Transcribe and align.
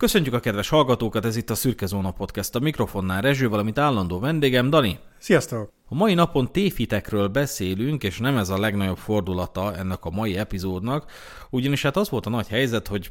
Köszöntjük 0.00 0.34
a 0.34 0.40
kedves 0.40 0.68
hallgatókat, 0.68 1.24
ez 1.24 1.36
itt 1.36 1.50
a 1.50 1.54
Szürke 1.54 1.86
Zóna 1.86 2.10
Podcast, 2.10 2.54
a 2.54 2.58
mikrofonnál 2.58 3.20
Rezső, 3.20 3.48
valamint 3.48 3.78
állandó 3.78 4.18
vendégem, 4.18 4.70
Dani. 4.70 4.98
Sziasztok! 5.18 5.72
A 5.88 5.94
mai 5.94 6.14
napon 6.14 6.52
téfitekről 6.52 7.28
beszélünk, 7.28 8.02
és 8.02 8.18
nem 8.18 8.36
ez 8.36 8.48
a 8.48 8.58
legnagyobb 8.58 8.96
fordulata 8.96 9.76
ennek 9.76 10.04
a 10.04 10.10
mai 10.10 10.36
epizódnak, 10.36 11.10
ugyanis 11.50 11.82
hát 11.82 11.96
az 11.96 12.10
volt 12.10 12.26
a 12.26 12.30
nagy 12.30 12.48
helyzet, 12.48 12.86
hogy 12.86 13.10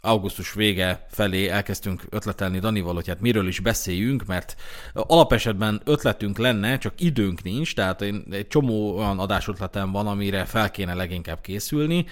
augusztus 0.00 0.52
vége 0.52 1.06
felé 1.10 1.48
elkezdtünk 1.48 2.02
ötletelni 2.10 2.58
Danival, 2.58 2.94
hogy 2.94 3.08
hát 3.08 3.20
miről 3.20 3.46
is 3.46 3.60
beszéljünk, 3.60 4.24
mert 4.26 4.54
alapesetben 4.94 5.80
ötletünk 5.84 6.38
lenne, 6.38 6.78
csak 6.78 7.00
időnk 7.00 7.42
nincs, 7.42 7.74
tehát 7.74 8.02
egy 8.02 8.46
csomó 8.48 8.96
olyan 8.96 9.18
adásötletem 9.18 9.92
van, 9.92 10.06
amire 10.06 10.44
fel 10.44 10.70
kéne 10.70 10.94
leginkább 10.94 11.40
készülni, 11.40 12.06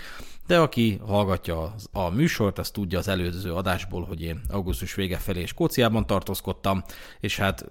de 0.49 0.59
aki 0.59 1.01
hallgatja 1.07 1.75
a 1.93 2.09
műsort, 2.09 2.59
az 2.59 2.71
tudja 2.71 2.99
az 2.99 3.09
előző 3.09 3.53
adásból, 3.55 4.05
hogy 4.05 4.23
én 4.23 4.41
augusztus 4.49 4.95
vége 4.95 5.17
felé 5.17 5.45
Skóciában 5.45 6.07
tartózkodtam, 6.07 6.85
és 7.21 7.37
hát 7.37 7.69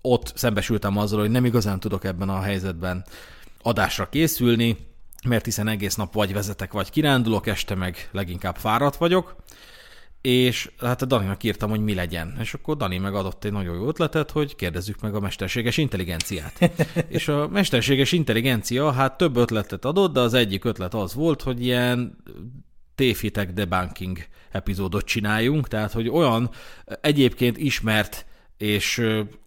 ott 0.00 0.32
szembesültem 0.34 0.96
azzal, 0.96 1.20
hogy 1.20 1.30
nem 1.30 1.44
igazán 1.44 1.80
tudok 1.80 2.04
ebben 2.04 2.28
a 2.28 2.40
helyzetben 2.40 3.04
adásra 3.62 4.08
készülni, 4.08 4.76
mert 5.28 5.44
hiszen 5.44 5.68
egész 5.68 5.94
nap 5.94 6.12
vagy 6.12 6.32
vezetek, 6.32 6.72
vagy 6.72 6.90
kirándulok, 6.90 7.46
este 7.46 7.74
meg 7.74 8.08
leginkább 8.12 8.56
fáradt 8.56 8.96
vagyok, 8.96 9.36
és 10.26 10.70
hát 10.80 11.02
a 11.02 11.04
Daninak 11.04 11.42
írtam, 11.42 11.70
hogy 11.70 11.80
mi 11.80 11.94
legyen. 11.94 12.36
És 12.40 12.54
akkor 12.54 12.76
Dani 12.76 12.98
megadott 12.98 13.44
egy 13.44 13.52
nagyon 13.52 13.74
jó 13.74 13.88
ötletet, 13.88 14.30
hogy 14.30 14.56
kérdezzük 14.56 15.00
meg 15.00 15.14
a 15.14 15.20
mesterséges 15.20 15.76
intelligenciát. 15.76 16.70
és 17.08 17.28
a 17.28 17.48
mesterséges 17.48 18.12
intelligencia 18.12 18.92
hát 18.92 19.16
több 19.16 19.36
ötletet 19.36 19.84
adott, 19.84 20.12
de 20.12 20.20
az 20.20 20.34
egyik 20.34 20.64
ötlet 20.64 20.94
az 20.94 21.14
volt, 21.14 21.42
hogy 21.42 21.64
ilyen 21.64 22.16
téfitek 22.94 23.52
debunking 23.52 24.18
epizódot 24.50 25.04
csináljunk, 25.04 25.68
tehát 25.68 25.92
hogy 25.92 26.08
olyan 26.08 26.50
egyébként 27.00 27.56
ismert 27.56 28.26
és 28.56 28.98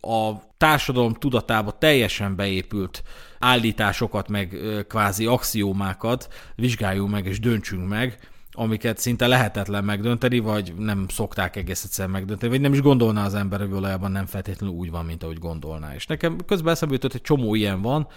a 0.02 0.31
társadalom 0.58 1.14
tudatába 1.14 1.71
teljesen 1.71 2.36
beépült 2.36 3.03
állításokat, 3.39 4.27
meg 4.27 4.58
kvázi 4.88 5.25
axiómákat 5.25 6.33
vizsgáljunk 6.55 7.11
meg 7.11 7.25
és 7.25 7.39
döntsünk 7.39 7.88
meg, 7.88 8.28
amiket 8.59 8.97
szinte 8.97 9.27
lehetetlen 9.27 9.83
megdönteni, 9.83 10.39
vagy 10.39 10.73
nem 10.77 11.05
szokták 11.07 11.55
egész 11.55 11.83
egyszerűen 11.83 12.13
megdönteni, 12.13 12.52
vagy 12.52 12.61
nem 12.61 12.73
is 12.73 12.81
gondolná 12.81 13.25
az 13.25 13.35
ember, 13.35 13.59
hogy 13.59 13.69
valójában 13.69 14.11
nem 14.11 14.25
feltétlenül 14.25 14.75
úgy 14.75 14.91
van, 14.91 15.05
mint 15.05 15.23
ahogy 15.23 15.39
gondolná. 15.39 15.93
És 15.93 16.05
nekem 16.05 16.38
közben 16.45 16.73
eszembe 16.73 16.93
jutott, 16.93 17.11
hogy 17.11 17.21
csomó 17.21 17.55
ilyen 17.55 17.81
van, 17.81 18.07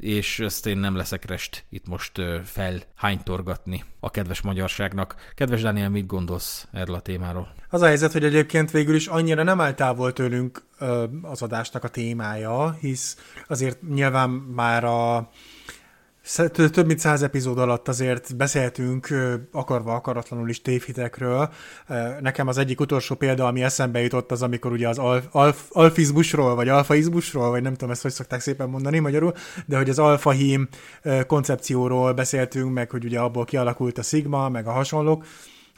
és 0.00 0.38
ezt 0.38 0.66
én 0.66 0.78
nem 0.78 0.96
leszek 0.96 1.24
rest 1.24 1.64
itt 1.70 1.86
most 1.88 2.20
felhánytorgatni 2.44 3.84
a 4.00 4.10
kedves 4.10 4.40
magyarságnak. 4.40 5.14
Kedves 5.34 5.62
Daniel, 5.62 5.88
mit 5.88 6.06
gondolsz 6.06 6.68
erről 6.72 6.94
a 6.94 7.00
témáról? 7.00 7.54
Az 7.70 7.82
a 7.82 7.86
helyzet, 7.86 8.12
hogy 8.12 8.24
egyébként 8.24 8.70
végül 8.70 8.94
is 8.94 9.06
annyira 9.06 9.42
nem 9.42 9.60
áll 9.60 9.74
távol 9.74 10.12
tőlünk 10.12 10.62
az 11.22 11.42
adásnak 11.42 11.84
a 11.84 11.88
témája, 11.88 12.76
hisz 12.80 13.16
azért 13.48 13.82
nyilván 13.88 14.30
már 14.30 14.84
a 14.84 15.30
több 16.52 16.86
mint 16.86 16.98
száz 16.98 17.22
epizód 17.22 17.58
alatt 17.58 17.88
azért 17.88 18.36
beszéltünk 18.36 19.08
akarva 19.52 19.94
akaratlanul 19.94 20.48
is 20.48 20.62
tévhitekről. 20.62 21.52
Nekem 22.20 22.48
az 22.48 22.58
egyik 22.58 22.80
utolsó 22.80 23.14
példa, 23.14 23.46
ami 23.46 23.62
eszembe 23.62 24.00
jutott, 24.00 24.30
az 24.30 24.42
amikor 24.42 24.72
ugye 24.72 24.88
az 24.88 24.98
alf, 24.98 25.24
alf, 25.30 25.62
alfizmusról, 25.70 26.54
vagy 26.54 26.68
alfaizmusról, 26.68 27.50
vagy 27.50 27.62
nem 27.62 27.72
tudom 27.72 27.90
ezt, 27.90 28.02
hogy 28.02 28.12
szokták 28.12 28.40
szépen 28.40 28.68
mondani 28.68 28.98
magyarul, 28.98 29.32
de 29.66 29.76
hogy 29.76 29.90
az 29.90 29.98
alfahím 29.98 30.68
koncepcióról 31.26 32.12
beszéltünk, 32.12 32.72
meg 32.72 32.90
hogy 32.90 33.04
ugye 33.04 33.18
abból 33.18 33.44
kialakult 33.44 33.98
a 33.98 34.02
szigma, 34.02 34.48
meg 34.48 34.66
a 34.66 34.72
hasonlók 34.72 35.24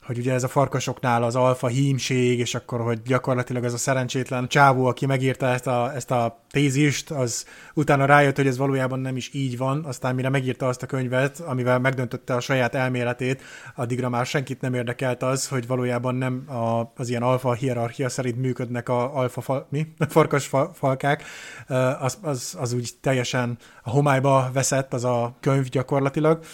hogy 0.06 0.18
ugye 0.18 0.32
ez 0.32 0.42
a 0.44 0.48
farkasoknál 0.48 1.22
az 1.22 1.36
alfa 1.36 1.66
hímség, 1.66 2.38
és 2.38 2.54
akkor, 2.54 2.80
hogy 2.80 3.02
gyakorlatilag 3.02 3.64
ez 3.64 3.72
a 3.72 3.76
szerencsétlen 3.76 4.48
csávó, 4.48 4.86
aki 4.86 5.06
megírta 5.06 5.46
ezt 5.46 5.66
a, 5.66 5.92
ezt 5.94 6.10
a 6.10 6.38
tézist, 6.50 7.10
az 7.10 7.46
utána 7.74 8.04
rájött, 8.04 8.36
hogy 8.36 8.46
ez 8.46 8.56
valójában 8.56 9.00
nem 9.00 9.16
is 9.16 9.34
így 9.34 9.56
van, 9.56 9.84
aztán 9.84 10.14
mire 10.14 10.28
megírta 10.28 10.68
azt 10.68 10.82
a 10.82 10.86
könyvet, 10.86 11.40
amivel 11.40 11.78
megdöntötte 11.78 12.34
a 12.34 12.40
saját 12.40 12.74
elméletét, 12.74 13.42
addigra 13.74 14.08
már 14.08 14.26
senkit 14.26 14.60
nem 14.60 14.74
érdekelt 14.74 15.22
az, 15.22 15.48
hogy 15.48 15.66
valójában 15.66 16.14
nem 16.14 16.44
a, 16.48 16.92
az 16.96 17.08
ilyen 17.08 17.22
alfa 17.22 17.52
hierarchia 17.52 18.08
szerint 18.08 18.40
működnek 18.40 18.88
a 18.88 19.16
alfa 19.16 19.40
fal, 19.40 19.66
mi? 19.70 19.86
farkas 20.08 20.46
fa, 20.46 20.70
falkák, 20.74 21.24
az, 22.00 22.18
az, 22.22 22.56
az 22.60 22.72
úgy 22.72 22.90
teljesen 23.00 23.58
a 23.82 23.90
homályba 23.90 24.50
veszett 24.52 24.94
az 24.94 25.04
a 25.04 25.34
könyv 25.40 25.68
gyakorlatilag 25.68 26.44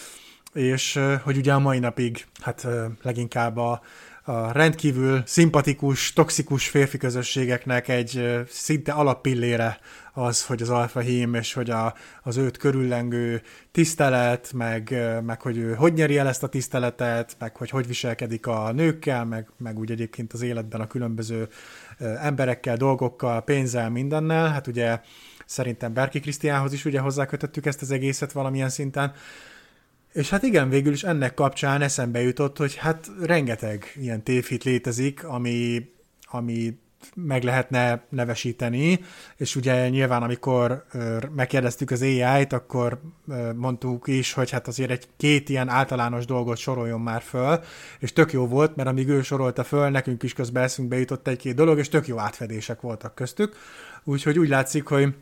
és 0.53 0.99
hogy 1.23 1.37
ugye 1.37 1.53
a 1.53 1.59
mai 1.59 1.79
napig 1.79 2.25
hát 2.41 2.67
leginkább 3.01 3.57
a, 3.57 3.81
a 4.23 4.51
rendkívül 4.51 5.21
szimpatikus, 5.25 6.13
toxikus 6.13 6.69
férfi 6.69 6.97
közösségeknek 6.97 7.87
egy 7.87 8.43
szinte 8.47 8.91
alappillére 8.91 9.79
az, 10.13 10.45
hogy 10.45 10.61
az 10.61 10.69
alfa 10.69 10.99
hím, 10.99 11.33
és 11.33 11.53
hogy 11.53 11.69
a, 11.69 11.93
az 12.23 12.37
őt 12.37 12.57
körüllengő 12.57 13.41
tisztelet, 13.71 14.51
meg, 14.53 14.95
meg 15.23 15.41
hogy 15.41 15.57
ő 15.57 15.73
hogy 15.73 15.93
nyeri 15.93 16.17
el 16.17 16.27
ezt 16.27 16.43
a 16.43 16.47
tiszteletet, 16.47 17.35
meg 17.39 17.55
hogy 17.55 17.69
hogy 17.69 17.87
viselkedik 17.87 18.47
a 18.47 18.71
nőkkel, 18.71 19.25
meg, 19.25 19.49
meg 19.57 19.79
úgy 19.79 19.91
egyébként 19.91 20.33
az 20.33 20.41
életben 20.41 20.81
a 20.81 20.87
különböző 20.87 21.47
emberekkel, 21.99 22.77
dolgokkal, 22.77 23.43
pénzzel, 23.43 23.89
mindennel. 23.89 24.47
Hát 24.49 24.67
ugye 24.67 24.99
szerintem 25.45 25.93
Berki 25.93 26.19
Krisztiánhoz 26.19 26.73
is 26.73 26.85
ugye 26.85 26.99
hozzákötöttük 26.99 27.65
ezt 27.65 27.81
az 27.81 27.91
egészet 27.91 28.31
valamilyen 28.31 28.69
szinten. 28.69 29.13
És 30.13 30.29
hát 30.29 30.43
igen, 30.43 30.69
végül 30.69 30.93
is 30.93 31.03
ennek 31.03 31.33
kapcsán 31.33 31.81
eszembe 31.81 32.21
jutott, 32.21 32.57
hogy 32.57 32.75
hát 32.75 33.11
rengeteg 33.21 33.93
ilyen 33.95 34.23
tévhit 34.23 34.63
létezik, 34.63 35.23
ami, 35.23 35.89
ami 36.23 36.77
meg 37.15 37.43
lehetne 37.43 38.03
nevesíteni, 38.09 38.99
és 39.35 39.55
ugye 39.55 39.89
nyilván 39.89 40.23
amikor 40.23 40.85
megkérdeztük 41.35 41.91
az 41.91 42.01
AI-t, 42.01 42.53
akkor 42.53 43.01
mondtuk 43.55 44.07
is, 44.07 44.33
hogy 44.33 44.49
hát 44.49 44.67
azért 44.67 44.91
egy 44.91 45.07
két 45.17 45.49
ilyen 45.49 45.69
általános 45.69 46.25
dolgot 46.25 46.57
soroljon 46.57 47.01
már 47.01 47.21
föl, 47.21 47.59
és 47.99 48.13
tök 48.13 48.31
jó 48.31 48.47
volt, 48.47 48.75
mert 48.75 48.89
amíg 48.89 49.07
ő 49.07 49.21
sorolta 49.21 49.63
föl, 49.63 49.89
nekünk 49.89 50.23
is 50.23 50.33
közben 50.33 50.63
eszünkbe 50.63 50.99
jutott 50.99 51.27
egy-két 51.27 51.55
dolog, 51.55 51.77
és 51.77 51.89
tök 51.89 52.07
jó 52.07 52.17
átfedések 52.17 52.81
voltak 52.81 53.15
köztük, 53.15 53.55
úgyhogy 54.03 54.39
úgy 54.39 54.49
látszik, 54.49 54.85
hogy 54.85 55.13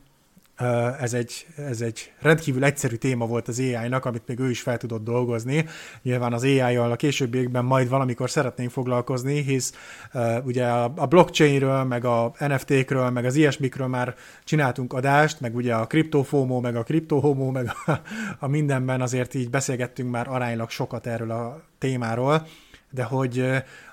ez 1.00 1.14
egy, 1.14 1.48
ez 1.58 1.82
egy 1.82 2.12
rendkívül 2.20 2.64
egyszerű 2.64 2.96
téma 2.96 3.26
volt 3.26 3.48
az 3.48 3.60
AI-nak, 3.60 4.06
amit 4.06 4.28
még 4.28 4.40
ő 4.40 4.50
is 4.50 4.62
fel 4.62 4.78
tudott 4.78 5.04
dolgozni. 5.04 5.66
Nyilván 6.02 6.34
az 6.34 6.44
AI-jal 6.44 6.92
a 6.92 6.96
későbbiekben 6.96 7.66
majd 7.66 7.90
valamikor 7.90 8.30
szeretnénk 8.30 8.72
foglalkozni, 8.72 9.42
hisz 9.42 9.74
uh, 10.14 10.46
ugye 10.46 10.66
a, 10.68 11.06
blockchainről, 11.06 11.84
meg 11.84 12.06
a 12.06 12.34
NFT-kről, 12.38 13.10
meg 13.10 13.26
az 13.26 13.36
ilyesmikről 13.36 13.88
már 13.88 14.16
csináltunk 14.44 14.94
adást, 14.94 15.40
meg 15.40 15.56
ugye 15.56 15.74
a 15.76 15.88
kriptofómó, 15.88 16.60
meg 16.60 16.76
a 16.76 16.84
kriptohomó, 16.84 17.50
meg 17.50 17.72
a, 17.86 17.92
a 18.40 18.48
mindenben 18.48 19.02
azért 19.02 19.34
így 19.34 19.50
beszélgettünk 19.50 20.12
már 20.12 20.28
aránylag 20.28 20.70
sokat 20.70 21.08
erről 21.08 21.32
a 21.32 21.62
témáról 21.78 22.48
de 22.92 23.04
hogy 23.04 23.46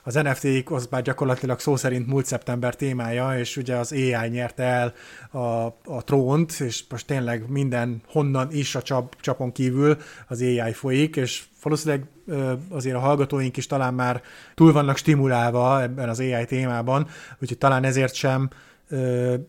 az 0.03 0.15
NFT-k 0.15 0.71
az 0.71 0.87
már 0.91 1.03
gyakorlatilag 1.03 1.61
szó 1.61 1.77
szerint 1.77 2.07
múlt 2.07 2.27
szeptember 2.27 2.75
témája, 2.75 3.39
és 3.39 3.57
ugye 3.57 3.77
az 3.77 3.93
AI 3.93 4.29
nyerte 4.29 4.63
el 4.63 4.95
a, 5.31 5.67
a 5.85 6.05
trónt, 6.05 6.61
és 6.61 6.85
most 6.89 7.07
tényleg 7.07 7.49
minden 7.49 8.03
honnan 8.07 8.49
is 8.53 8.75
a 8.75 8.83
csap, 8.83 9.21
csapon 9.21 9.53
kívül 9.53 9.97
az 10.29 10.41
AI 10.41 10.73
folyik, 10.73 11.17
és 11.17 11.45
valószínűleg 11.63 12.05
azért 12.69 12.97
a 12.97 13.01
hallgatóink 13.01 13.57
is 13.57 13.67
talán 13.67 13.95
már 13.95 14.23
túl 14.55 14.73
vannak 14.73 14.97
stimulálva 14.97 15.83
ebben 15.83 16.09
az 16.09 16.21
AI 16.21 16.45
témában, 16.45 17.09
úgyhogy 17.39 17.59
talán 17.59 17.85
ezért 17.85 18.15
sem 18.15 18.49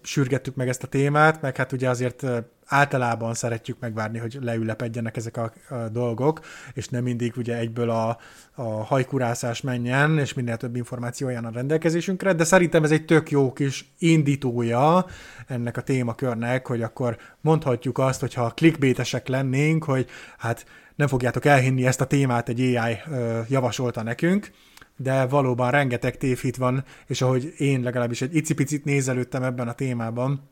sürgettük 0.01 0.55
meg 0.55 0.67
ezt 0.67 0.83
a 0.83 0.88
témát, 0.88 1.41
meg 1.41 1.55
hát 1.55 1.71
ugye 1.71 1.89
azért 1.89 2.25
általában 2.67 3.33
szeretjük 3.33 3.79
megvárni, 3.79 4.17
hogy 4.17 4.37
leülepedjenek 4.41 5.17
ezek 5.17 5.37
a, 5.37 5.53
a 5.69 5.75
dolgok, 5.75 6.39
és 6.73 6.87
nem 6.87 7.03
mindig 7.03 7.33
ugye 7.37 7.57
egyből 7.57 7.89
a, 7.89 8.17
a 8.55 8.63
hajkurászás 8.63 9.61
menjen, 9.61 10.19
és 10.19 10.33
minél 10.33 10.57
több 10.57 10.75
információ 10.75 11.27
olyan 11.27 11.45
a 11.45 11.51
rendelkezésünkre, 11.51 12.33
de 12.33 12.43
szerintem 12.43 12.83
ez 12.83 12.91
egy 12.91 13.05
tök 13.05 13.31
jó 13.31 13.53
kis 13.53 13.91
indítója 13.97 15.05
ennek 15.47 15.77
a 15.77 15.81
témakörnek, 15.81 16.67
hogy 16.67 16.81
akkor 16.81 17.17
mondhatjuk 17.41 17.97
azt, 17.97 18.19
hogyha 18.19 18.49
klikbétesek 18.49 19.27
lennénk, 19.27 19.83
hogy 19.83 20.09
hát 20.37 20.65
nem 20.95 21.07
fogjátok 21.07 21.45
elhinni 21.45 21.85
ezt 21.85 22.01
a 22.01 22.05
témát, 22.07 22.49
egy 22.49 22.75
AI 22.75 22.97
javasolta 23.49 24.03
nekünk, 24.03 24.51
de 24.95 25.25
valóban 25.25 25.71
rengeteg 25.71 26.17
tévhit 26.17 26.57
van, 26.57 26.83
és 27.07 27.21
ahogy 27.21 27.53
én 27.57 27.81
legalábbis 27.81 28.21
egy 28.21 28.35
icipicit 28.35 28.85
nézelődtem 28.85 29.43
ebben 29.43 29.67
a 29.67 29.73
témában, 29.73 30.49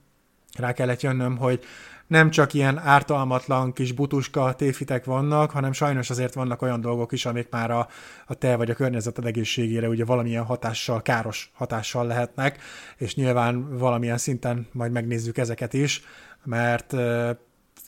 rá 0.58 0.74
kellett 0.74 1.02
jönnöm, 1.02 1.38
hogy 1.38 1.64
nem 2.08 2.30
csak 2.30 2.54
ilyen 2.54 2.78
ártalmatlan 2.78 3.74
kis 3.74 3.92
butuska 3.92 4.54
téfitek 4.54 5.06
vannak, 5.06 5.52
hanem 5.52 5.72
sajnos 5.72 6.10
azért 6.10 6.34
vannak 6.34 6.62
olyan 6.62 6.82
dolgok 6.82 7.12
is, 7.12 7.26
amik 7.26 7.50
már 7.50 7.72
a, 7.72 7.88
a 8.26 8.34
te 8.34 8.56
vagy 8.56 8.70
a 8.70 8.74
környezeted 8.74 9.26
egészségére 9.26 9.88
ugye 9.88 10.06
valamilyen 10.06 10.44
hatással, 10.44 11.02
káros 11.02 11.52
hatással 11.54 12.06
lehetnek, 12.06 12.60
és 12.98 13.16
nyilván 13.16 13.78
valamilyen 13.78 14.18
szinten 14.18 14.68
majd 14.72 14.92
megnézzük 14.92 15.38
ezeket 15.38 15.74
is, 15.74 16.02
mert 16.44 16.96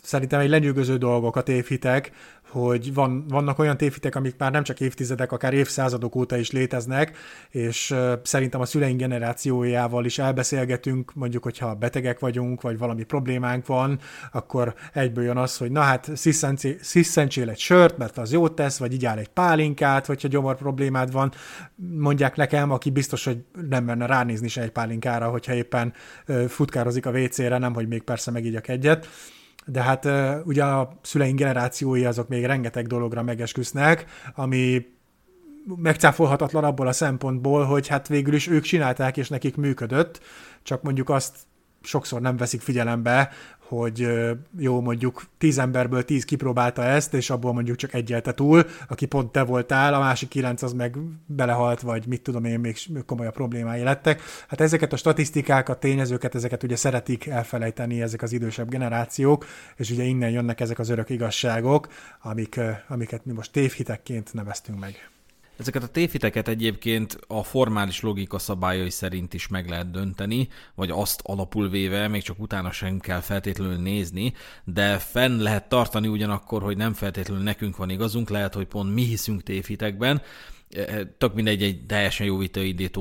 szerintem 0.08 0.40
egy 0.40 0.50
lenyűgöző 0.50 0.98
dolgok 0.98 1.36
a 1.36 1.42
tévhitek, 1.42 2.12
hogy 2.50 2.94
van, 2.94 3.26
vannak 3.28 3.60
olyan 3.60 3.78
tévhitek, 3.78 4.16
amik 4.16 4.36
már 4.38 4.52
nem 4.52 4.64
csak 4.64 4.80
évtizedek, 4.80 5.32
akár 5.32 5.54
évszázadok 5.54 6.16
óta 6.16 6.38
is 6.38 6.52
léteznek, 6.52 7.18
és 7.50 7.96
szerintem 8.24 8.62
a 8.62 8.66
szüleink 8.66 9.00
generációjával 9.00 10.06
is 10.06 10.20
elbeszélgetünk, 10.20 11.14
mondjuk, 11.14 11.44
hogyha 11.44 11.76
betegek 11.76 12.20
vagyunk, 12.20 12.62
vagy 12.62 12.78
valami 12.78 13.04
problémánk 13.04 13.66
van, 13.66 14.00
akkor 14.32 14.74
egyből 14.94 15.24
jön 15.24 15.38
az, 15.38 15.58
hogy 15.58 15.72
na 15.72 15.82
hát 15.82 16.10
sziszentsél 16.82 17.50
egy 17.50 17.60
sört, 17.60 17.98
mert 17.98 18.18
az 18.18 18.32
jót 18.32 18.56
tesz, 18.56 18.78
vagy 18.78 18.94
igyál 18.94 19.20
egy 19.20 19.30
pálinkát, 19.30 20.06
hogyha 20.06 20.28
gyomor 20.28 20.56
problémád 20.56 21.12
van, 21.12 21.32
mondják 21.76 22.36
nekem, 22.36 22.72
aki 22.72 22.90
biztos, 22.90 23.26
hogy 23.26 23.44
nem 23.70 23.84
menne 23.84 24.06
ránézni 24.06 24.48
se 24.48 24.62
egy 24.62 24.72
pálinkára, 24.72 25.30
hogyha 25.30 25.54
éppen 25.54 25.94
futkározik 26.48 27.06
a 27.06 27.12
WC-re, 27.12 27.58
nem, 27.58 27.74
hogy 27.74 27.88
még 27.88 28.02
persze 28.02 28.32
megígyak 28.32 28.68
egyet 28.68 29.08
de 29.68 29.82
hát 29.82 30.08
ugye 30.46 30.64
a 30.64 30.98
szüleink 31.02 31.38
generációi 31.38 32.06
azok 32.06 32.28
még 32.28 32.46
rengeteg 32.46 32.88
dologra 32.88 33.24
megesküsznek, 33.24 34.06
ami 34.36 34.86
megcáfolhatatlan 35.76 36.64
abból 36.64 36.88
a 36.88 36.92
szempontból, 36.92 37.64
hogy 37.64 37.88
hát 37.88 38.08
végül 38.08 38.34
is 38.34 38.48
ők 38.48 38.64
csinálták, 38.64 39.18
és 39.18 39.30
nekik 39.30 39.56
működött, 39.56 40.22
csak 40.64 40.82
mondjuk 40.82 41.10
azt 41.10 41.36
sokszor 41.82 42.22
nem 42.22 42.38
veszik 42.38 42.62
figyelembe, 42.62 43.30
hogy 43.68 44.08
jó, 44.58 44.82
mondjuk 44.82 45.24
tíz 45.38 45.58
emberből 45.58 46.06
tíz 46.06 46.26
kipróbálta 46.26 46.84
ezt, 46.84 47.14
és 47.14 47.30
abból 47.30 47.54
mondjuk 47.54 47.78
csak 47.78 47.94
egyelte 47.94 48.34
túl, 48.34 48.66
aki 48.88 49.06
pont 49.06 49.32
te 49.32 49.44
voltál, 49.44 49.94
a 49.94 50.00
másik 50.00 50.30
kilenc 50.30 50.62
az 50.62 50.74
meg 50.74 50.98
belehalt, 51.26 51.82
vagy 51.82 52.08
mit 52.08 52.22
tudom 52.22 52.46
én, 52.46 52.60
még 52.60 52.78
komolyabb 53.06 53.34
problémái 53.34 53.84
lettek. 53.84 54.22
Hát 54.48 54.62
ezeket 54.62 54.94
a 54.94 54.98
statisztikákat, 54.98 55.80
tényezőket, 55.80 56.36
ezeket 56.36 56.64
ugye 56.64 56.76
szeretik 56.76 57.26
elfelejteni 57.26 58.02
ezek 58.02 58.22
az 58.22 58.32
idősebb 58.32 58.70
generációk, 58.70 59.46
és 59.76 59.90
ugye 59.90 60.04
innen 60.04 60.30
jönnek 60.30 60.60
ezek 60.60 60.80
az 60.80 60.90
örök 60.90 61.10
igazságok, 61.10 61.88
amik, 62.22 62.60
amiket 62.88 63.26
mi 63.26 63.34
most 63.34 63.52
tévhitekként 63.52 64.34
neveztünk 64.34 64.80
meg. 64.80 65.10
Ezeket 65.58 65.84
a 65.84 65.88
tévhiteket 65.88 66.48
egyébként 66.48 67.20
a 67.28 67.44
formális 67.44 68.02
logika 68.02 68.40
szabályai 68.40 68.90
szerint 68.90 69.34
is 69.34 69.48
meg 69.48 69.70
lehet 69.70 69.92
dönteni, 69.92 70.48
vagy 70.76 70.90
azt 70.90 71.22
alapul 71.24 71.70
véve, 71.70 72.08
még 72.08 72.22
csak 72.22 72.40
utána 72.40 72.72
sem 72.72 73.00
kell 73.00 73.20
feltétlenül 73.20 73.78
nézni, 73.78 74.34
de 74.64 74.98
fenn 74.98 75.42
lehet 75.42 75.70
tartani 75.70 76.08
ugyanakkor, 76.08 76.62
hogy 76.62 76.78
nem 76.78 76.94
feltétlenül 76.94 77.44
nekünk 77.44 77.78
van 77.78 77.90
igazunk, 77.90 78.30
lehet, 78.30 78.54
hogy 78.54 78.68
pont 78.68 78.94
mi 78.94 79.04
hiszünk 79.04 79.44
tévhitekben, 79.44 80.22
e, 80.76 80.80
e, 80.80 81.06
tök 81.06 81.34
mindegy, 81.34 81.64
egy 81.64 81.86
teljesen 81.86 82.26
jó 82.26 82.42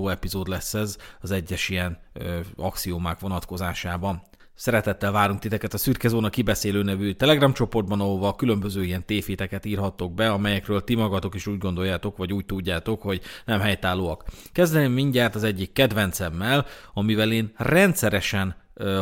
epizód 0.08 0.48
lesz 0.48 0.74
ez 0.74 0.96
az 1.20 1.30
egyes 1.30 1.68
ilyen 1.68 1.98
ö, 2.12 2.40
axiómák 2.56 3.20
vonatkozásában. 3.20 4.22
Szeretettel 4.56 5.12
várunk 5.12 5.38
titeket 5.38 5.74
a 5.74 5.78
Szürke 5.78 6.08
Zóna 6.08 6.28
kibeszélő 6.28 6.82
nevű 6.82 7.12
Telegram 7.12 7.52
csoportban, 7.52 8.00
ahova 8.00 8.34
különböző 8.34 8.84
ilyen 8.84 9.04
tévéteket 9.04 9.64
írhattok 9.64 10.14
be, 10.14 10.30
amelyekről 10.30 10.84
ti 10.84 10.94
magatok 10.94 11.34
is 11.34 11.46
úgy 11.46 11.58
gondoljátok, 11.58 12.16
vagy 12.16 12.32
úgy 12.32 12.46
tudjátok, 12.46 13.02
hogy 13.02 13.20
nem 13.44 13.60
helytállóak. 13.60 14.24
Kezdeném 14.52 14.92
mindjárt 14.92 15.34
az 15.34 15.42
egyik 15.44 15.72
kedvencemmel, 15.72 16.66
amivel 16.94 17.32
én 17.32 17.52
rendszeresen 17.56 18.56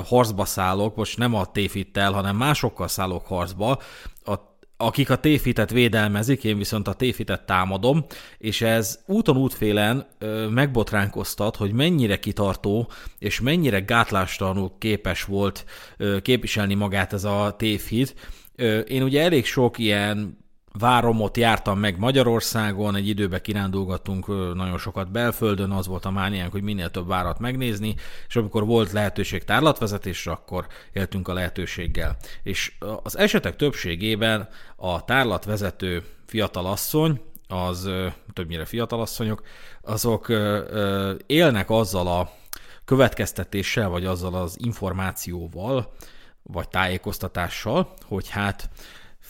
harcba 0.05 0.45
szállok, 0.45 0.97
most 0.97 1.19
nem 1.19 1.35
a 1.35 1.47
téfittel, 1.47 2.12
hanem 2.12 2.37
másokkal 2.37 2.89
szállok 2.89 3.27
harcba, 3.27 3.79
a 4.25 4.35
akik 4.76 5.11
a 5.11 5.17
téfitet 5.17 5.71
védelmezik, 5.71 6.44
én 6.44 6.59
viszont 6.59 6.88
a 6.88 6.94
téfitet 6.94 7.47
támadom, 7.47 8.05
és 8.38 8.61
ez 8.61 8.99
úton 9.06 9.37
útfélen 9.37 10.06
megbotránkoztat, 10.50 11.56
hogy 11.56 11.73
mennyire 11.73 12.19
kitartó 12.19 12.91
és 13.19 13.41
mennyire 13.41 13.81
gátlástalanul 13.81 14.73
képes 14.79 15.25
volt 15.25 15.65
képviselni 16.23 16.75
magát 16.75 17.12
ez 17.12 17.25
a 17.25 17.55
tévhit. 17.59 18.15
Én 18.87 19.03
ugye 19.03 19.23
elég 19.23 19.47
sok 19.47 19.79
ilyen 19.79 20.44
váromot 20.79 21.37
jártam 21.37 21.79
meg 21.79 21.99
Magyarországon, 21.99 22.94
egy 22.94 23.09
időben 23.09 23.41
kirándulgattunk 23.43 24.26
nagyon 24.55 24.79
sokat 24.79 25.11
belföldön, 25.11 25.71
az 25.71 25.87
volt 25.87 26.05
a 26.05 26.11
mániánk, 26.11 26.53
hogy 26.53 26.62
minél 26.62 26.91
több 26.91 27.06
várat 27.06 27.38
megnézni, 27.38 27.94
és 28.29 28.37
amikor 28.37 28.67
volt 28.67 28.93
lehetőség 28.93 29.44
tárlatvezetésre, 29.44 30.31
akkor 30.32 30.67
éltünk 30.93 31.29
a 31.29 31.32
lehetőséggel. 31.32 32.17
És 32.43 32.73
az 33.03 33.19
esetek 33.19 33.56
többségében 33.56 34.49
a 34.76 35.05
tárlatvezető 35.05 36.03
fiatalasszony, 36.26 37.20
az 37.49 37.91
többnyire 38.32 38.65
fiatalasszonyok, 38.65 39.43
azok 39.82 40.32
élnek 41.27 41.70
azzal 41.70 42.06
a 42.06 42.31
következtetéssel, 42.85 43.88
vagy 43.88 44.06
azzal 44.06 44.35
az 44.35 44.56
információval, 44.61 45.93
vagy 46.43 46.69
tájékoztatással, 46.69 47.94
hogy 48.06 48.29
hát 48.29 48.70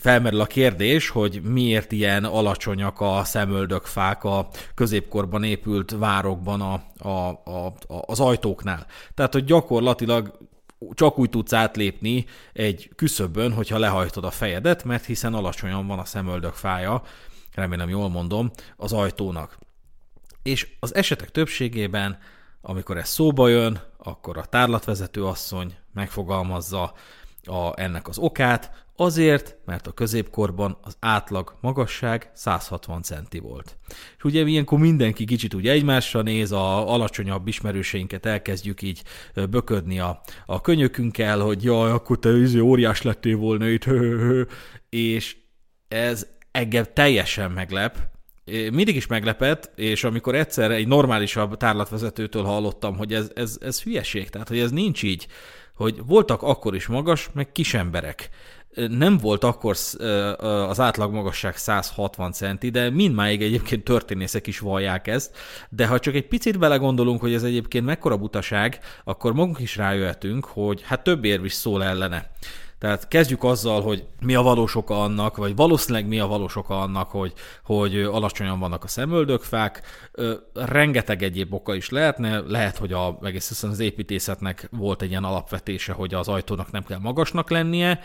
felmerül 0.04 0.40
a 0.40 0.46
kérdés, 0.46 1.08
hogy 1.08 1.42
miért 1.42 1.92
ilyen 1.92 2.24
alacsonyak 2.24 3.00
a 3.00 3.24
szemöldökfák 3.24 4.24
a 4.24 4.48
középkorban 4.74 5.44
épült 5.44 5.90
várokban 5.90 6.60
a, 6.60 6.82
a, 7.08 7.28
a, 7.28 7.74
az 7.86 8.20
ajtóknál. 8.20 8.86
Tehát, 9.14 9.32
hogy 9.32 9.44
gyakorlatilag 9.44 10.38
csak 10.94 11.18
úgy 11.18 11.30
tudsz 11.30 11.52
átlépni 11.52 12.26
egy 12.52 12.90
küszöbön, 12.96 13.52
hogyha 13.52 13.78
lehajtod 13.78 14.24
a 14.24 14.30
fejedet, 14.30 14.84
mert 14.84 15.04
hiszen 15.04 15.34
alacsonyan 15.34 15.86
van 15.86 15.98
a 15.98 16.04
szemöldökfája, 16.04 17.02
remélem 17.54 17.88
jól 17.88 18.08
mondom, 18.08 18.50
az 18.76 18.92
ajtónak. 18.92 19.58
És 20.42 20.68
az 20.80 20.94
esetek 20.94 21.30
többségében, 21.30 22.18
amikor 22.60 22.96
ez 22.96 23.08
szóba 23.08 23.48
jön, 23.48 23.80
akkor 23.96 24.38
a 24.38 24.44
tárlatvezető 24.44 25.24
asszony 25.24 25.74
megfogalmazza 25.92 26.92
a, 27.44 27.80
ennek 27.80 28.08
az 28.08 28.18
okát, 28.18 28.83
Azért, 28.96 29.56
mert 29.64 29.86
a 29.86 29.92
középkorban 29.92 30.78
az 30.82 30.96
átlag 31.00 31.56
magasság 31.60 32.30
160 32.34 33.02
centi 33.02 33.38
volt. 33.38 33.76
És 34.16 34.24
ugye 34.24 34.42
ilyenkor 34.42 34.78
mindenki 34.78 35.24
kicsit 35.24 35.54
úgy 35.54 35.68
egymásra 35.68 36.22
néz, 36.22 36.52
a 36.52 36.92
alacsonyabb 36.92 37.48
ismerőseinket 37.48 38.26
elkezdjük 38.26 38.82
így 38.82 39.02
böködni 39.50 40.00
a, 40.00 40.20
a 40.46 40.60
könyökünkkel, 40.60 41.40
hogy 41.40 41.62
jaj, 41.62 41.90
akkor 41.90 42.18
te 42.18 42.36
izé 42.36 42.58
óriás 42.58 43.02
lettél 43.02 43.36
volna 43.36 43.68
itt, 43.68 43.84
és 44.88 45.36
ez 45.88 46.26
engem 46.50 46.84
teljesen 46.92 47.50
meglep, 47.50 47.98
mindig 48.72 48.96
is 48.96 49.06
meglepett, 49.06 49.72
és 49.78 50.04
amikor 50.04 50.34
egyszer 50.34 50.70
egy 50.70 50.86
normálisabb 50.86 51.56
tárlatvezetőtől 51.56 52.42
hallottam, 52.42 52.96
hogy 52.96 53.14
ez, 53.14 53.30
ez, 53.34 53.58
ez 53.60 53.82
hülyeség, 53.82 54.28
tehát 54.28 54.48
hogy 54.48 54.58
ez 54.58 54.70
nincs 54.70 55.02
így, 55.02 55.26
hogy 55.74 56.00
voltak 56.06 56.42
akkor 56.42 56.74
is 56.74 56.86
magas, 56.86 57.30
meg 57.32 57.52
kis 57.52 57.74
emberek 57.74 58.30
nem 58.74 59.18
volt 59.18 59.44
akkor 59.44 59.76
az 60.68 60.80
átlag 60.80 61.12
magasság 61.12 61.56
160 61.56 62.32
centi, 62.32 62.70
de 62.70 62.90
mindmáig 62.90 63.42
egyébként 63.42 63.84
történészek 63.84 64.46
is 64.46 64.58
vallják 64.58 65.06
ezt, 65.06 65.36
de 65.68 65.86
ha 65.86 65.98
csak 65.98 66.14
egy 66.14 66.26
picit 66.26 66.58
belegondolunk, 66.58 67.20
hogy 67.20 67.34
ez 67.34 67.42
egyébként 67.42 67.84
mekkora 67.84 68.16
butaság, 68.16 68.78
akkor 69.04 69.32
magunk 69.32 69.58
is 69.58 69.76
rájöhetünk, 69.76 70.44
hogy 70.44 70.82
hát 70.82 71.02
több 71.02 71.24
érv 71.24 71.44
is 71.44 71.52
szól 71.52 71.84
ellene. 71.84 72.30
Tehát 72.84 73.08
kezdjük 73.08 73.44
azzal, 73.44 73.82
hogy 73.82 74.04
mi 74.20 74.34
a 74.34 74.42
valós 74.42 74.76
oka 74.76 75.02
annak, 75.02 75.36
vagy 75.36 75.56
valószínűleg 75.56 76.06
mi 76.06 76.18
a 76.20 76.26
valós 76.26 76.56
oka 76.56 76.80
annak, 76.80 77.10
hogy, 77.10 77.32
hogy 77.64 78.00
alacsonyan 78.00 78.58
vannak 78.58 78.84
a 78.84 78.88
szemöldökfák. 78.88 79.82
Rengeteg 80.54 81.22
egyéb 81.22 81.54
oka 81.54 81.74
is 81.74 81.88
lehetne. 81.88 82.40
Lehet, 82.40 82.76
hogy 82.76 82.92
a, 82.92 83.18
egész 83.22 83.62
az 83.62 83.80
építészetnek 83.80 84.68
volt 84.70 85.02
egy 85.02 85.10
ilyen 85.10 85.24
alapvetése, 85.24 85.92
hogy 85.92 86.14
az 86.14 86.28
ajtónak 86.28 86.70
nem 86.70 86.84
kell 86.84 86.98
magasnak 86.98 87.50
lennie, 87.50 88.00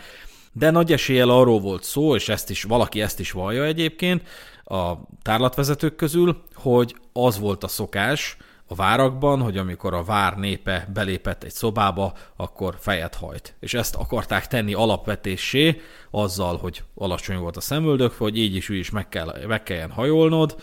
de 0.52 0.70
nagy 0.70 0.92
eséllyel 0.92 1.28
arról 1.28 1.60
volt 1.60 1.84
szó, 1.84 2.14
és 2.14 2.28
ezt 2.28 2.50
is, 2.50 2.62
valaki 2.62 3.00
ezt 3.00 3.20
is 3.20 3.30
vallja 3.30 3.64
egyébként 3.64 4.28
a 4.64 4.92
tárlatvezetők 5.22 5.96
közül, 5.96 6.42
hogy 6.54 6.96
az 7.12 7.38
volt 7.38 7.64
a 7.64 7.68
szokás 7.68 8.36
a 8.66 8.74
várakban, 8.74 9.40
hogy 9.40 9.56
amikor 9.56 9.94
a 9.94 10.04
vár 10.04 10.36
népe 10.36 10.88
belépett 10.92 11.44
egy 11.44 11.52
szobába, 11.52 12.12
akkor 12.36 12.76
fejet 12.78 13.14
hajt. 13.14 13.54
És 13.60 13.74
ezt 13.74 13.94
akarták 13.94 14.46
tenni 14.46 14.74
alapvetésé, 14.74 15.80
azzal, 16.10 16.56
hogy 16.56 16.82
alacsony 16.94 17.38
volt 17.38 17.56
a 17.56 17.60
szemöldök, 17.60 18.12
hogy 18.12 18.38
így 18.38 18.54
is 18.54 18.68
úgy 18.68 18.76
is 18.76 18.90
meg, 18.90 19.08
kell, 19.08 19.34
meg 19.46 19.62
kelljen 19.62 19.90
hajolnod, 19.90 20.56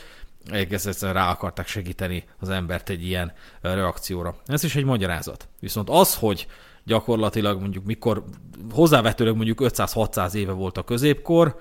egész 0.51 0.85
egyszerűen 0.85 1.17
rá 1.17 1.31
akarták 1.31 1.67
segíteni 1.67 2.23
az 2.39 2.49
embert 2.49 2.89
egy 2.89 3.05
ilyen 3.05 3.33
reakcióra. 3.61 4.35
Ez 4.45 4.63
is 4.63 4.75
egy 4.75 4.83
magyarázat. 4.83 5.47
Viszont 5.59 5.89
az, 5.89 6.15
hogy 6.15 6.47
gyakorlatilag 6.87 7.59
mondjuk 7.59 7.85
mikor 7.85 8.23
hozzávetőleg 8.71 9.35
mondjuk 9.35 9.59
500-600 9.63 10.33
éve 10.33 10.51
volt 10.51 10.77
a 10.77 10.83
középkor, 10.83 11.59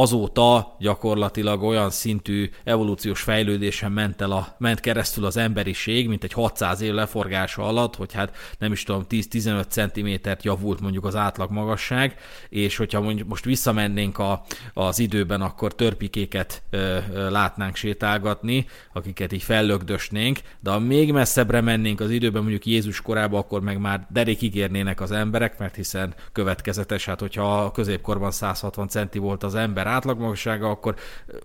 azóta 0.00 0.76
gyakorlatilag 0.78 1.62
olyan 1.62 1.90
szintű 1.90 2.50
evolúciós 2.64 3.20
fejlődésen 3.20 3.92
ment, 3.92 4.20
el 4.20 4.30
a, 4.30 4.54
ment 4.58 4.80
keresztül 4.80 5.24
az 5.24 5.36
emberiség, 5.36 6.08
mint 6.08 6.24
egy 6.24 6.32
600 6.32 6.80
év 6.80 6.92
leforgása 6.92 7.62
alatt, 7.62 7.96
hogy 7.96 8.12
hát 8.12 8.36
nem 8.58 8.72
is 8.72 8.82
tudom, 8.82 9.04
10-15 9.10 9.68
centimétert 9.68 10.42
javult 10.42 10.80
mondjuk 10.80 11.04
az 11.04 11.16
átlag 11.16 11.50
magasság, 11.50 12.16
és 12.48 12.76
hogyha 12.76 13.00
mondjuk 13.00 13.28
most 13.28 13.44
visszamennénk 13.44 14.18
a, 14.18 14.44
az 14.72 14.98
időben, 14.98 15.40
akkor 15.40 15.74
törpikéket 15.74 16.62
ö, 16.70 16.98
ö, 17.12 17.30
látnánk 17.30 17.76
sétálgatni, 17.76 18.66
akiket 18.92 19.32
így 19.32 19.42
fellögdösnénk, 19.42 20.38
de 20.60 20.70
ha 20.70 20.78
még 20.78 21.12
messzebbre 21.12 21.60
mennénk 21.60 22.00
az 22.00 22.10
időben, 22.10 22.42
mondjuk 22.42 22.66
Jézus 22.66 23.00
korába, 23.00 23.38
akkor 23.38 23.60
meg 23.60 23.78
már 23.78 24.06
derékig 24.10 24.54
érnének 24.54 25.00
az 25.00 25.10
emberek, 25.10 25.58
mert 25.58 25.74
hiszen 25.74 26.14
következetes, 26.32 27.04
hát 27.04 27.20
hogyha 27.20 27.62
a 27.64 27.70
középkorban 27.70 28.30
160 28.30 28.88
centi 28.88 29.18
volt 29.18 29.42
az 29.42 29.54
ember 29.54 29.83
átlagmagassága, 29.86 30.70
akkor 30.70 30.94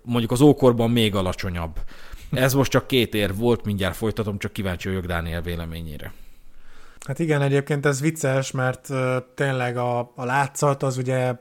mondjuk 0.03 0.31
az 0.31 0.41
ókorban 0.41 0.91
még 0.91 1.15
alacsonyabb. 1.15 1.79
Ez 2.31 2.53
most 2.53 2.71
csak 2.71 2.87
két 2.87 3.13
ér 3.13 3.35
volt, 3.35 3.65
mindjárt 3.65 3.95
folytatom, 3.95 4.37
csak 4.37 4.53
kíváncsi 4.53 4.87
vagyok 4.87 5.05
Dániel 5.05 5.41
véleményére. 5.41 6.13
Hát 7.05 7.19
igen, 7.19 7.41
egyébként 7.41 7.85
ez 7.85 8.01
vicces, 8.01 8.51
mert 8.51 8.89
tényleg 9.35 9.77
a, 9.77 9.99
a 9.99 10.25
látszat 10.25 10.83
az 10.83 10.97
ugye 10.97 11.35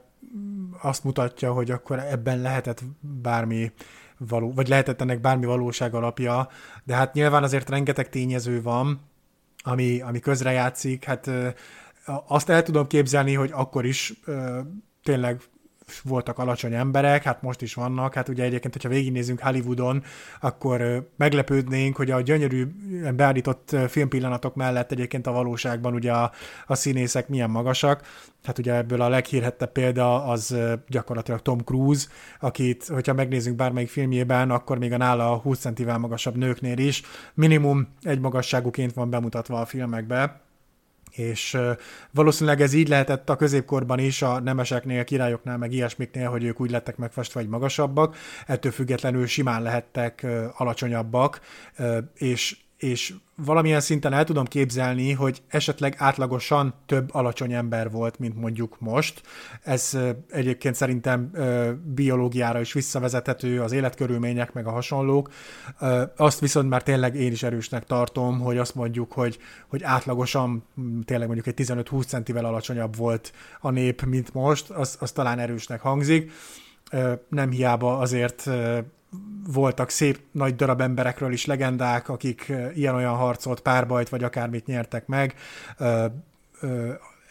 azt 0.82 1.04
mutatja, 1.04 1.52
hogy 1.52 1.70
akkor 1.70 1.98
ebben 1.98 2.40
lehetett 2.40 2.82
bármi 3.00 3.72
való, 4.18 4.52
vagy 4.52 4.68
lehetett 4.68 5.00
ennek 5.00 5.20
bármi 5.20 5.46
valóság 5.46 5.94
alapja, 5.94 6.48
de 6.84 6.94
hát 6.94 7.14
nyilván 7.14 7.42
azért 7.42 7.70
rengeteg 7.70 8.08
tényező 8.08 8.62
van, 8.62 9.00
ami, 9.58 10.00
ami 10.00 10.20
közrejátszik, 10.20 11.04
hát 11.04 11.30
azt 12.26 12.48
el 12.48 12.62
tudom 12.62 12.86
képzelni, 12.86 13.34
hogy 13.34 13.50
akkor 13.52 13.84
is 13.84 14.20
tényleg 15.02 15.40
voltak 16.02 16.38
alacsony 16.38 16.74
emberek, 16.74 17.22
hát 17.22 17.42
most 17.42 17.62
is 17.62 17.74
vannak, 17.74 18.14
hát 18.14 18.28
ugye 18.28 18.44
egyébként, 18.44 18.72
hogyha 18.72 18.88
végignézünk 18.88 19.40
Hollywoodon, 19.40 20.02
akkor 20.40 21.08
meglepődnénk, 21.16 21.96
hogy 21.96 22.10
a 22.10 22.20
gyönyörű 22.20 22.66
beállított 23.14 23.76
filmpillanatok 23.88 24.54
mellett 24.54 24.92
egyébként 24.92 25.26
a 25.26 25.32
valóságban 25.32 25.94
ugye 25.94 26.12
a, 26.12 26.32
a 26.66 26.74
színészek 26.74 27.28
milyen 27.28 27.50
magasak. 27.50 28.02
Hát 28.44 28.58
ugye 28.58 28.74
ebből 28.74 29.00
a 29.00 29.08
leghírhettebb 29.08 29.72
példa 29.72 30.24
az 30.24 30.56
gyakorlatilag 30.88 31.42
Tom 31.42 31.58
Cruise, 31.58 32.06
akit, 32.40 32.86
hogyha 32.86 33.12
megnézzünk 33.12 33.56
bármelyik 33.56 33.88
filmjében, 33.88 34.50
akkor 34.50 34.78
még 34.78 34.92
a 34.92 34.96
nála 34.96 35.36
20 35.36 35.58
centivel 35.58 35.98
magasabb 35.98 36.36
nőknél 36.36 36.78
is 36.78 37.02
minimum 37.34 37.88
egy 38.02 38.20
magasságúként 38.20 38.92
van 38.92 39.10
bemutatva 39.10 39.60
a 39.60 39.66
filmekbe 39.66 40.40
és 41.18 41.58
valószínűleg 42.10 42.60
ez 42.60 42.72
így 42.72 42.88
lehetett 42.88 43.30
a 43.30 43.36
középkorban 43.36 43.98
is, 43.98 44.22
a 44.22 44.40
nemeseknél, 44.40 45.04
királyoknál, 45.04 45.58
meg 45.58 45.72
ilyesmiknél, 45.72 46.28
hogy 46.28 46.44
ők 46.44 46.60
úgy 46.60 46.70
lettek 46.70 46.96
megfestve, 46.96 47.40
vagy 47.40 47.48
magasabbak, 47.48 48.16
ettől 48.46 48.72
függetlenül 48.72 49.26
simán 49.26 49.62
lehettek 49.62 50.26
alacsonyabbak, 50.56 51.40
és 52.14 52.56
és 52.78 53.14
valamilyen 53.36 53.80
szinten 53.80 54.12
el 54.12 54.24
tudom 54.24 54.44
képzelni, 54.44 55.12
hogy 55.12 55.42
esetleg 55.48 55.94
átlagosan 55.96 56.74
több 56.86 57.14
alacsony 57.14 57.52
ember 57.52 57.90
volt, 57.90 58.18
mint 58.18 58.36
mondjuk 58.36 58.80
most. 58.80 59.22
Ez 59.62 59.98
egyébként 60.30 60.74
szerintem 60.74 61.30
biológiára 61.94 62.60
is 62.60 62.72
visszavezethető, 62.72 63.62
az 63.62 63.72
életkörülmények, 63.72 64.52
meg 64.52 64.66
a 64.66 64.70
hasonlók. 64.70 65.30
Azt 66.16 66.40
viszont 66.40 66.68
már 66.68 66.82
tényleg 66.82 67.14
én 67.14 67.32
is 67.32 67.42
erősnek 67.42 67.84
tartom, 67.84 68.40
hogy 68.40 68.58
azt 68.58 68.74
mondjuk, 68.74 69.12
hogy, 69.12 69.38
hogy 69.68 69.82
átlagosan 69.82 70.64
tényleg 71.04 71.26
mondjuk 71.26 71.58
egy 71.58 71.66
15-20 71.66 72.06
centivel 72.06 72.44
alacsonyabb 72.44 72.96
volt 72.96 73.32
a 73.60 73.70
nép, 73.70 74.02
mint 74.02 74.34
most, 74.34 74.70
az, 74.70 74.96
az 75.00 75.12
talán 75.12 75.38
erősnek 75.38 75.80
hangzik. 75.80 76.32
Nem 77.28 77.50
hiába 77.50 77.98
azért 77.98 78.50
voltak 79.52 79.90
szép 79.90 80.20
nagy 80.30 80.56
darab 80.56 80.80
emberekről 80.80 81.32
is 81.32 81.46
legendák, 81.46 82.08
akik 82.08 82.52
ilyen-olyan 82.74 83.14
harcolt, 83.14 83.60
párbajt 83.60 84.08
vagy 84.08 84.24
akármit 84.24 84.66
nyertek 84.66 85.06
meg. 85.06 85.34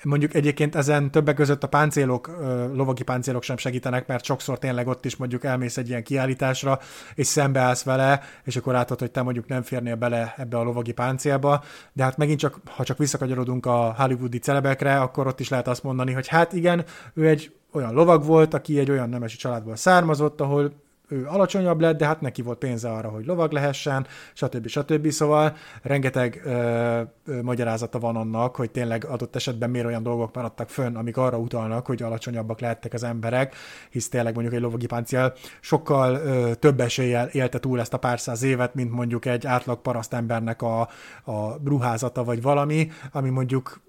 Mondjuk 0.03 0.34
egyébként 0.34 0.75
ezen 0.75 1.12
többek 1.12 1.36
között 1.36 1.63
a 1.63 1.67
páncélok, 1.67 2.27
lovagi 2.74 3.03
páncélok 3.03 3.43
sem 3.43 3.57
segítenek, 3.57 4.07
mert 4.07 4.24
sokszor 4.24 4.60
tényleg 4.60 4.88
ott 4.88 5.05
is 5.05 5.15
mondjuk 5.15 5.43
elmész 5.43 5.77
egy 5.77 5.89
ilyen 5.89 6.03
kiállításra, 6.03 6.79
és 7.15 7.27
szembeállsz 7.27 7.84
vele, 7.84 8.22
és 8.43 8.55
akkor 8.55 8.74
látod, 8.74 9.00
hogy 9.00 9.12
te 9.12 9.22
mondjuk 9.22 9.48
nem 9.48 9.62
férnél 9.62 9.96
bele 9.96 10.34
ebbe 10.38 10.57
a 10.57 10.63
lovagi 10.63 10.91
páncélba, 10.91 11.63
de 11.93 12.03
hát 12.03 12.17
megint 12.17 12.39
csak, 12.39 12.60
ha 12.65 12.84
csak 12.84 12.98
visszakagyarodunk 12.98 13.65
a 13.65 13.96
hollywoodi 13.98 14.38
celebekre, 14.38 15.00
akkor 15.00 15.27
ott 15.27 15.39
is 15.39 15.50
lehet 15.50 15.67
azt 15.67 15.84
mondani, 15.84 16.12
hogy 16.12 16.27
hát 16.27 16.53
igen, 16.53 16.86
ő 17.13 17.27
egy 17.27 17.55
olyan 17.72 17.93
lovag 17.93 18.25
volt, 18.25 18.53
aki 18.53 18.79
egy 18.79 18.91
olyan 18.91 19.10
nemesi 19.10 19.38
családból 19.38 19.75
származott, 19.75 20.41
ahol 20.41 20.72
ő 21.08 21.26
alacsonyabb 21.28 21.82
lett, 21.82 21.98
de 21.98 22.06
hát 22.06 22.22
neki 22.22 22.42
volt 22.42 22.58
pénze 22.58 22.90
arra, 22.90 23.10
hogy 23.10 23.26
lovag 23.26 23.52
lehessen, 23.52 24.08
stb. 24.34 24.68
stb. 24.68 25.10
Szóval 25.10 25.56
rengeteg 25.82 26.42
ö, 26.46 27.02
ö, 27.26 27.42
magyarázata 27.42 28.00
van 28.00 28.16
annak, 28.16 28.56
hogy 28.56 28.72
tényleg 28.72 29.06
adott 29.06 29.36
esetben 29.36 29.70
miért 29.70 29.86
olyan 29.86 30.04
dolgok 30.04 30.36
maradtak 30.36 30.70
fönn, 30.70 30.96
amik 30.96 31.18
arra 31.18 31.38
utalnak, 31.38 31.86
hogy 31.86 32.02
alacsonyabbak 32.02 32.60
lehettek 32.60 32.94
az 32.94 33.04
emberek, 33.04 33.56
hisz 33.90 34.10
tényleg 34.10 34.34
mondjuk 34.34 34.56
egy 34.56 34.62
lovagi 34.62 34.86
páncél 34.86 35.34
sokkal 35.60 36.16
ö, 36.16 36.56
több 36.56 36.80
eséllyel 36.80 37.28
élte 37.28 37.60
túl 37.60 37.80
ezt 37.80 37.94
a 37.94 37.98
pár 37.98 38.20
száz 38.20 38.44
évet, 38.44 38.74
mint 38.74 38.92
mondjuk 38.92 39.26
egy 39.26 39.48
átlag 39.48 39.82
parasztembernek 39.82 40.62
a, 40.62 40.80
a 41.26 41.58
ruházata 41.66 42.24
vagy 42.24 42.42
valami, 42.42 42.92
ami 43.12 43.30
mondjuk 43.30 43.82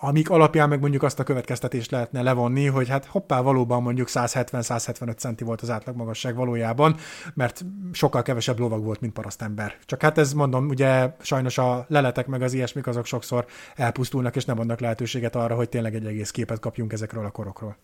amik 0.00 0.30
alapján 0.30 0.68
meg 0.68 0.80
mondjuk 0.80 1.02
azt 1.02 1.18
a 1.18 1.22
következtetést 1.22 1.90
lehetne 1.90 2.22
levonni, 2.22 2.66
hogy 2.66 2.88
hát 2.88 3.04
hoppá, 3.04 3.40
valóban 3.40 3.82
mondjuk 3.82 4.08
170-175 4.10 5.16
centi 5.16 5.44
volt 5.44 5.60
az 5.60 5.70
átlagmagasság 5.70 6.34
valójában, 6.34 6.96
mert 7.34 7.64
sokkal 7.92 8.22
kevesebb 8.22 8.58
lovag 8.58 8.84
volt, 8.84 9.00
mint 9.00 9.12
parasztember. 9.12 9.76
Csak 9.86 10.02
hát 10.02 10.18
ez 10.18 10.32
mondom, 10.32 10.68
ugye 10.68 11.10
sajnos 11.20 11.58
a 11.58 11.84
leletek 11.88 12.26
meg 12.26 12.42
az 12.42 12.52
ilyesmik 12.52 12.86
azok 12.86 13.06
sokszor 13.06 13.46
elpusztulnak, 13.74 14.36
és 14.36 14.44
nem 14.44 14.58
adnak 14.58 14.80
lehetőséget 14.80 15.36
arra, 15.36 15.54
hogy 15.54 15.68
tényleg 15.68 15.94
egy 15.94 16.06
egész 16.06 16.30
képet 16.30 16.58
kapjunk 16.58 16.92
ezekről 16.92 17.24
a 17.24 17.30
korokról. 17.30 17.76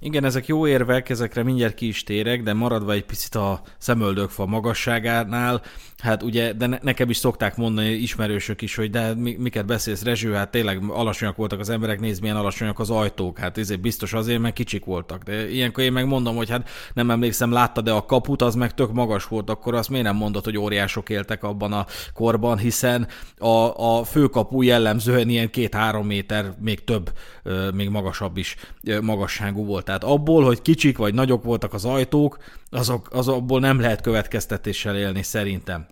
Igen, 0.00 0.24
ezek 0.24 0.46
jó 0.46 0.66
érvek, 0.66 1.08
ezekre 1.08 1.42
mindjárt 1.42 1.74
ki 1.74 1.86
is 1.86 2.02
térek, 2.02 2.42
de 2.42 2.52
maradva 2.52 2.92
egy 2.92 3.04
picit 3.04 3.34
a 3.34 3.62
szemöldökfa 3.78 4.46
magasságánál, 4.46 5.62
hát 5.98 6.22
ugye, 6.22 6.52
de 6.52 6.66
ne, 6.66 6.78
nekem 6.82 7.10
is 7.10 7.16
szokták 7.16 7.56
mondani 7.56 7.88
ismerősök 7.88 8.62
is, 8.62 8.74
hogy 8.74 8.90
de 8.90 9.14
mi, 9.14 9.36
miket 9.38 9.66
beszélsz, 9.66 10.02
Rezső, 10.02 10.32
hát 10.32 10.50
tényleg 10.50 10.82
alacsonyak 10.88 11.36
voltak 11.36 11.60
az 11.60 11.68
emberek, 11.68 12.00
nézd 12.00 12.20
milyen 12.20 12.36
alacsonyak 12.36 12.78
az 12.78 12.90
ajtók, 12.90 13.38
hát 13.38 13.58
ezért 13.58 13.80
biztos 13.80 14.12
azért, 14.12 14.40
mert 14.40 14.54
kicsik 14.54 14.84
voltak. 14.84 15.22
De 15.22 15.50
ilyenkor 15.50 15.84
én 15.84 15.92
meg 15.92 16.06
mondom, 16.06 16.36
hogy 16.36 16.50
hát 16.50 16.68
nem 16.94 17.10
emlékszem, 17.10 17.52
látta, 17.52 17.80
de 17.80 17.90
a 17.92 18.04
kaput 18.04 18.42
az 18.42 18.54
meg 18.54 18.74
tök 18.74 18.92
magas 18.92 19.24
volt, 19.24 19.50
akkor 19.50 19.74
azt 19.74 19.88
miért 19.88 20.04
nem 20.04 20.16
mondod, 20.16 20.44
hogy 20.44 20.58
óriások 20.58 21.08
éltek 21.08 21.42
abban 21.42 21.72
a 21.72 21.86
korban, 22.12 22.58
hiszen 22.58 23.08
a, 23.38 23.98
a 23.98 24.04
főkapu 24.04 24.62
jellemzően 24.62 25.28
ilyen 25.28 25.50
két-három 25.50 26.06
méter, 26.06 26.54
még 26.60 26.84
több, 26.84 27.12
még 27.74 27.88
magasabb 27.88 28.36
is 28.36 28.56
magasságú 29.00 29.64
volt. 29.64 29.83
Tehát 29.84 30.04
abból, 30.04 30.44
hogy 30.44 30.62
kicsik 30.62 30.96
vagy 30.96 31.14
nagyok 31.14 31.44
voltak 31.44 31.72
az 31.74 31.84
ajtók, 31.84 32.38
azok, 32.70 33.08
azokból 33.12 33.60
nem 33.60 33.80
lehet 33.80 34.00
következtetéssel 34.00 34.96
élni 34.96 35.22
szerintem. 35.22 35.86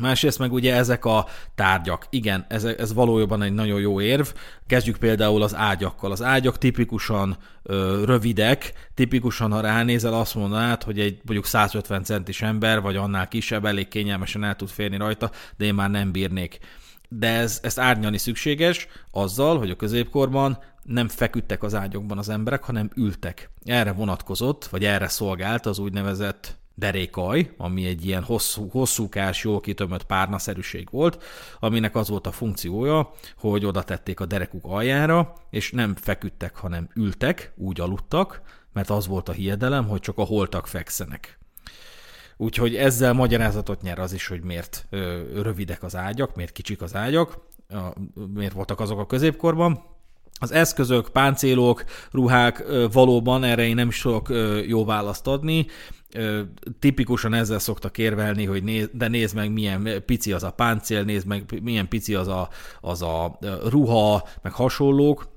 Másrészt 0.00 0.38
meg 0.38 0.52
ugye 0.52 0.74
ezek 0.74 1.04
a 1.04 1.26
tárgyak. 1.54 2.06
Igen, 2.10 2.44
ez, 2.48 2.64
ez 2.64 2.94
valójában 2.94 3.42
egy 3.42 3.52
nagyon 3.52 3.80
jó 3.80 4.00
érv. 4.00 4.26
Kezdjük 4.66 4.96
például 4.96 5.42
az 5.42 5.54
ágyakkal. 5.54 6.10
Az 6.10 6.22
ágyak 6.22 6.58
tipikusan 6.58 7.36
ö, 7.62 8.02
rövidek, 8.04 8.72
tipikusan 8.94 9.52
ha 9.52 9.60
ránézel 9.60 10.14
azt 10.14 10.34
mondanád, 10.34 10.82
hogy 10.82 11.00
egy 11.00 11.20
mondjuk 11.24 11.46
150 11.46 12.04
centis 12.04 12.42
ember, 12.42 12.80
vagy 12.80 12.96
annál 12.96 13.28
kisebb, 13.28 13.64
elég 13.64 13.88
kényelmesen 13.88 14.44
el 14.44 14.56
tud 14.56 14.68
férni 14.68 14.96
rajta, 14.96 15.30
de 15.56 15.64
én 15.64 15.74
már 15.74 15.90
nem 15.90 16.12
bírnék. 16.12 16.58
De 17.08 17.28
ez, 17.28 17.60
ezt 17.62 17.78
árnyalni 17.78 18.18
szükséges 18.18 18.88
azzal, 19.10 19.58
hogy 19.58 19.70
a 19.70 19.76
középkorban 19.76 20.58
nem 20.82 21.08
feküdtek 21.08 21.62
az 21.62 21.74
ágyokban 21.74 22.18
az 22.18 22.28
emberek, 22.28 22.64
hanem 22.64 22.90
ültek. 22.94 23.50
Erre 23.64 23.92
vonatkozott, 23.92 24.64
vagy 24.64 24.84
erre 24.84 25.08
szolgált 25.08 25.66
az 25.66 25.78
úgynevezett 25.78 26.56
derékaj, 26.78 27.54
ami 27.56 27.86
egy 27.86 28.06
ilyen 28.06 28.22
hosszú, 28.22 28.68
hosszúkás, 28.68 29.44
jól 29.44 29.60
kitömött 29.60 30.04
párnaszerűség 30.04 30.88
volt, 30.90 31.22
aminek 31.60 31.96
az 31.96 32.08
volt 32.08 32.26
a 32.26 32.32
funkciója, 32.32 33.12
hogy 33.36 33.64
oda 33.64 33.82
tették 33.82 34.20
a 34.20 34.26
derekuk 34.26 34.64
aljára, 34.64 35.34
és 35.50 35.70
nem 35.70 35.94
feküdtek, 35.94 36.56
hanem 36.56 36.88
ültek, 36.94 37.52
úgy 37.56 37.80
aludtak, 37.80 38.42
mert 38.72 38.90
az 38.90 39.06
volt 39.06 39.28
a 39.28 39.32
hiedelem, 39.32 39.88
hogy 39.88 40.00
csak 40.00 40.18
a 40.18 40.24
holtak 40.24 40.66
fekszenek. 40.66 41.38
Úgyhogy 42.36 42.76
ezzel 42.76 43.12
magyarázatot 43.12 43.82
nyer 43.82 43.98
az 43.98 44.12
is, 44.12 44.26
hogy 44.26 44.42
miért 44.42 44.86
rövidek 45.34 45.82
az 45.82 45.96
ágyak, 45.96 46.36
miért 46.36 46.52
kicsik 46.52 46.82
az 46.82 46.94
ágyak, 46.94 47.38
miért 48.34 48.52
voltak 48.52 48.80
azok 48.80 48.98
a 48.98 49.06
középkorban. 49.06 49.82
Az 50.38 50.52
eszközök, 50.52 51.08
páncélok, 51.08 51.84
ruhák 52.10 52.64
valóban 52.92 53.44
erre 53.44 53.66
én 53.66 53.74
nem 53.74 53.90
tudok 54.02 54.28
jó 54.66 54.84
választ 54.84 55.26
adni. 55.26 55.66
Tipikusan 56.78 57.34
ezzel 57.34 57.58
szoktak 57.58 57.98
érvelni, 57.98 58.44
hogy 58.44 58.62
néz, 58.62 58.88
de 58.92 59.08
nézd 59.08 59.34
meg, 59.34 59.52
milyen 59.52 60.02
pici 60.06 60.32
az 60.32 60.42
a 60.42 60.50
páncél, 60.50 61.02
nézd 61.02 61.26
meg, 61.26 61.60
milyen 61.62 61.88
pici 61.88 62.14
az 62.14 62.28
a, 62.28 62.48
az 62.80 63.02
a 63.02 63.38
ruha, 63.68 64.28
meg 64.42 64.52
hasonlók 64.52 65.35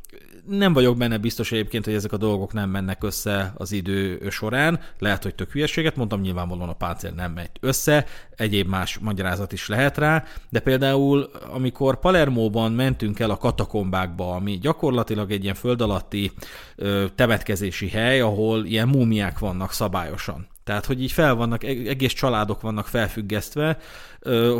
nem 0.50 0.74
vagyok 0.74 0.98
benne 0.98 1.18
biztos 1.18 1.52
egyébként, 1.52 1.86
hogy 1.86 1.94
ezek 1.94 2.12
a 2.12 2.18
dolgok 2.18 2.54
nem 2.54 2.70
mennek 2.70 3.04
össze 3.04 3.54
az 3.58 3.72
idő 3.72 4.30
során. 4.30 4.80
Lehet, 5.00 5.24
hogy 5.24 5.36
tök 5.36 5.52
hülyeséget 5.52 5.96
mondtam, 5.96 6.22
nyilvánvalóan 6.22 6.70
a 6.70 6.74
páncél 6.74 7.12
nem 7.12 7.32
megy 7.32 7.50
össze, 7.60 8.06
egyéb 8.36 8.68
más 8.68 8.98
magyarázat 8.98 9.52
is 9.52 9.68
lehet 9.68 9.98
rá, 9.98 10.24
de 10.50 10.60
például 10.60 11.30
amikor 11.52 12.00
Palermóban 12.00 12.72
mentünk 12.72 13.20
el 13.20 13.30
a 13.30 13.38
katakombákba, 13.38 14.36
ami 14.36 14.58
gyakorlatilag 14.58 15.32
egy 15.32 15.44
ilyen 15.44 15.56
föld 15.56 15.82
alatti 15.82 16.32
ö, 16.76 17.06
temetkezési 17.16 17.90
hely, 17.90 18.22
ahol 18.22 18.66
ilyen 18.66 18.88
múmiák 18.88 19.40
vannak 19.40 19.72
szabályosan. 19.72 20.48
Tehát, 20.64 20.86
hogy 20.86 21.02
így 21.02 21.12
fel 21.12 21.36
vannak, 21.36 21.64
egész 21.64 22.14
családok 22.14 22.62
vannak 22.62 22.88
felfüggesztve, 22.88 23.78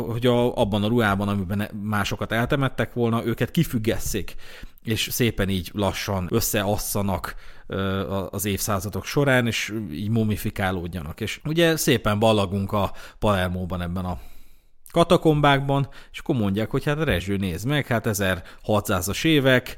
hogy 0.06 0.26
a, 0.26 0.56
abban 0.56 0.82
a 0.82 0.88
ruhában, 0.88 1.28
amiben 1.28 1.68
másokat 1.82 2.32
eltemettek 2.32 2.92
volna, 2.92 3.24
őket 3.24 3.50
kifüggesszék, 3.50 4.34
és 4.84 5.08
szépen 5.10 5.48
így 5.48 5.70
lassan 5.72 6.28
összeasszanak 6.30 7.34
az 8.30 8.44
évszázadok 8.44 9.04
során, 9.04 9.46
és 9.46 9.74
így 9.92 10.08
mumifikálódjanak. 10.08 11.20
És 11.20 11.40
ugye 11.44 11.76
szépen 11.76 12.18
ballagunk 12.18 12.72
a 12.72 12.92
Palermóban 13.18 13.82
ebben 13.82 14.04
a 14.04 14.20
katakombákban, 14.90 15.88
és 16.12 16.18
akkor 16.18 16.34
mondják, 16.34 16.70
hogy 16.70 16.84
hát 16.84 17.04
Rezső, 17.04 17.36
nézd 17.36 17.66
meg, 17.66 17.86
hát 17.86 18.06
1600-as 18.08 19.24
évek, 19.24 19.76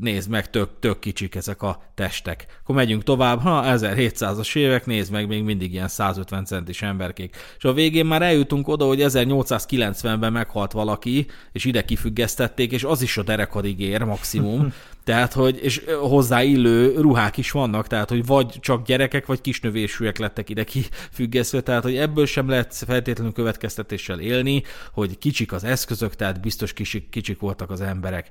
nézd 0.00 0.30
meg, 0.30 0.50
tök, 0.50 0.70
tök 0.80 0.98
kicsik 0.98 1.34
ezek 1.34 1.62
a 1.62 1.82
testek. 1.94 2.46
Akkor 2.62 2.74
megyünk 2.74 3.02
tovább, 3.02 3.40
ha 3.40 3.62
1700-as 3.64 4.56
évek, 4.56 4.86
nézd 4.86 5.12
meg, 5.12 5.26
még 5.26 5.42
mindig 5.42 5.72
ilyen 5.72 5.88
150 5.88 6.44
centis 6.44 6.82
emberkék. 6.82 7.36
És 7.58 7.64
a 7.64 7.72
végén 7.72 8.06
már 8.06 8.22
eljutunk 8.22 8.68
oda, 8.68 8.84
hogy 8.84 9.00
1890-ben 9.02 10.32
meghalt 10.32 10.72
valaki, 10.72 11.26
és 11.52 11.64
ide 11.64 11.84
kifüggesztették, 11.84 12.72
és 12.72 12.84
az 12.84 13.02
is 13.02 13.16
a 13.16 13.22
derekadig 13.22 13.80
ér 13.80 14.02
maximum, 14.02 14.72
Tehát, 15.08 15.32
hogy, 15.32 15.58
és 15.62 15.84
hozzáillő 16.00 17.00
ruhák 17.00 17.36
is 17.36 17.50
vannak, 17.50 17.86
tehát, 17.86 18.08
hogy 18.08 18.26
vagy 18.26 18.56
csak 18.60 18.86
gyerekek, 18.86 19.26
vagy 19.26 19.40
kisnövésűek 19.40 20.18
lettek 20.18 20.50
ide 20.50 20.64
kifüggesztve, 20.64 21.60
tehát, 21.60 21.82
hogy 21.82 21.96
ebből 21.96 22.26
sem 22.26 22.48
lehet 22.48 22.74
feltétlenül 22.74 23.32
következtetéssel 23.32 24.20
élni, 24.20 24.62
hogy 24.92 25.18
kicsik 25.18 25.52
az 25.52 25.64
eszközök, 25.64 26.14
tehát 26.14 26.40
biztos 26.40 26.72
kicsik, 26.72 27.08
kicsik 27.08 27.40
voltak 27.40 27.70
az 27.70 27.80
emberek. 27.80 28.28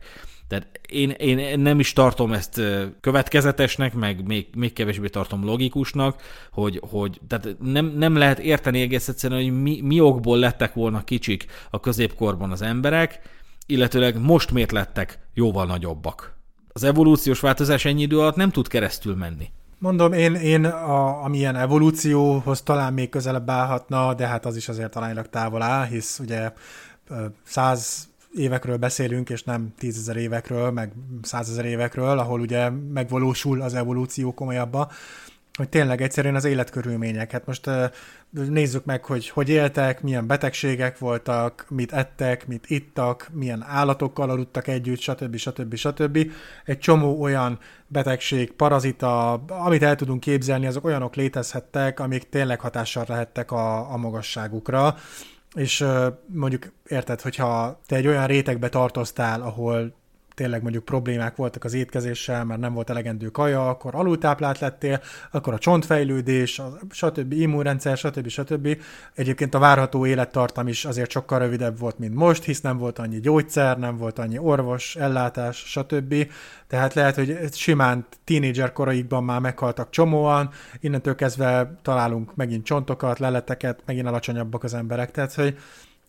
Tehát 0.48 0.67
én, 0.89 1.10
én 1.10 1.60
nem 1.60 1.79
is 1.79 1.93
tartom 1.93 2.34
ezt 2.34 2.62
következetesnek, 3.01 3.93
meg 3.93 4.27
még, 4.27 4.48
még 4.55 4.74
kevésbé 4.74 5.07
tartom 5.07 5.46
logikusnak, 5.46 6.22
hogy, 6.51 6.81
hogy 6.89 7.19
tehát 7.27 7.55
nem, 7.60 7.86
nem 7.86 8.15
lehet 8.15 8.39
érteni 8.39 8.81
egész 8.81 9.07
egyszerűen, 9.07 9.41
hogy 9.43 9.62
mi, 9.62 9.81
mi 9.84 10.00
okból 10.00 10.38
lettek 10.38 10.74
volna 10.74 11.03
kicsik 11.03 11.46
a 11.69 11.79
középkorban 11.79 12.51
az 12.51 12.62
emberek, 12.62 13.19
illetőleg 13.65 14.22
most 14.22 14.51
miért 14.51 14.72
lettek 14.72 15.19
jóval 15.34 15.65
nagyobbak 15.65 16.37
az 16.77 16.84
evolúciós 16.84 17.39
változás 17.39 17.86
ennyi 17.86 18.01
idő 18.01 18.19
alatt 18.19 18.36
nem 18.36 18.50
tud 18.50 18.67
keresztül 18.67 19.15
menni. 19.15 19.50
Mondom, 19.79 20.13
én, 20.13 20.36
én 20.36 20.65
a, 20.65 21.24
amilyen 21.24 21.55
evolúcióhoz 21.55 22.62
talán 22.62 22.93
még 22.93 23.10
közelebb 23.10 23.50
állhatna, 23.50 24.13
de 24.13 24.27
hát 24.27 24.46
az 24.46 24.55
is 24.55 24.69
azért 24.69 24.96
aránylag 24.96 25.29
távol 25.29 25.62
áll, 25.62 25.86
hisz 25.86 26.19
ugye 26.19 26.51
száz 27.43 28.07
évekről 28.36 28.77
beszélünk, 28.77 29.29
és 29.29 29.43
nem 29.43 29.74
tízezer 29.77 30.15
évekről, 30.15 30.72
meg 30.72 30.91
százezer 31.22 31.65
évekről, 31.65 32.19
ahol 32.19 32.39
ugye 32.39 32.69
megvalósul 32.69 33.62
az 33.62 33.74
evolúció 33.74 34.34
komolyabban 34.34 34.88
hogy 35.57 35.69
tényleg 35.69 36.01
egyszerűen 36.01 36.35
az 36.35 36.45
életkörülmények. 36.45 37.31
Hát 37.31 37.45
most 37.45 37.69
nézzük 38.29 38.85
meg, 38.85 39.05
hogy 39.05 39.29
hogy 39.29 39.49
éltek, 39.49 40.01
milyen 40.01 40.27
betegségek 40.27 40.97
voltak, 40.97 41.65
mit 41.69 41.93
ettek, 41.93 42.47
mit 42.47 42.69
ittak, 42.69 43.29
milyen 43.31 43.63
állatokkal 43.67 44.29
aludtak 44.29 44.67
együtt, 44.67 44.99
stb. 44.99 45.35
stb. 45.35 45.75
stb. 45.75 46.31
Egy 46.65 46.79
csomó 46.79 47.21
olyan 47.21 47.59
betegség, 47.87 48.51
parazita, 48.51 49.31
amit 49.47 49.83
el 49.83 49.95
tudunk 49.95 50.19
képzelni, 50.19 50.65
azok 50.65 50.85
olyanok 50.85 51.15
létezhettek, 51.15 51.99
amik 51.99 52.29
tényleg 52.29 52.59
hatással 52.59 53.05
lehettek 53.07 53.51
a, 53.51 53.91
a 53.91 53.97
magasságukra. 53.97 54.95
És 55.55 55.85
mondjuk 56.25 56.71
érted, 56.87 57.21
hogyha 57.21 57.79
te 57.85 57.95
egy 57.95 58.07
olyan 58.07 58.27
rétegbe 58.27 58.69
tartoztál, 58.69 59.41
ahol 59.41 59.95
tényleg 60.38 60.62
mondjuk 60.62 60.86
problémák 60.86 61.36
voltak 61.36 61.63
az 61.63 61.74
étkezéssel, 61.74 62.46
mert 62.46 62.60
nem 62.60 62.74
volt 62.74 62.89
elegendő 62.89 63.27
kaja, 63.27 63.70
akkor 63.70 63.96
alultáplált 63.96 64.60
lettél, 64.60 65.01
akkor 65.32 65.53
a 65.53 65.58
csontfejlődés, 65.58 66.60
a, 66.60 66.77
stb. 66.89 67.34
immunrendszer, 67.34 67.98
stb. 67.98 68.27
stb. 68.27 68.77
Egyébként 69.13 69.53
a 69.53 69.60
várható 69.60 70.06
élettartam 70.06 70.67
is 70.67 70.86
azért 70.86 71.10
sokkal 71.10 71.39
rövidebb 71.39 71.79
volt, 71.79 72.00
mint 72.00 72.15
most, 72.15 72.43
hisz 72.43 72.62
nem 72.62 72.78
volt 72.78 73.00
annyi 73.00 73.19
gyógyszer, 73.19 73.78
nem 73.78 73.97
volt 73.97 74.19
annyi 74.19 74.38
orvos, 74.38 74.95
ellátás, 74.95 75.58
stb. 75.58 76.15
Tehát 76.67 76.93
lehet, 76.93 77.15
hogy 77.15 77.38
simán 77.52 78.06
tínédzser 78.23 78.73
koraikban 78.73 79.23
már 79.23 79.39
meghaltak 79.39 79.89
csomóan, 79.89 80.50
innentől 80.80 81.15
kezdve 81.15 81.78
találunk 81.82 82.36
megint 82.36 82.65
csontokat, 82.65 83.19
leleteket, 83.19 83.82
megint 83.86 84.08
alacsonyabbak 84.08 84.63
az 84.63 84.73
emberek. 84.73 85.12
Tehát, 85.12 85.34
hogy, 85.34 85.58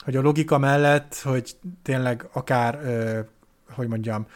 hogy 0.05 0.17
a 0.17 0.21
logika 0.21 0.59
mellett, 0.59 1.21
hogy 1.23 1.57
tényleg 1.83 2.29
akár 2.33 2.81
ö, 2.85 3.21
hogy 3.71 3.89
mondjam, 3.89 4.27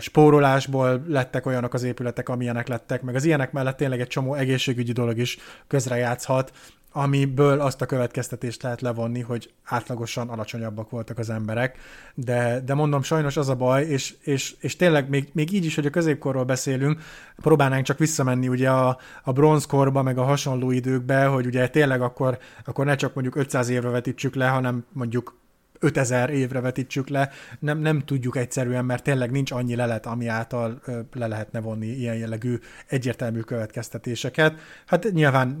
spórolásból 0.00 1.04
lettek 1.08 1.46
olyanok 1.46 1.74
az 1.74 1.82
épületek, 1.82 2.28
amilyenek 2.28 2.68
lettek, 2.68 3.02
meg 3.02 3.14
az 3.14 3.24
ilyenek 3.24 3.52
mellett 3.52 3.76
tényleg 3.76 4.00
egy 4.00 4.06
csomó 4.06 4.34
egészségügyi 4.34 4.92
dolog 4.92 5.18
is 5.18 5.38
közrejátszhat, 5.66 6.52
amiből 6.96 7.60
azt 7.60 7.82
a 7.82 7.86
következtetést 7.86 8.62
lehet 8.62 8.80
levonni, 8.80 9.20
hogy 9.20 9.52
átlagosan 9.64 10.28
alacsonyabbak 10.28 10.90
voltak 10.90 11.18
az 11.18 11.30
emberek, 11.30 11.78
de, 12.14 12.60
de 12.64 12.74
mondom, 12.74 13.02
sajnos 13.02 13.36
az 13.36 13.48
a 13.48 13.54
baj, 13.54 13.84
és, 13.84 14.14
és, 14.20 14.54
és 14.60 14.76
tényleg 14.76 15.08
még, 15.08 15.28
még 15.32 15.52
így 15.52 15.64
is, 15.64 15.74
hogy 15.74 15.86
a 15.86 15.90
középkorról 15.90 16.44
beszélünk, 16.44 17.00
próbálnánk 17.36 17.84
csak 17.84 17.98
visszamenni 17.98 18.48
ugye 18.48 18.70
a, 18.70 18.98
a 19.22 19.32
bronzkorba, 19.32 20.02
meg 20.02 20.18
a 20.18 20.24
hasonló 20.24 20.70
időkbe, 20.70 21.26
hogy 21.26 21.46
ugye 21.46 21.68
tényleg 21.68 22.02
akkor, 22.02 22.38
akkor 22.64 22.84
ne 22.84 22.94
csak 22.94 23.14
mondjuk 23.14 23.36
500 23.36 23.68
évre 23.68 23.88
vetítsük 23.88 24.34
le, 24.34 24.46
hanem 24.46 24.84
mondjuk 24.92 25.34
5000 25.78 26.30
évre 26.30 26.60
vetítsük 26.60 27.08
le, 27.08 27.30
nem, 27.58 27.78
nem 27.78 28.00
tudjuk 28.00 28.36
egyszerűen, 28.36 28.84
mert 28.84 29.02
tényleg 29.02 29.30
nincs 29.30 29.50
annyi 29.50 29.74
lelet, 29.74 30.06
ami 30.06 30.26
által 30.26 30.82
le 31.12 31.26
lehetne 31.26 31.60
vonni 31.60 31.86
ilyen 31.86 32.16
jellegű 32.16 32.58
egyértelmű 32.86 33.40
következtetéseket. 33.40 34.54
Hát 34.86 35.12
nyilván 35.12 35.60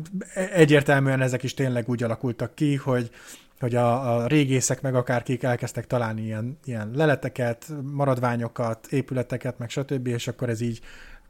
egyértelműen 0.52 1.20
ezek 1.20 1.42
is 1.42 1.54
tényleg 1.54 1.88
úgy 1.88 2.02
alakultak 2.02 2.54
ki, 2.54 2.76
hogy 2.76 3.10
hogy 3.60 3.74
a, 3.74 4.16
a 4.16 4.26
régészek 4.26 4.82
meg 4.82 4.94
akárkik 4.94 5.42
elkezdtek 5.42 5.86
találni 5.86 6.22
ilyen, 6.22 6.58
ilyen 6.64 6.90
leleteket, 6.94 7.72
maradványokat, 7.92 8.86
épületeket, 8.90 9.58
meg 9.58 9.70
stb., 9.70 10.06
és 10.06 10.28
akkor 10.28 10.48
ez 10.48 10.60
így 10.60 10.80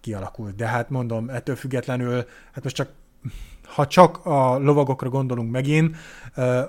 kialakult. 0.01 0.55
De 0.55 0.67
hát 0.67 0.91
mondom, 0.91 1.29
ettől 1.29 1.57
függetlenül, 1.57 2.25
hát 2.53 2.63
most 2.63 2.77
csak 2.77 2.89
ha 3.67 3.87
csak 3.87 4.27
a 4.27 4.59
lovagokra 4.59 5.09
gondolunk 5.09 5.51
megint, 5.51 5.97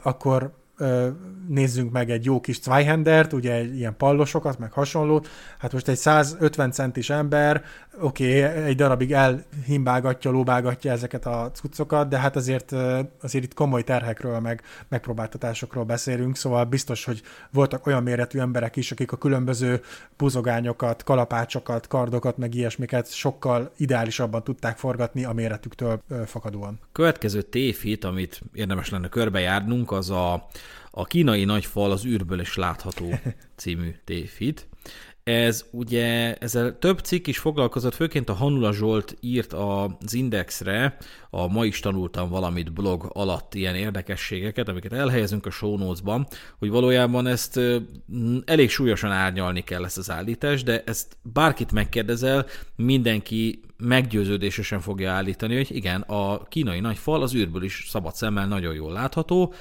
akkor 0.04 0.52
nézzünk 1.48 1.92
meg 1.92 2.10
egy 2.10 2.26
jó 2.26 2.40
kis 2.40 2.62
Zweihendert, 2.62 3.34
ugye 3.34 3.64
ilyen 3.64 3.98
pallosokat, 3.98 4.60
meg 4.60 4.72
hasonlót. 4.72 5.30
Hát 5.58 5.74
most 5.74 5.88
egy 5.88 5.98
150 5.98 6.72
centis 6.72 7.10
ember, 7.10 7.64
oké, 8.02 8.46
okay, 8.46 8.64
egy 8.64 8.76
darabig 8.76 9.14
elhimbálgatja, 9.14 10.32
lóbálgatja 10.32 10.92
ezeket 10.92 11.26
a 11.26 11.52
cuccokat, 11.54 12.10
de 12.10 12.20
hát 12.20 12.36
azért, 12.36 12.72
azért 13.22 13.44
itt 13.44 13.54
komoly 13.54 13.84
terhekről, 13.84 14.40
meg 14.40 14.62
megpróbáltatásokról 14.88 15.84
beszélünk, 15.84 16.36
szóval 16.36 16.64
biztos, 16.64 17.06
hogy 17.06 17.22
voltak 17.52 17.86
olyan 17.88 18.04
méretű 18.04 18.40
emberek 18.40 18.76
is, 18.76 18.92
akik 18.92 19.12
a 19.12 19.18
különböző 19.18 19.82
buzogányokat, 20.18 21.04
kalapácsokat, 21.04 21.88
kardokat, 21.88 22.38
meg 22.38 22.56
ilyesmiket 22.56 23.14
sokkal 23.14 23.72
ideálisabban 23.78 24.44
tudták 24.44 24.78
forgatni 24.78 25.26
a 25.26 25.34
méretüktől 25.34 26.02
fakadóan. 26.26 26.80
Következő 26.92 27.42
tévhit, 27.42 28.04
amit 28.04 28.42
érdemes 28.54 28.90
lenne 28.90 29.10
körbejárnunk, 29.10 29.92
az 29.92 30.10
a 30.10 30.48
a 30.98 31.06
kínai 31.06 31.44
nagyfal 31.44 31.92
az 31.92 32.06
űrből 32.06 32.40
is 32.40 32.56
látható 32.56 33.20
című 33.56 33.96
tévhit. 34.04 34.68
Ez 35.24 35.66
ugye, 35.72 36.36
ezzel 36.36 36.80
több 36.80 37.00
cikk 37.00 37.28
is 37.28 37.38
foglalkozott, 37.38 37.96
főként 37.96 38.30
a 38.30 38.34
Hanula 38.34 38.74
Zsolt 38.74 39.18
írt 39.20 39.54
az 39.54 40.14
Indexre, 40.14 40.98
a 41.30 41.48
Ma 41.48 41.66
is 41.66 41.80
tanultam 41.80 42.30
valamit 42.30 42.74
blog 42.74 43.10
alatt 43.14 43.54
ilyen 43.54 43.76
érdekességeket, 43.76 44.68
amiket 44.68 44.94
elhelyezünk 44.94 45.46
a 45.46 45.50
show 45.52 45.78
notes-ban, 45.78 46.28
hogy 46.60 46.70
valójában 46.70 47.28
ezt 47.28 47.60
elég 48.46 48.70
súlyosan 48.70 49.12
árnyalni 49.12 49.64
kell 49.64 49.84
ezt 49.84 49.98
az 49.98 50.12
állítást, 50.12 50.66
de 50.66 50.84
ezt 50.86 51.18
bárkit 51.22 51.72
megkérdezel, 51.72 52.46
mindenki 52.76 53.62
meggyőződésesen 53.78 54.80
fogja 54.80 55.12
állítani, 55.12 55.56
hogy 55.56 55.76
igen, 55.76 56.02
a 56.02 56.44
kínai 56.44 56.80
nagy 56.80 56.98
fal 56.98 57.22
az 57.22 57.36
űrből 57.36 57.64
is 57.64 57.86
szabad 57.90 58.16
szemmel 58.16 58.48
nagyon 58.48 58.74
jól 58.74 58.92
látható, 58.92 59.54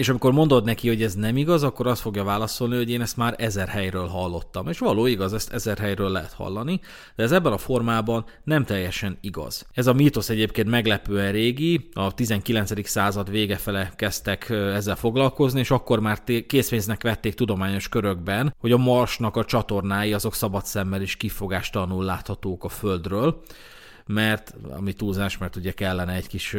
és 0.00 0.08
amikor 0.08 0.32
mondod 0.32 0.64
neki, 0.64 0.88
hogy 0.88 1.02
ez 1.02 1.14
nem 1.14 1.36
igaz, 1.36 1.62
akkor 1.62 1.86
azt 1.86 2.00
fogja 2.00 2.24
válaszolni, 2.24 2.76
hogy 2.76 2.90
én 2.90 3.00
ezt 3.00 3.16
már 3.16 3.34
ezer 3.38 3.68
helyről 3.68 4.06
hallottam. 4.06 4.68
És 4.68 4.78
való 4.78 5.06
igaz, 5.06 5.32
ezt 5.32 5.52
ezer 5.52 5.78
helyről 5.78 6.10
lehet 6.10 6.32
hallani, 6.32 6.80
de 7.16 7.22
ez 7.22 7.32
ebben 7.32 7.52
a 7.52 7.58
formában 7.58 8.24
nem 8.44 8.64
teljesen 8.64 9.18
igaz. 9.20 9.66
Ez 9.72 9.86
a 9.86 9.92
mítosz 9.92 10.28
egyébként 10.28 10.68
meglepően 10.68 11.32
régi, 11.32 11.88
a 11.92 12.14
19. 12.14 12.88
század 12.88 13.30
vége 13.30 13.56
fele 13.56 13.92
kezdtek 13.96 14.50
ezzel 14.50 14.96
foglalkozni, 14.96 15.60
és 15.60 15.70
akkor 15.70 16.00
már 16.00 16.22
készpénznek 16.46 17.02
vették 17.02 17.34
tudományos 17.34 17.88
körökben, 17.88 18.54
hogy 18.58 18.72
a 18.72 18.76
Marsnak 18.76 19.36
a 19.36 19.44
csatornái 19.44 20.12
azok 20.12 20.34
szabad 20.34 20.64
szemmel 20.64 21.02
is 21.02 21.16
kifogástalanul 21.16 22.04
láthatók 22.04 22.64
a 22.64 22.68
Földről 22.68 23.42
mert 24.12 24.54
ami 24.70 24.92
túlzás, 24.92 25.38
mert 25.38 25.56
ugye 25.56 25.72
kellene 25.72 26.12
egy 26.12 26.26
kis 26.26 26.56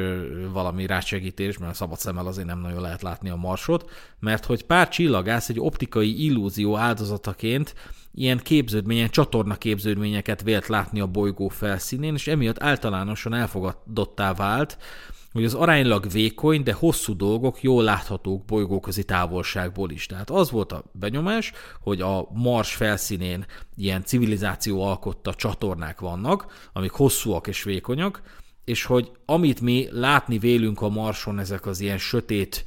valami 0.51 0.85
rátsegítés, 0.85 1.57
mert 1.57 1.71
a 1.71 1.75
szabad 1.75 1.99
szemmel 1.99 2.27
azért 2.27 2.47
nem 2.47 2.59
nagyon 2.59 2.81
lehet 2.81 3.01
látni 3.01 3.29
a 3.29 3.35
marsot, 3.35 3.89
mert 4.19 4.45
hogy 4.45 4.63
pár 4.65 4.89
csillagász 4.89 5.49
egy 5.49 5.59
optikai 5.59 6.23
illúzió 6.23 6.77
áldozataként 6.77 7.75
ilyen 8.13 8.37
képződményen, 8.37 9.09
csatorna 9.09 9.55
képződményeket 9.55 10.41
vélt 10.41 10.67
látni 10.67 10.99
a 10.99 11.07
bolygó 11.07 11.47
felszínén, 11.47 12.13
és 12.13 12.27
emiatt 12.27 12.63
általánosan 12.63 13.33
elfogadottá 13.33 14.33
vált, 14.33 14.77
hogy 15.31 15.45
az 15.45 15.53
aránylag 15.53 16.11
vékony, 16.11 16.63
de 16.63 16.73
hosszú 16.73 17.15
dolgok 17.15 17.61
jól 17.61 17.83
láthatók 17.83 18.45
bolygóközi 18.45 19.03
távolságból 19.03 19.91
is. 19.91 20.05
Tehát 20.05 20.29
az 20.29 20.51
volt 20.51 20.71
a 20.71 20.83
benyomás, 20.91 21.51
hogy 21.79 22.01
a 22.01 22.27
Mars 22.33 22.75
felszínén 22.75 23.45
ilyen 23.75 24.03
civilizáció 24.03 24.83
alkotta 24.83 25.33
csatornák 25.33 25.99
vannak, 25.99 26.69
amik 26.73 26.91
hosszúak 26.91 27.47
és 27.47 27.63
vékonyak, 27.63 28.21
és 28.65 28.83
hogy 28.83 29.11
amit 29.25 29.61
mi 29.61 29.87
látni 29.91 30.37
vélünk 30.37 30.81
a 30.81 30.89
Marson, 30.89 31.39
ezek 31.39 31.65
az 31.65 31.79
ilyen 31.79 31.97
sötét 31.97 32.65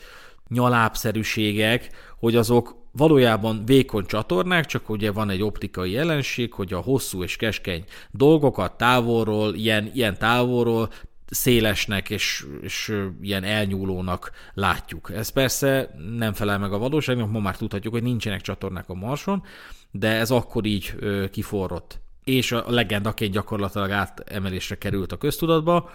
nyalábszerűségek, 0.49 1.91
hogy 2.19 2.37
azok 2.37 2.83
valójában 2.93 3.65
vékony 3.65 4.07
csatornák, 4.07 4.67
csak 4.67 4.89
ugye 4.89 5.13
van 5.13 5.31
egy 5.31 5.43
optikai 5.43 5.91
jelenség, 5.91 6.53
hogy 6.53 6.73
a 6.73 6.81
hosszú 6.81 7.23
és 7.23 7.37
keskeny 7.37 7.85
dolgokat 8.11 8.77
távolról, 8.77 9.55
ilyen, 9.55 9.91
ilyen 9.95 10.19
távolról 10.19 10.91
szélesnek 11.27 12.11
és, 12.11 12.47
és 12.61 13.03
ilyen 13.21 13.45
elnyúlónak 13.45 14.31
látjuk. 14.55 15.11
Ez 15.15 15.29
persze 15.29 15.95
nem 16.17 16.33
felel 16.33 16.59
meg 16.59 16.73
a 16.73 16.79
valóságnak, 16.79 17.31
ma 17.31 17.39
már 17.39 17.57
tudhatjuk, 17.57 17.93
hogy 17.93 18.03
nincsenek 18.03 18.41
csatornák 18.41 18.89
a 18.89 18.95
Marson, 18.95 19.43
de 19.91 20.09
ez 20.09 20.31
akkor 20.31 20.65
így 20.65 20.95
kiforrott. 21.31 22.01
És 22.25 22.53
a 22.53 22.65
legendaként 22.71 23.33
gyakorlatilag 23.33 23.91
átemelésre 23.91 24.79
került 24.79 25.13
a 25.13 25.17
köztudatba, 25.17 25.91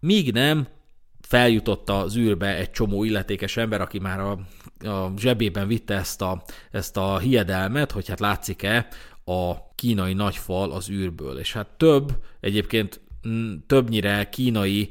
míg 0.00 0.32
nem 0.32 0.68
feljutott 1.20 1.90
az 1.90 2.16
űrbe 2.16 2.56
egy 2.56 2.70
csomó 2.70 3.04
illetékes 3.04 3.56
ember, 3.56 3.80
aki 3.80 3.98
már 3.98 4.20
a, 4.20 4.38
a 4.88 5.12
zsebében 5.16 5.66
vitte 5.66 5.94
ezt 5.94 6.22
a, 6.22 6.42
ezt 6.70 6.96
a 6.96 7.18
hiedelmet, 7.18 7.92
hogy 7.92 8.08
hát 8.08 8.20
látszik-e 8.20 8.88
a 9.24 9.74
kínai 9.74 10.12
nagyfal 10.12 10.72
az 10.72 10.90
űrből. 10.90 11.38
És 11.38 11.52
hát 11.52 11.66
több, 11.66 12.12
egyébként 12.40 13.00
többnyire 13.66 14.28
kínai 14.28 14.88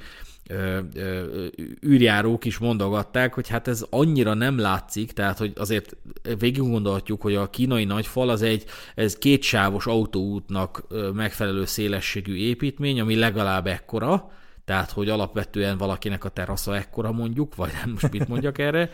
ö, 0.49 0.79
ö, 0.95 1.45
űrjárók 1.87 2.45
is 2.45 2.57
mondogatták, 2.57 3.33
hogy 3.33 3.47
hát 3.47 3.67
ez 3.67 3.85
annyira 3.89 4.33
nem 4.33 4.57
látszik, 4.57 5.11
tehát 5.11 5.37
hogy 5.37 5.53
azért 5.55 5.95
végig 6.39 6.61
gondolhatjuk, 6.61 7.21
hogy 7.21 7.35
a 7.35 7.49
kínai 7.49 7.83
nagyfal 7.83 8.29
az 8.29 8.41
egy 8.41 8.65
ez 8.95 9.17
kétsávos 9.17 9.85
autóútnak 9.85 10.83
megfelelő 11.13 11.65
szélességű 11.65 12.35
építmény, 12.35 12.99
ami 12.99 13.15
legalább 13.15 13.67
ekkora, 13.67 14.31
tehát 14.65 14.91
hogy 14.91 15.09
alapvetően 15.09 15.77
valakinek 15.77 16.23
a 16.23 16.29
terasza 16.29 16.75
ekkora 16.75 17.11
mondjuk, 17.11 17.55
vagy 17.55 17.71
nem 17.83 17.91
most 17.91 18.11
mit 18.11 18.27
mondjak 18.27 18.57
erre, 18.57 18.89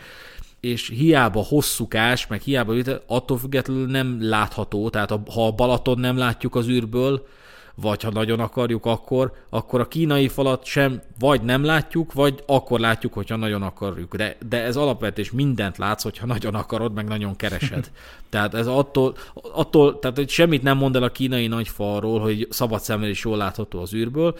és 0.60 0.88
hiába 0.88 1.42
hosszúkás, 1.42 2.26
meg 2.26 2.40
hiába 2.40 2.74
attól 3.06 3.38
függetlenül 3.38 3.86
nem 3.86 4.16
látható, 4.20 4.90
tehát 4.90 5.10
ha 5.10 5.46
a 5.46 5.52
Balaton 5.52 5.98
nem 5.98 6.16
látjuk 6.16 6.54
az 6.54 6.68
űrből, 6.68 7.26
vagy 7.74 8.02
ha 8.02 8.10
nagyon 8.10 8.40
akarjuk, 8.40 8.86
akkor, 8.86 9.32
akkor 9.48 9.80
a 9.80 9.88
kínai 9.88 10.28
falat 10.28 10.64
sem 10.64 11.02
vagy 11.18 11.42
nem 11.42 11.64
látjuk, 11.64 12.12
vagy 12.12 12.42
akkor 12.46 12.80
látjuk, 12.80 13.12
hogyha 13.12 13.36
nagyon 13.36 13.62
akarjuk. 13.62 14.16
De, 14.16 14.36
de 14.48 14.62
ez 14.62 14.76
alapvető, 14.76 15.22
és 15.22 15.30
mindent 15.30 15.78
látsz, 15.78 16.02
hogyha 16.02 16.26
nagyon 16.26 16.54
akarod, 16.54 16.92
meg 16.92 17.08
nagyon 17.08 17.36
keresed. 17.36 17.90
tehát 18.30 18.54
ez 18.54 18.66
attól, 18.66 19.16
attól 19.34 19.98
tehát 19.98 20.16
hogy 20.16 20.28
semmit 20.28 20.62
nem 20.62 20.76
mond 20.76 20.96
el 20.96 21.02
a 21.02 21.10
kínai 21.10 21.46
nagyfalról, 21.46 22.20
hogy 22.20 22.46
szabad 22.50 22.80
szemmel 22.80 23.08
is 23.08 23.24
jól 23.24 23.36
látható 23.36 23.80
az 23.80 23.94
űrből, 23.94 24.36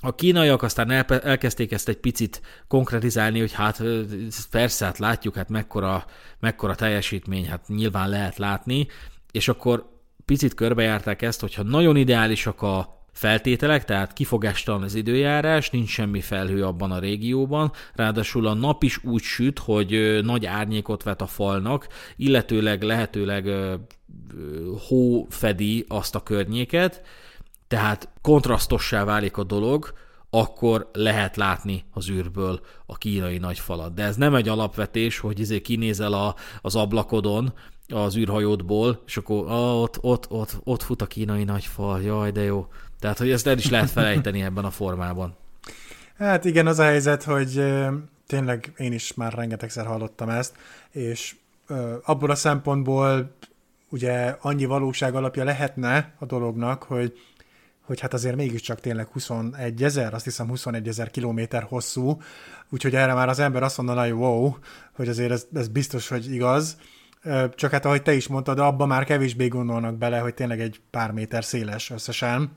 a 0.00 0.14
kínaiak 0.14 0.62
aztán 0.62 0.90
elkezdték 1.08 1.72
ezt 1.72 1.88
egy 1.88 1.96
picit 1.96 2.42
konkretizálni, 2.68 3.38
hogy 3.38 3.52
hát 3.52 3.82
persze, 4.50 4.84
hát 4.84 4.98
látjuk, 4.98 5.34
hát 5.34 5.48
mekkora, 5.48 6.04
mekkora 6.40 6.74
teljesítmény, 6.74 7.48
hát 7.48 7.68
nyilván 7.68 8.08
lehet 8.08 8.36
látni, 8.36 8.86
és 9.30 9.48
akkor 9.48 9.97
picit 10.28 10.54
körbejárták 10.54 11.22
ezt, 11.22 11.40
hogyha 11.40 11.62
nagyon 11.62 11.96
ideálisak 11.96 12.62
a 12.62 13.02
feltételek, 13.12 13.84
tehát 13.84 14.12
kifogástalan 14.12 14.82
az 14.82 14.94
időjárás, 14.94 15.70
nincs 15.70 15.88
semmi 15.88 16.20
felhő 16.20 16.64
abban 16.64 16.90
a 16.90 16.98
régióban, 16.98 17.72
ráadásul 17.94 18.46
a 18.46 18.54
nap 18.54 18.82
is 18.82 19.04
úgy 19.04 19.22
süt, 19.22 19.58
hogy 19.58 20.20
nagy 20.22 20.46
árnyékot 20.46 21.02
vet 21.02 21.20
a 21.20 21.26
falnak, 21.26 21.88
illetőleg 22.16 22.82
lehetőleg 22.82 23.50
hó 24.88 25.26
fedi 25.30 25.84
azt 25.88 26.14
a 26.14 26.22
környéket, 26.22 27.02
tehát 27.68 28.08
kontrasztossá 28.22 29.04
válik 29.04 29.36
a 29.36 29.44
dolog, 29.44 29.92
akkor 30.30 30.90
lehet 30.92 31.36
látni 31.36 31.84
az 31.92 32.10
űrből 32.10 32.60
a 32.86 32.98
kínai 32.98 33.38
nagyfalat. 33.38 33.94
De 33.94 34.02
ez 34.02 34.16
nem 34.16 34.34
egy 34.34 34.48
alapvetés, 34.48 35.18
hogy 35.18 35.40
izé 35.40 35.60
kinézel 35.60 36.12
a, 36.12 36.34
az 36.60 36.76
ablakodon, 36.76 37.52
az 37.88 38.16
űrhajódból, 38.16 39.02
és 39.06 39.16
akkor 39.16 39.44
ah, 39.46 39.80
ott, 39.80 39.98
ott, 40.00 40.30
ott, 40.30 40.56
ott 40.64 40.82
fut 40.82 41.02
a 41.02 41.06
kínai 41.06 41.44
nagyfal, 41.44 42.02
jaj, 42.02 42.30
de 42.30 42.42
jó. 42.42 42.66
Tehát, 43.00 43.18
hogy 43.18 43.30
ezt 43.30 43.46
el 43.46 43.58
is 43.58 43.70
lehet 43.70 43.90
felejteni 43.90 44.42
ebben 44.42 44.64
a 44.64 44.70
formában. 44.70 45.36
Hát 46.18 46.44
igen, 46.44 46.66
az 46.66 46.78
a 46.78 46.82
helyzet, 46.82 47.22
hogy 47.22 47.64
tényleg 48.26 48.72
én 48.76 48.92
is 48.92 49.14
már 49.14 49.32
rengetegszer 49.32 49.86
hallottam 49.86 50.28
ezt, 50.28 50.56
és 50.90 51.36
abból 52.02 52.30
a 52.30 52.34
szempontból 52.34 53.36
ugye 53.88 54.36
annyi 54.40 54.64
valóság 54.64 55.14
alapja 55.14 55.44
lehetne 55.44 56.14
a 56.18 56.26
dolognak, 56.26 56.82
hogy 56.82 57.12
hogy 57.88 58.00
hát 58.00 58.14
azért 58.14 58.36
mégiscsak 58.36 58.80
tényleg 58.80 59.06
21 59.06 59.82
ezer, 59.82 60.14
azt 60.14 60.24
hiszem 60.24 60.48
21 60.48 60.88
ezer 60.88 61.10
kilométer 61.10 61.62
hosszú, 61.62 62.20
úgyhogy 62.70 62.94
erre 62.94 63.14
már 63.14 63.28
az 63.28 63.38
ember 63.38 63.62
azt 63.62 63.76
mondaná, 63.76 64.02
hogy 64.02 64.12
wow, 64.12 64.54
hogy 64.92 65.08
azért 65.08 65.30
ez, 65.30 65.46
ez 65.54 65.68
biztos, 65.68 66.08
hogy 66.08 66.32
igaz, 66.32 66.76
csak 67.54 67.70
hát 67.70 67.84
ahogy 67.84 68.02
te 68.02 68.12
is 68.12 68.26
mondtad, 68.26 68.58
abba 68.58 68.86
már 68.86 69.04
kevésbé 69.04 69.48
gondolnak 69.48 69.94
bele, 69.94 70.18
hogy 70.18 70.34
tényleg 70.34 70.60
egy 70.60 70.80
pár 70.90 71.10
méter 71.10 71.44
széles 71.44 71.90
összesen, 71.90 72.50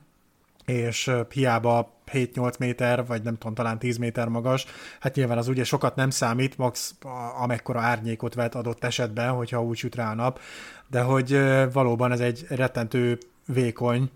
és 0.66 1.12
hiába 1.30 1.94
7-8 2.12 2.60
méter, 2.60 3.06
vagy 3.06 3.22
nem 3.22 3.38
tudom, 3.38 3.54
talán 3.54 3.80
10 3.80 3.98
méter 3.98 4.28
magas, 4.28 4.66
hát 5.00 5.16
nyilván 5.16 5.38
az 5.38 5.48
ugye 5.48 5.64
sokat 5.64 5.96
nem 5.96 6.10
számít, 6.10 6.58
max 6.58 6.96
amekkora 7.38 7.80
árnyékot 7.80 8.34
vet 8.34 8.56
adott 8.56 8.84
esetben, 8.84 9.32
hogyha 9.32 9.64
úgy 9.64 9.78
süt 9.78 9.96
rá 9.96 10.12
a 10.12 10.16
nap, 10.16 10.40
de 10.88 11.02
hogy 11.02 11.40
valóban 11.74 12.12
ez 12.12 12.20
egy 12.20 12.46
rettentő 12.50 13.18
vékony 13.46 14.12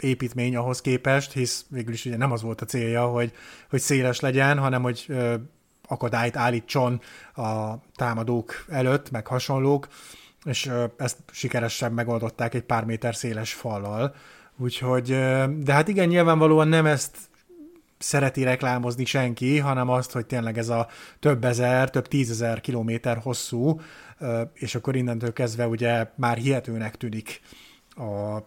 építmény 0.00 0.56
ahhoz 0.56 0.80
képest, 0.80 1.32
hisz 1.32 1.64
végül 1.68 1.92
is 1.92 2.04
ugye 2.04 2.16
nem 2.16 2.32
az 2.32 2.42
volt 2.42 2.60
a 2.60 2.64
célja, 2.64 3.06
hogy, 3.06 3.32
hogy 3.70 3.80
széles 3.80 4.20
legyen, 4.20 4.58
hanem 4.58 4.82
hogy 4.82 5.06
akadályt 5.88 6.36
állítson 6.36 7.00
a 7.34 7.74
támadók 7.96 8.64
előtt, 8.68 9.10
meg 9.10 9.26
hasonlók, 9.26 9.88
és 10.44 10.70
ezt 10.96 11.18
sikeresen 11.30 11.92
megoldották 11.92 12.54
egy 12.54 12.62
pár 12.62 12.84
méter 12.84 13.14
széles 13.14 13.54
fallal. 13.54 14.14
Úgyhogy, 14.56 15.08
de 15.58 15.72
hát 15.72 15.88
igen, 15.88 16.08
nyilvánvalóan 16.08 16.68
nem 16.68 16.86
ezt 16.86 17.16
szereti 17.98 18.42
reklámozni 18.42 19.04
senki, 19.04 19.58
hanem 19.58 19.88
azt, 19.88 20.12
hogy 20.12 20.26
tényleg 20.26 20.58
ez 20.58 20.68
a 20.68 20.88
több 21.20 21.44
ezer, 21.44 21.90
több 21.90 22.08
tízezer 22.08 22.60
kilométer 22.60 23.18
hosszú, 23.18 23.80
és 24.54 24.74
akkor 24.74 24.96
innentől 24.96 25.32
kezdve 25.32 25.66
ugye 25.66 26.06
már 26.14 26.36
hihetőnek 26.36 26.96
tűnik 26.96 27.40
a 27.96 28.38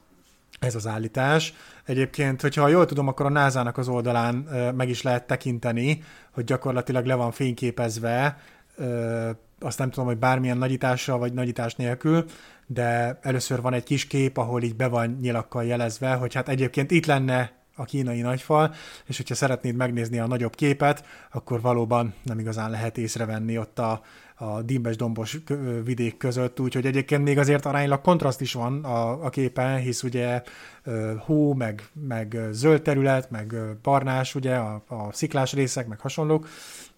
ez 0.60 0.76
az 0.76 0.88
állítás. 0.88 1.54
Egyébként, 1.86 2.42
hogyha 2.42 2.68
jól 2.68 2.86
tudom, 2.86 3.08
akkor 3.08 3.26
a 3.26 3.30
NASA-nak 3.30 3.78
az 3.78 3.88
oldalán 3.88 4.36
meg 4.76 4.90
is 4.90 5.02
lehet 5.02 5.28
tekinteni, 5.28 6.04
hogy 6.32 6.44
gyakorlatilag 6.44 7.06
le 7.06 7.16
van 7.16 7.32
fényképezve, 7.32 8.38
azt 9.60 9.78
nem 9.78 9.90
tudom, 9.90 10.06
hogy 10.06 10.18
bármilyen 10.18 10.58
nagyítással 10.58 11.18
vagy 11.18 11.34
nagyítás 11.34 11.76
nélkül, 11.76 12.26
de 12.68 13.20
először 13.22 13.62
van 13.62 13.74
egy 13.74 13.84
kis 13.84 14.08
kép, 14.08 14.38
ahol 14.38 14.64
így 14.64 14.76
be 14.76 14.88
van 14.88 15.18
nyilakkal 15.22 15.66
jelezve, 15.66 16.14
hogy 16.14 16.34
hát 16.34 16.50
egyébként 16.50 16.92
itt 16.92 17.06
lenne 17.06 17.52
a 17.76 17.86
kínai 17.86 18.22
nagyfal, 18.22 18.74
és 19.06 19.18
hogyha 19.18 19.36
szeretnéd 19.36 19.76
megnézni 19.76 20.20
a 20.20 20.28
nagyobb 20.28 20.56
képet, 20.56 21.06
akkor 21.32 21.62
valóban 21.62 22.14
nem 22.24 22.40
igazán 22.40 22.70
lehet 22.70 22.98
észrevenni 22.98 23.58
ott 23.58 23.80
a, 23.80 24.02
a 24.36 24.62
dimbes-dombos 24.62 25.38
vidék 25.84 26.18
között, 26.18 26.60
úgyhogy 26.60 26.86
egyébként 26.86 27.24
még 27.24 27.38
azért 27.38 27.66
aránylag 27.66 28.02
kontraszt 28.02 28.42
is 28.42 28.54
van 28.54 28.84
a, 28.84 29.26
a 29.26 29.30
képen, 29.30 29.80
hisz 29.80 30.04
ugye 30.04 30.42
hó, 31.20 31.54
meg, 31.54 31.84
meg 31.94 32.38
zöld 32.52 32.82
terület, 32.82 33.32
meg 33.32 33.56
barnás, 33.82 34.36
ugye 34.36 34.56
a, 34.56 34.84
a 34.88 35.12
sziklás 35.12 35.54
részek, 35.54 35.88
meg 35.88 36.00
hasonlók, 36.00 36.48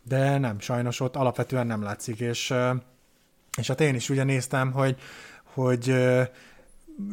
de 0.04 0.38
nem, 0.38 0.60
sajnos 0.60 1.00
ott 1.00 1.16
alapvetően 1.16 1.68
nem 1.68 1.84
látszik, 1.84 2.20
és, 2.20 2.54
és 3.58 3.68
hát 3.68 3.82
én 3.82 3.96
is 3.96 4.10
ugye 4.10 4.24
néztem, 4.24 4.72
hogy, 4.72 4.96
hogy 5.44 5.96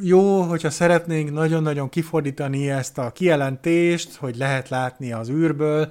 jó, 0.00 0.40
hogyha 0.40 0.70
szeretnénk 0.70 1.32
nagyon-nagyon 1.32 1.88
kifordítani 1.88 2.70
ezt 2.70 2.98
a 2.98 3.10
kijelentést, 3.10 4.14
hogy 4.16 4.36
lehet 4.36 4.68
látni 4.68 5.12
az 5.12 5.28
űrből, 5.28 5.88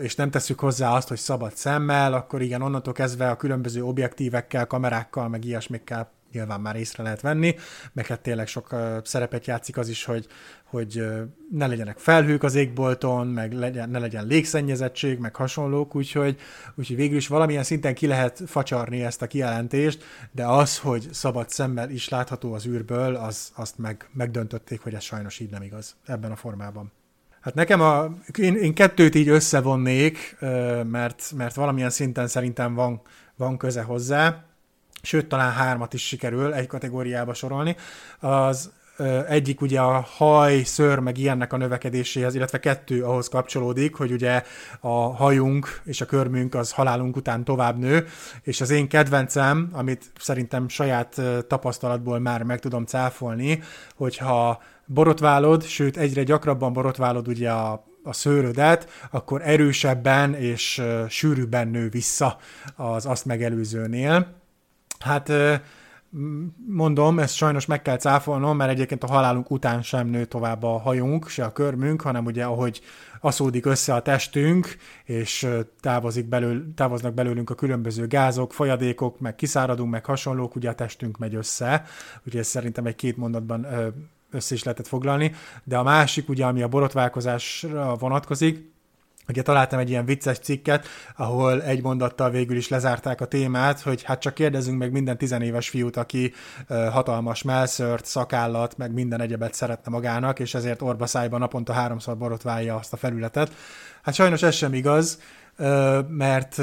és 0.00 0.14
nem 0.14 0.30
tesszük 0.30 0.60
hozzá 0.60 0.92
azt, 0.92 1.08
hogy 1.08 1.18
szabad 1.18 1.56
szemmel, 1.56 2.12
akkor 2.12 2.42
igen, 2.42 2.62
onnantól 2.62 2.92
kezdve 2.92 3.30
a 3.30 3.36
különböző 3.36 3.84
objektívekkel, 3.84 4.66
kamerákkal, 4.66 5.28
meg 5.28 5.44
ilyesmikkel 5.44 6.10
nyilván 6.32 6.60
már 6.60 6.76
észre 6.76 7.02
lehet 7.02 7.20
venni, 7.20 7.54
meg 7.92 8.06
hát 8.06 8.20
tényleg 8.20 8.46
sok 8.46 8.74
szerepet 9.04 9.46
játszik 9.46 9.76
az 9.76 9.88
is, 9.88 10.04
hogy, 10.04 10.26
hogy 10.64 11.04
ne 11.50 11.66
legyenek 11.66 11.98
felhők 11.98 12.42
az 12.42 12.54
égbolton, 12.54 13.26
meg 13.26 13.52
legyen, 13.52 13.90
ne 13.90 13.98
legyen 13.98 14.26
légszennyezettség, 14.26 15.18
meg 15.18 15.36
hasonlók, 15.36 15.94
úgyhogy, 15.94 16.36
úgyhogy 16.74 16.96
végül 16.96 17.16
is 17.16 17.28
valamilyen 17.28 17.62
szinten 17.62 17.94
ki 17.94 18.06
lehet 18.06 18.42
facsarni 18.46 19.04
ezt 19.04 19.22
a 19.22 19.26
kijelentést, 19.26 20.04
de 20.32 20.46
az, 20.46 20.78
hogy 20.78 21.08
szabad 21.12 21.50
szemmel 21.50 21.90
is 21.90 22.08
látható 22.08 22.52
az 22.52 22.66
űrből, 22.66 23.14
az, 23.14 23.52
azt 23.54 23.78
meg, 23.78 24.08
megdöntötték, 24.12 24.80
hogy 24.80 24.94
ez 24.94 25.02
sajnos 25.02 25.38
így 25.38 25.50
nem 25.50 25.62
igaz 25.62 25.96
ebben 26.06 26.30
a 26.30 26.36
formában. 26.36 26.92
Hát 27.40 27.54
nekem 27.54 27.80
a, 27.80 28.14
én, 28.38 28.54
én 28.54 28.74
kettőt 28.74 29.14
így 29.14 29.28
összevonnék, 29.28 30.36
mert, 30.84 31.32
mert 31.36 31.54
valamilyen 31.54 31.90
szinten 31.90 32.26
szerintem 32.26 32.74
van, 32.74 33.00
van 33.36 33.56
köze 33.56 33.82
hozzá 33.82 34.47
sőt, 35.02 35.26
talán 35.26 35.52
hármat 35.52 35.94
is 35.94 36.06
sikerül 36.06 36.54
egy 36.54 36.66
kategóriába 36.66 37.34
sorolni. 37.34 37.76
Az 38.20 38.70
egyik 39.28 39.60
ugye 39.60 39.80
a 39.80 40.00
haj, 40.00 40.62
szőr, 40.62 40.98
meg 40.98 41.18
ilyennek 41.18 41.52
a 41.52 41.56
növekedéséhez, 41.56 42.34
illetve 42.34 42.60
kettő 42.60 43.04
ahhoz 43.04 43.28
kapcsolódik, 43.28 43.94
hogy 43.94 44.12
ugye 44.12 44.42
a 44.80 44.88
hajunk 45.14 45.80
és 45.84 46.00
a 46.00 46.04
körmünk 46.06 46.54
az 46.54 46.72
halálunk 46.72 47.16
után 47.16 47.44
tovább 47.44 47.78
nő, 47.78 48.06
és 48.42 48.60
az 48.60 48.70
én 48.70 48.88
kedvencem, 48.88 49.68
amit 49.72 50.04
szerintem 50.18 50.68
saját 50.68 51.20
tapasztalatból 51.46 52.18
már 52.18 52.42
meg 52.42 52.58
tudom 52.58 52.84
cáfolni, 52.84 53.62
hogyha 53.94 54.62
borotválod, 54.84 55.64
sőt 55.64 55.96
egyre 55.96 56.22
gyakrabban 56.22 56.72
borotválod 56.72 57.28
ugye 57.28 57.50
a, 57.50 57.84
a 58.02 58.12
szőrödet, 58.12 58.88
akkor 59.10 59.40
erősebben 59.44 60.34
és 60.34 60.82
sűrűbben 61.08 61.68
nő 61.68 61.88
vissza 61.88 62.38
az 62.76 63.06
azt 63.06 63.24
megelőzőnél 63.24 64.37
Hát 64.98 65.32
mondom, 66.66 67.18
ezt 67.18 67.34
sajnos 67.34 67.66
meg 67.66 67.82
kell 67.82 67.96
cáfolnom, 67.96 68.56
mert 68.56 68.70
egyébként 68.70 69.04
a 69.04 69.06
halálunk 69.06 69.50
után 69.50 69.82
sem 69.82 70.06
nő 70.06 70.24
tovább 70.24 70.62
a 70.62 70.78
hajunk, 70.78 71.28
se 71.28 71.44
a 71.44 71.52
körmünk, 71.52 72.00
hanem 72.00 72.24
ugye 72.24 72.44
ahogy 72.44 72.80
aszódik 73.20 73.66
össze 73.66 73.94
a 73.94 74.02
testünk, 74.02 74.76
és 75.04 75.48
távozik 75.80 76.26
belül, 76.26 76.74
távoznak 76.74 77.14
belőlünk 77.14 77.50
a 77.50 77.54
különböző 77.54 78.06
gázok, 78.06 78.52
folyadékok, 78.52 79.20
meg 79.20 79.34
kiszáradunk, 79.34 79.90
meg 79.90 80.04
hasonlók, 80.04 80.56
ugye 80.56 80.68
a 80.68 80.74
testünk 80.74 81.18
megy 81.18 81.34
össze. 81.34 81.84
Ugye 82.26 82.38
ez 82.38 82.46
szerintem 82.46 82.86
egy 82.86 82.94
két 82.94 83.16
mondatban 83.16 83.66
össze 84.30 84.54
is 84.54 84.62
lehetett 84.62 84.86
foglalni. 84.86 85.32
De 85.64 85.76
a 85.76 85.82
másik, 85.82 86.28
ugye, 86.28 86.46
ami 86.46 86.62
a 86.62 86.68
borotválkozásra 86.68 87.94
vonatkozik, 87.94 88.72
Ugye 89.28 89.42
találtam 89.42 89.78
egy 89.78 89.90
ilyen 89.90 90.04
vicces 90.04 90.38
cikket, 90.38 90.86
ahol 91.16 91.62
egy 91.62 91.82
mondattal 91.82 92.30
végül 92.30 92.56
is 92.56 92.68
lezárták 92.68 93.20
a 93.20 93.26
témát, 93.26 93.80
hogy 93.80 94.02
hát 94.02 94.20
csak 94.20 94.34
kérdezünk 94.34 94.78
meg 94.78 94.92
minden 94.92 95.18
tizenéves 95.18 95.68
fiút, 95.68 95.96
aki 95.96 96.32
hatalmas 96.68 97.42
melszört, 97.42 98.04
szakállat, 98.04 98.76
meg 98.76 98.92
minden 98.92 99.20
egyebet 99.20 99.54
szeretne 99.54 99.90
magának, 99.90 100.38
és 100.38 100.54
ezért 100.54 100.82
orba 100.82 101.06
szájban 101.06 101.40
naponta 101.40 101.72
háromszor 101.72 102.16
borotválja 102.16 102.76
azt 102.76 102.92
a 102.92 102.96
felületet. 102.96 103.52
Hát 104.02 104.14
sajnos 104.14 104.42
ez 104.42 104.54
sem 104.54 104.74
igaz, 104.74 105.20
mert 106.08 106.58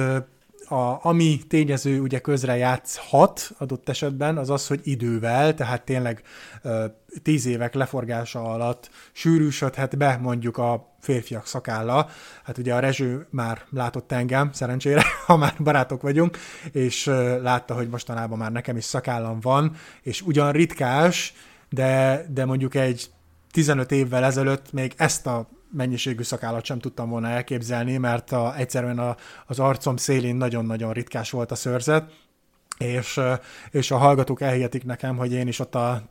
a, 0.70 0.98
ami 1.02 1.40
tényező 1.48 2.02
ugye 2.02 2.20
közre 2.20 2.56
játszhat 2.56 3.52
adott 3.58 3.90
esetben, 3.90 4.38
az 4.38 4.50
az, 4.50 4.68
hogy 4.68 4.80
idővel, 4.84 5.54
tehát 5.54 5.82
tényleg 5.82 6.22
tíz 7.22 7.46
évek 7.46 7.74
leforgása 7.74 8.44
alatt 8.44 8.90
sűrűsödhet 9.12 9.98
be 9.98 10.18
mondjuk 10.22 10.58
a 10.58 10.96
férfiak 11.00 11.48
szakálla. 11.48 12.10
Hát 12.44 12.58
ugye 12.58 12.74
a 12.74 12.80
Rezső 12.80 13.28
már 13.30 13.62
látott 13.70 14.12
engem, 14.12 14.52
szerencsére, 14.52 15.04
ha 15.26 15.38
már 15.38 15.56
barátok 15.60 16.02
vagyunk, 16.02 16.38
és 16.72 17.06
látta, 17.42 17.74
hogy 17.74 17.90
mostanában 17.90 18.38
már 18.38 18.52
nekem 18.52 18.78
is 18.78 18.84
szakállam 18.84 19.40
van, 19.40 19.76
és 20.02 20.22
ugyan 20.22 20.52
ritkás, 20.52 21.34
de, 21.70 22.26
de 22.30 22.46
mondjuk 22.46 22.76
egy 22.76 23.10
15 23.52 23.92
évvel 23.92 24.24
ezelőtt 24.24 24.72
még 24.72 24.94
ezt 24.98 25.28
a 25.28 25.50
mennyiségű 25.72 26.24
szakállat 26.24 26.66
sem 26.66 26.80
tudtam 26.80 27.10
volna 27.10 27.28
elképzelni, 27.28 27.98
mert 27.98 28.32
a, 28.32 28.58
egyszerűen 28.58 29.00
a, 29.00 29.16
az 29.46 29.60
arcom 29.60 29.98
szélén 29.98 30.36
nagyon-nagyon 30.36 30.94
ritkás 30.94 31.32
volt 31.32 31.52
a 31.52 31.56
szőrzet, 31.56 32.14
és, 32.78 33.20
és 33.72 33.92
a 33.92 33.98
hallgatók 33.98 34.42
elhihetik 34.42 34.84
nekem, 34.84 35.18
hogy 35.18 35.34
én 35.34 35.48
is 35.48 35.60
ott 35.60 35.76
a 35.76 36.02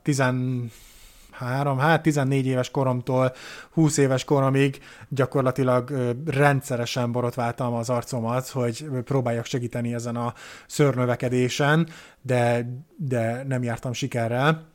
13, 1.38 1.79
hát 1.79 2.03
14 2.03 2.47
éves 2.47 2.70
koromtól 2.70 3.33
20 3.70 3.97
éves 3.97 4.25
koromig 4.25 4.81
gyakorlatilag 5.09 6.14
rendszeresen 6.27 7.12
borotváltam 7.12 7.75
az 7.75 7.90
arcomat, 7.90 8.49
hogy 8.49 8.87
próbáljak 9.05 9.44
segíteni 9.44 9.94
ezen 9.94 10.16
a 10.16 10.35
szőrnövekedésen, 10.66 11.88
de, 12.23 12.68
de 12.97 13.44
nem 13.49 13.62
jártam 13.62 13.92
sikerrel. 13.92 14.66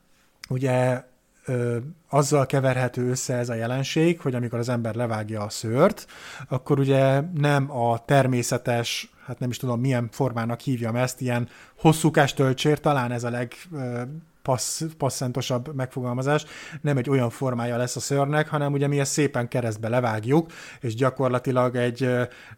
Ugye 0.49 1.03
ö, 1.45 1.77
azzal 2.09 2.45
keverhető 2.45 3.09
össze 3.09 3.33
ez 3.35 3.49
a 3.49 3.53
jelenség, 3.53 4.21
hogy 4.21 4.35
amikor 4.35 4.59
az 4.59 4.69
ember 4.69 4.95
levágja 4.95 5.41
a 5.41 5.49
szőrt, 5.49 6.05
akkor 6.47 6.79
ugye 6.79 7.21
nem 7.33 7.71
a 7.71 8.05
természetes, 8.05 9.13
hát 9.25 9.39
nem 9.39 9.49
is 9.49 9.57
tudom 9.57 9.79
milyen 9.79 10.09
formának 10.11 10.59
hívjam 10.59 10.95
ezt, 10.95 11.21
ilyen 11.21 11.49
hosszúkás 11.77 12.33
töltsér, 12.33 12.79
talán 12.79 13.11
ez 13.11 13.23
a 13.23 13.29
leg 13.29 13.53
passz, 14.49 14.81
passzentosabb 14.97 15.75
megfogalmazás, 15.75 16.45
nem 16.81 16.97
egy 16.97 17.09
olyan 17.09 17.29
formája 17.29 17.77
lesz 17.77 17.95
a 17.95 17.99
szörnek, 17.99 18.47
hanem 18.47 18.73
ugye 18.73 18.87
mi 18.87 18.99
ezt 18.99 19.11
szépen 19.11 19.47
keresztbe 19.47 19.89
levágjuk, 19.89 20.51
és 20.81 20.95
gyakorlatilag 20.95 21.75
egy 21.75 22.09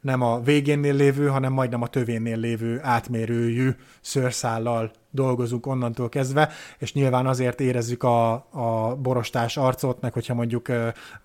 nem 0.02 0.22
a 0.22 0.40
végénnél 0.40 0.96
lévő, 0.96 1.28
hanem 1.28 1.54
majdnem 1.54 1.82
a 1.82 1.88
tövénnél 1.88 2.38
lévő 2.38 2.80
átmérőjű 2.84 3.70
szőrszállal 4.02 4.92
dolgozunk 5.12 5.66
onnantól 5.66 6.10
kezdve, 6.10 6.50
és 6.78 6.94
nyilván 6.94 7.28
azért 7.28 7.60
érezzük 7.62 8.04
a, 8.04 8.32
a 8.50 8.96
borostás 8.96 9.58
arcot, 9.58 10.02
meg 10.02 10.14
hogyha 10.14 10.34
mondjuk 10.34 10.68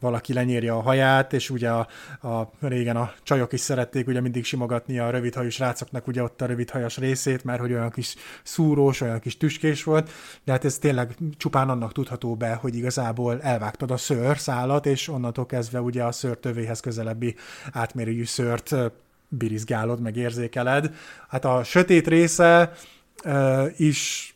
valaki 0.01 0.33
lenyírja 0.33 0.77
a 0.77 0.81
haját, 0.83 1.33
és 1.33 1.51
ugye 1.51 1.71
a, 1.71 1.87
a 2.29 2.51
régen 2.61 2.97
a 2.97 3.13
csajok 3.23 3.53
is 3.53 3.61
szerették 3.61 4.07
ugye 4.07 4.21
mindig 4.21 4.45
simogatni 4.45 4.99
a 4.99 5.11
rövidhajú 5.11 5.49
srácoknak 5.49 6.07
ugye 6.07 6.23
ott 6.23 6.43
a 6.43 6.47
rövidhajas 6.47 6.97
részét, 6.97 7.45
mert 7.45 7.61
hogy 7.61 7.73
olyan 7.73 7.91
kis 7.91 8.15
szúrós, 8.43 9.01
olyan 9.01 9.21
kis 9.21 9.37
tüskés 9.37 9.85
volt, 9.85 10.11
de 10.45 10.53
hát 10.53 10.65
ez 10.65 10.79
tényleg 10.79 11.17
csupán 11.37 11.69
annak 11.69 11.93
tudható 11.93 12.35
be, 12.35 12.55
hogy 12.55 12.77
igazából 12.77 13.41
elvágtad 13.41 13.91
a 13.91 13.97
szőrszálat, 13.97 14.87
és 14.87 15.09
onnantól 15.09 15.47
kezdve 15.47 15.81
ugye 15.81 16.05
a 16.05 16.13
szőr 16.13 16.37
tövéhez 16.37 16.81
közelebbi 16.81 17.35
átmérőjű 17.73 18.25
szőrt 18.25 18.75
birizgálod, 19.29 20.01
meg 20.01 20.17
érzékeled. 20.17 20.95
Hát 21.29 21.45
a 21.45 21.65
sötét 21.65 22.09
része 22.09 22.73
is 23.77 24.35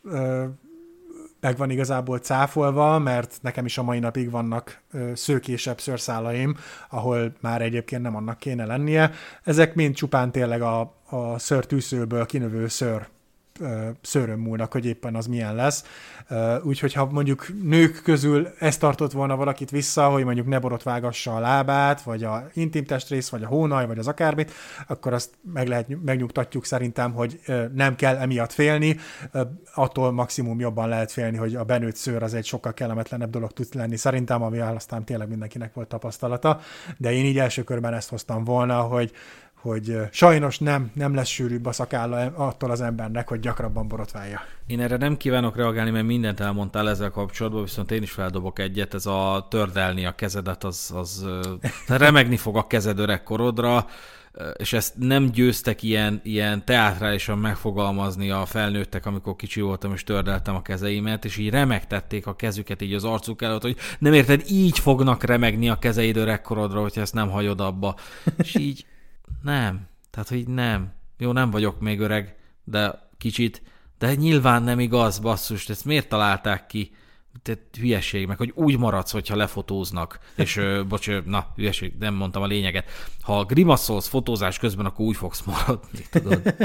meg 1.39 1.57
van 1.57 1.69
igazából 1.69 2.17
cáfolva, 2.17 2.99
mert 2.99 3.39
nekem 3.41 3.65
is 3.65 3.77
a 3.77 3.83
mai 3.83 3.99
napig 3.99 4.31
vannak 4.31 4.81
szőkésebb 5.13 5.79
szőrszálaim, 5.79 6.57
ahol 6.89 7.33
már 7.39 7.61
egyébként 7.61 8.01
nem 8.01 8.15
annak 8.15 8.39
kéne 8.39 8.65
lennie. 8.65 9.11
Ezek 9.43 9.75
mind 9.75 9.95
csupán 9.95 10.31
tényleg 10.31 10.61
a, 10.61 10.79
a 11.09 11.39
szőrtűzőből 11.39 12.25
kinövő 12.25 12.67
szőr 12.67 13.07
szőröm 14.01 14.39
múlnak, 14.39 14.71
hogy 14.71 14.85
éppen 14.85 15.15
az 15.15 15.25
milyen 15.25 15.55
lesz. 15.55 15.83
Úgyhogy 16.63 16.93
ha 16.93 17.05
mondjuk 17.05 17.47
nők 17.63 18.01
közül 18.03 18.47
ezt 18.59 18.79
tartott 18.79 19.11
volna 19.11 19.35
valakit 19.35 19.69
vissza, 19.69 20.09
hogy 20.09 20.23
mondjuk 20.23 20.47
ne 20.47 20.59
borotvágassa 20.59 21.35
a 21.35 21.39
lábát, 21.39 22.01
vagy 22.01 22.23
a 22.23 22.47
intim 22.53 22.85
testrész, 22.85 23.29
vagy 23.29 23.43
a 23.43 23.47
hónaj, 23.47 23.87
vagy 23.87 23.97
az 23.97 24.07
akármit, 24.07 24.51
akkor 24.87 25.13
azt 25.13 25.29
meg 25.53 25.67
lehet, 25.67 25.87
megnyugtatjuk 26.05 26.65
szerintem, 26.65 27.11
hogy 27.11 27.39
nem 27.73 27.95
kell 27.95 28.15
emiatt 28.15 28.51
félni, 28.51 28.97
attól 29.73 30.11
maximum 30.11 30.59
jobban 30.59 30.89
lehet 30.89 31.11
félni, 31.11 31.37
hogy 31.37 31.55
a 31.55 31.63
benőtt 31.63 31.95
szőr 31.95 32.23
az 32.23 32.33
egy 32.33 32.45
sokkal 32.45 32.73
kellemetlenebb 32.73 33.29
dolog 33.29 33.51
tud 33.51 33.67
lenni 33.73 33.95
szerintem, 33.95 34.41
ami 34.41 34.59
aztán 34.59 35.05
tényleg 35.05 35.29
mindenkinek 35.29 35.73
volt 35.73 35.87
tapasztalata, 35.87 36.59
de 36.97 37.11
én 37.11 37.25
így 37.25 37.39
első 37.39 37.63
körben 37.63 37.93
ezt 37.93 38.09
hoztam 38.09 38.43
volna, 38.43 38.81
hogy 38.81 39.11
hogy 39.61 39.97
sajnos 40.11 40.59
nem, 40.59 40.91
nem 40.93 41.15
lesz 41.15 41.27
sűrűbb 41.27 41.65
a 41.65 41.71
szakálla 41.71 42.17
attól 42.35 42.71
az 42.71 42.81
embernek, 42.81 43.27
hogy 43.27 43.39
gyakrabban 43.39 43.87
borotválja. 43.87 44.41
Én 44.67 44.79
erre 44.79 44.97
nem 44.97 45.17
kívánok 45.17 45.55
reagálni, 45.55 45.91
mert 45.91 46.05
mindent 46.05 46.39
elmondtál 46.39 46.89
ezzel 46.89 47.09
kapcsolatban, 47.09 47.63
viszont 47.63 47.91
én 47.91 48.01
is 48.01 48.11
feldobok 48.11 48.59
egyet, 48.59 48.93
ez 48.93 49.05
a 49.05 49.47
tördelni 49.49 50.05
a 50.05 50.15
kezedet, 50.15 50.63
az, 50.63 50.93
az 50.95 51.25
remegni 51.87 52.37
fog 52.37 52.57
a 52.57 52.67
kezed 52.67 52.99
öregkorodra, 52.99 53.85
és 54.57 54.73
ezt 54.73 54.93
nem 54.97 55.29
győztek 55.29 55.83
ilyen, 55.83 56.19
ilyen 56.23 56.65
teátrálisan 56.65 57.37
megfogalmazni 57.37 58.29
a 58.29 58.45
felnőttek, 58.45 59.05
amikor 59.05 59.35
kicsi 59.35 59.61
voltam, 59.61 59.93
és 59.93 60.03
tördeltem 60.03 60.55
a 60.55 60.61
kezeimet, 60.61 61.25
és 61.25 61.37
így 61.37 61.49
remegtették 61.49 62.27
a 62.27 62.35
kezüket 62.35 62.81
így 62.81 62.93
az 62.93 63.03
arcuk 63.03 63.41
előtt, 63.41 63.61
hogy 63.61 63.77
nem 63.99 64.13
érted, 64.13 64.43
így 64.47 64.79
fognak 64.79 65.23
remegni 65.23 65.69
a 65.69 65.79
kezeid 65.79 66.17
öregkorodra, 66.17 66.81
hogyha 66.81 67.01
ezt 67.01 67.13
nem 67.13 67.29
hagyod 67.29 67.61
abba. 67.61 67.95
És 68.37 68.55
így 68.55 68.85
nem. 69.41 69.87
Tehát, 70.09 70.29
hogy 70.29 70.47
nem. 70.47 70.93
Jó, 71.17 71.31
nem 71.31 71.51
vagyok 71.51 71.79
még 71.79 71.99
öreg, 71.99 72.35
de 72.63 73.09
kicsit, 73.17 73.61
de 73.97 74.15
nyilván 74.15 74.63
nem 74.63 74.79
igaz, 74.79 75.19
basszus, 75.19 75.69
ezt 75.69 75.85
miért 75.85 76.09
találták 76.09 76.65
ki? 76.65 76.95
Tehát 77.41 77.61
hülyeség, 77.77 78.27
meg 78.27 78.37
hogy 78.37 78.51
úgy 78.55 78.77
maradsz, 78.77 79.11
hogyha 79.11 79.35
lefotóznak. 79.35 80.19
És, 80.35 80.57
ö, 80.57 80.83
bocs, 80.89 81.09
na, 81.25 81.51
hülyeség, 81.55 81.93
nem 81.99 82.13
mondtam 82.13 82.41
a 82.41 82.45
lényeget. 82.45 82.89
Ha 83.21 83.43
grimaszolsz 83.45 84.07
fotózás 84.07 84.59
közben, 84.59 84.85
akkor 84.85 85.05
úgy 85.05 85.15
fogsz 85.15 85.41
maradni, 85.41 86.05
tudod. 86.09 86.55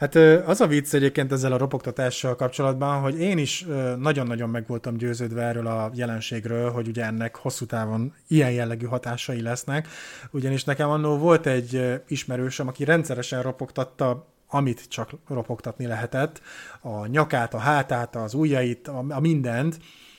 Hát 0.00 0.14
az 0.46 0.60
a 0.60 0.66
vicc 0.66 0.94
egyébként 0.94 1.32
ezzel 1.32 1.52
a 1.52 1.56
ropogtatással 1.56 2.36
kapcsolatban, 2.36 3.00
hogy 3.00 3.20
én 3.20 3.38
is 3.38 3.66
nagyon-nagyon 3.98 4.48
meg 4.48 4.66
voltam 4.66 4.96
győződve 4.96 5.42
erről 5.42 5.66
a 5.66 5.90
jelenségről, 5.94 6.70
hogy 6.70 6.88
ugye 6.88 7.04
ennek 7.04 7.36
hosszú 7.36 7.66
távon 7.66 8.14
ilyen 8.28 8.50
jellegű 8.50 8.86
hatásai 8.86 9.42
lesznek, 9.42 9.88
ugyanis 10.30 10.64
nekem 10.64 10.90
annó 10.90 11.16
volt 11.16 11.46
egy 11.46 12.00
ismerősöm, 12.08 12.68
aki 12.68 12.84
rendszeresen 12.84 13.42
ropogtatta 13.42 14.26
amit 14.52 14.88
csak 14.88 15.10
ropogtatni 15.28 15.86
lehetett, 15.86 16.40
a 16.80 17.06
nyakát, 17.06 17.54
a 17.54 17.58
hátát, 17.58 18.16
az 18.16 18.34
ujjait, 18.34 18.88
a, 18.88 19.20
mindent, 19.20 19.78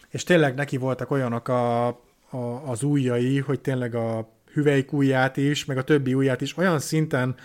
és 0.09 0.23
tényleg 0.23 0.55
neki 0.55 0.77
voltak 0.77 1.11
olyanok 1.11 1.47
a, 1.47 1.87
a, 1.87 1.97
az 2.65 2.83
ujjai, 2.83 3.39
hogy 3.39 3.61
tényleg 3.61 3.95
a 3.95 4.29
hüvelyk 4.53 4.93
ujját 4.93 5.37
is, 5.37 5.65
meg 5.65 5.77
a 5.77 5.83
többi 5.83 6.13
ujját 6.13 6.41
is 6.41 6.57
olyan 6.57 6.79
szinten 6.79 7.35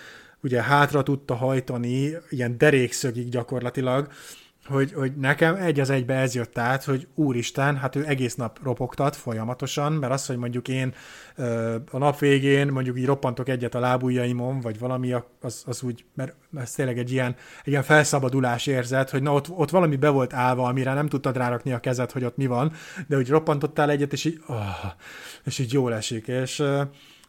ugye 0.46 0.62
hátra 0.62 1.02
tudta 1.02 1.34
hajtani, 1.34 2.10
ilyen 2.30 2.58
derékszögig 2.58 3.28
gyakorlatilag, 3.28 4.08
hogy, 4.66 4.92
hogy 4.92 5.16
nekem 5.16 5.54
egy 5.54 5.80
az 5.80 5.90
egybe 5.90 6.14
ez 6.14 6.34
jött 6.34 6.58
át, 6.58 6.84
hogy 6.84 7.06
úristen, 7.14 7.76
hát 7.76 7.96
ő 7.96 8.04
egész 8.06 8.34
nap 8.34 8.58
ropogtat 8.62 9.16
folyamatosan, 9.16 9.92
mert 9.92 10.12
az, 10.12 10.26
hogy 10.26 10.36
mondjuk 10.36 10.68
én 10.68 10.94
a 11.90 11.98
nap 11.98 12.18
végén 12.18 12.68
mondjuk 12.68 12.98
így 12.98 13.04
roppantok 13.06 13.48
egyet 13.48 13.74
a 13.74 13.80
lábujjaimon, 13.80 14.60
vagy 14.60 14.78
valami, 14.78 15.14
az, 15.40 15.62
az 15.66 15.82
úgy, 15.82 16.04
mert 16.14 16.34
ez 16.56 16.72
tényleg 16.72 16.98
egy 16.98 17.12
ilyen, 17.12 17.36
egy 17.60 17.68
ilyen 17.68 17.82
felszabadulás 17.82 18.66
érzet, 18.66 19.10
hogy 19.10 19.22
na 19.22 19.32
ott, 19.32 19.50
ott 19.50 19.70
valami 19.70 19.96
be 19.96 20.08
volt 20.08 20.32
állva, 20.32 20.68
amire 20.68 20.94
nem 20.94 21.08
tudtad 21.08 21.36
rárakni 21.36 21.72
a 21.72 21.80
kezed, 21.80 22.10
hogy 22.10 22.24
ott 22.24 22.36
mi 22.36 22.46
van, 22.46 22.72
de 23.06 23.16
úgy 23.16 23.28
roppantottál 23.28 23.90
egyet, 23.90 24.12
és 24.12 24.24
így, 24.24 24.40
oh, 24.46 24.92
és 25.44 25.58
így 25.58 25.72
jól 25.72 25.94
esik, 25.94 26.28
és 26.28 26.62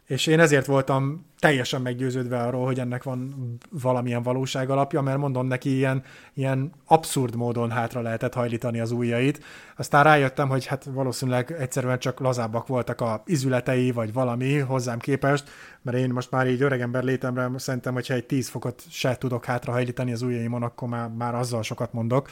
és 0.08 0.28
én 0.28 0.40
ezért 0.40 0.66
voltam 0.66 1.26
teljesen 1.40 1.82
meggyőződve 1.82 2.42
arról, 2.42 2.66
hogy 2.66 2.80
ennek 2.80 3.04
van 3.04 3.36
valamilyen 3.70 4.24
valóság 4.24 4.70
alapja, 4.70 5.02
mert 5.02 5.18
mondom 5.18 5.48
neki, 5.48 5.76
ilyen, 5.76 6.04
ilyen 6.34 6.72
abszurd 6.86 7.36
módon 7.36 7.72
hátra 7.72 8.02
lehetett 8.02 8.34
hajlítani 8.34 8.80
az 8.80 8.92
ujjait. 8.92 9.44
Aztán 9.78 10.04
rájöttem, 10.04 10.50
hogy 10.50 10.66
hát 10.66 10.84
valószínűleg 10.84 11.52
egyszerűen 11.60 12.00
csak 12.00 12.20
lazábbak 12.20 12.68
voltak 12.68 13.02
a 13.02 13.24
izületei, 13.26 13.92
vagy 13.92 14.14
valami 14.14 14.58
hozzám 14.58 15.00
képest, 15.00 15.50
mert 15.82 15.98
én 15.98 16.10
most 16.10 16.32
már 16.32 16.48
így 16.48 16.62
öregember 16.62 17.04
létemre 17.04 17.50
szerintem, 17.56 17.94
hogyha 17.94 18.14
egy 18.14 18.26
10 18.26 18.50
fokot 18.50 18.84
se 18.90 19.18
tudok 19.18 19.46
hátra 19.46 19.72
hajlítani 19.72 20.12
az 20.12 20.22
ujjaimon, 20.22 20.64
akkor 20.64 20.88
már, 20.88 21.10
már 21.10 21.36
azzal 21.36 21.64
sokat 21.64 21.94
mondok. 21.94 22.30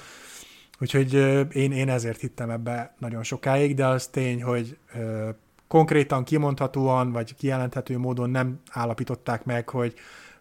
Úgyhogy 0.79 1.13
én, 1.51 1.71
én 1.71 1.89
ezért 1.89 2.19
hittem 2.19 2.49
ebbe 2.49 2.93
nagyon 2.99 3.23
sokáig, 3.23 3.75
de 3.75 3.85
az 3.85 4.07
tény, 4.07 4.43
hogy 4.43 4.77
konkrétan 5.67 6.23
kimondhatóan, 6.23 7.12
vagy 7.12 7.36
kijelenthető 7.36 7.97
módon 7.97 8.30
nem 8.30 8.60
állapították 8.71 9.45
meg, 9.45 9.69
hogy, 9.69 9.93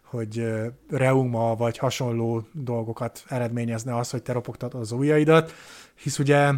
hogy 0.03 0.47
reuma 0.89 1.55
vagy 1.57 1.79
hasonló 1.79 2.47
dolgokat 2.53 3.25
eredményezne 3.29 3.97
az, 3.97 4.11
hogy 4.11 4.23
te 4.23 4.33
ropogtatod 4.33 4.81
az 4.81 4.93
ujjaidat, 4.93 5.53
hisz 5.95 6.19
ugye 6.19 6.53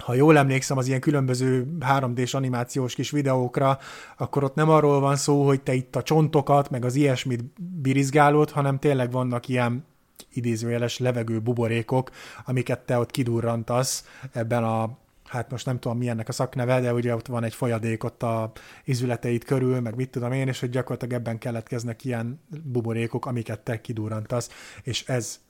ha 0.00 0.14
jól 0.14 0.38
emlékszem 0.38 0.78
az 0.78 0.86
ilyen 0.86 1.00
különböző 1.00 1.76
3D-s 1.80 2.34
animációs 2.34 2.94
kis 2.94 3.10
videókra, 3.10 3.78
akkor 4.16 4.44
ott 4.44 4.54
nem 4.54 4.68
arról 4.68 5.00
van 5.00 5.16
szó, 5.16 5.46
hogy 5.46 5.60
te 5.60 5.74
itt 5.74 5.96
a 5.96 6.02
csontokat, 6.02 6.70
meg 6.70 6.84
az 6.84 6.94
ilyesmit 6.94 7.44
birizgálod, 7.60 8.50
hanem 8.50 8.78
tényleg 8.78 9.10
vannak 9.10 9.48
ilyen 9.48 9.84
idézőjeles 10.32 10.98
levegő 10.98 11.40
buborékok, 11.40 12.10
amiket 12.44 12.80
te 12.80 12.98
ott 12.98 13.10
kidurrantasz 13.10 14.04
ebben 14.32 14.64
a 14.64 14.98
hát 15.30 15.50
most 15.50 15.66
nem 15.66 15.78
tudom 15.78 15.98
mi 15.98 16.08
ennek 16.08 16.28
a 16.28 16.32
szakneve, 16.32 16.80
de 16.80 16.92
ugye 16.92 17.14
ott 17.14 17.26
van 17.26 17.44
egy 17.44 17.54
folyadék 17.54 18.04
ott 18.04 18.22
a 18.22 18.52
izületeit 18.84 19.44
körül, 19.44 19.80
meg 19.80 19.94
mit 19.94 20.10
tudom 20.10 20.32
én, 20.32 20.48
és 20.48 20.60
hogy 20.60 20.70
gyakorlatilag 20.70 21.14
ebben 21.14 21.38
keletkeznek 21.38 22.04
ilyen 22.04 22.40
buborékok, 22.64 23.26
amiket 23.26 23.60
te 23.60 23.80
kidurrantasz, 23.80 24.50
és 24.82 25.04
ez, 25.06 25.40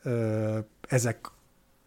ezek 0.89 1.31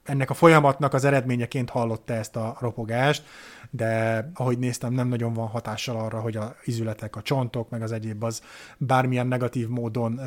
ennek 0.03 0.29
a 0.29 0.33
folyamatnak 0.33 0.93
az 0.93 1.03
eredményeként 1.03 1.69
hallotta 1.69 2.13
ezt 2.13 2.35
a 2.35 2.57
ropogást, 2.59 3.23
de 3.69 4.29
ahogy 4.33 4.59
néztem, 4.59 4.93
nem 4.93 5.07
nagyon 5.07 5.33
van 5.33 5.47
hatással 5.47 5.95
arra, 5.95 6.19
hogy 6.19 6.37
a 6.37 6.55
izületek, 6.63 7.15
a 7.15 7.21
csontok, 7.21 7.69
meg 7.69 7.81
az 7.81 7.91
egyéb 7.91 8.23
az 8.23 8.41
bármilyen 8.77 9.27
negatív 9.27 9.67
módon 9.67 10.19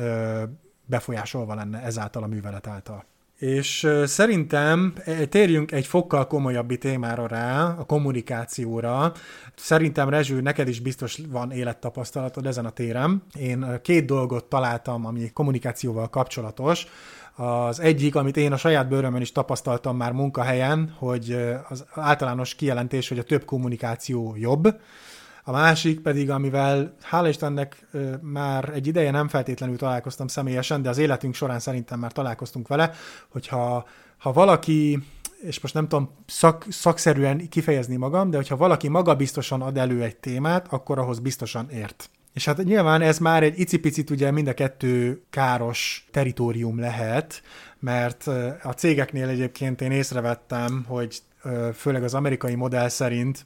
befolyásolva 0.85 1.55
lenne 1.55 1.81
ezáltal 1.81 2.23
a 2.23 2.27
művelet 2.27 2.67
által. 2.67 3.05
És 3.37 3.87
szerintem 4.05 4.93
e, 5.05 5.25
térjünk 5.25 5.71
egy 5.71 5.85
fokkal 5.85 6.27
komolyabbi 6.27 6.77
témára 6.77 7.27
rá, 7.27 7.63
a 7.63 7.83
kommunikációra. 7.83 9.11
Szerintem 9.55 10.09
Rezső, 10.09 10.41
neked 10.41 10.67
is 10.67 10.79
biztos 10.79 11.19
van 11.29 11.51
élettapasztalatod 11.51 12.45
ezen 12.45 12.65
a 12.65 12.69
téren. 12.69 13.23
Én 13.39 13.79
két 13.81 14.05
dolgot 14.05 14.45
találtam, 14.45 15.05
ami 15.05 15.31
kommunikációval 15.33 16.09
kapcsolatos. 16.09 16.87
Az 17.35 17.79
egyik, 17.79 18.15
amit 18.15 18.37
én 18.37 18.51
a 18.51 18.57
saját 18.57 18.87
bőrömön 18.87 19.21
is 19.21 19.31
tapasztaltam 19.31 19.97
már 19.97 20.11
munkahelyen, 20.11 20.93
hogy 20.97 21.37
az 21.69 21.85
általános 21.93 22.55
kijelentés, 22.55 23.09
hogy 23.09 23.19
a 23.19 23.23
több 23.23 23.45
kommunikáció 23.45 24.35
jobb. 24.37 24.79
A 25.47 25.51
másik 25.51 25.99
pedig, 25.99 26.29
amivel 26.29 26.95
hála 27.01 27.27
Istennek 27.27 27.85
már 28.21 28.69
egy 28.73 28.87
ideje 28.87 29.11
nem 29.11 29.27
feltétlenül 29.27 29.77
találkoztam 29.77 30.27
személyesen, 30.27 30.81
de 30.81 30.89
az 30.89 30.97
életünk 30.97 31.33
során 31.33 31.59
szerintem 31.59 31.99
már 31.99 32.11
találkoztunk 32.11 32.67
vele, 32.67 32.91
hogyha 33.27 33.85
ha 34.17 34.31
valaki 34.31 35.03
és 35.41 35.59
most 35.59 35.73
nem 35.73 35.87
tudom 35.87 36.09
szak, 36.25 36.65
szakszerűen 36.69 37.49
kifejezni 37.49 37.95
magam, 37.95 38.29
de 38.29 38.37
hogyha 38.37 38.57
valaki 38.57 38.87
maga 38.87 39.15
biztosan 39.15 39.61
ad 39.61 39.77
elő 39.77 40.03
egy 40.03 40.15
témát, 40.15 40.67
akkor 40.69 40.99
ahhoz 40.99 41.19
biztosan 41.19 41.69
ért. 41.69 42.09
És 42.33 42.45
hát 42.45 42.63
nyilván 42.63 43.01
ez 43.01 43.19
már 43.19 43.43
egy 43.43 43.59
icipicit 43.59 44.09
ugye 44.09 44.31
mind 44.31 44.47
a 44.47 44.53
kettő 44.53 45.21
káros 45.29 46.07
teritorium 46.11 46.79
lehet, 46.79 47.41
mert 47.79 48.27
a 48.63 48.71
cégeknél 48.75 49.27
egyébként 49.27 49.81
én 49.81 49.91
észrevettem, 49.91 50.85
hogy 50.87 51.19
főleg 51.73 52.03
az 52.03 52.13
amerikai 52.13 52.55
modell 52.55 52.89
szerint 52.89 53.45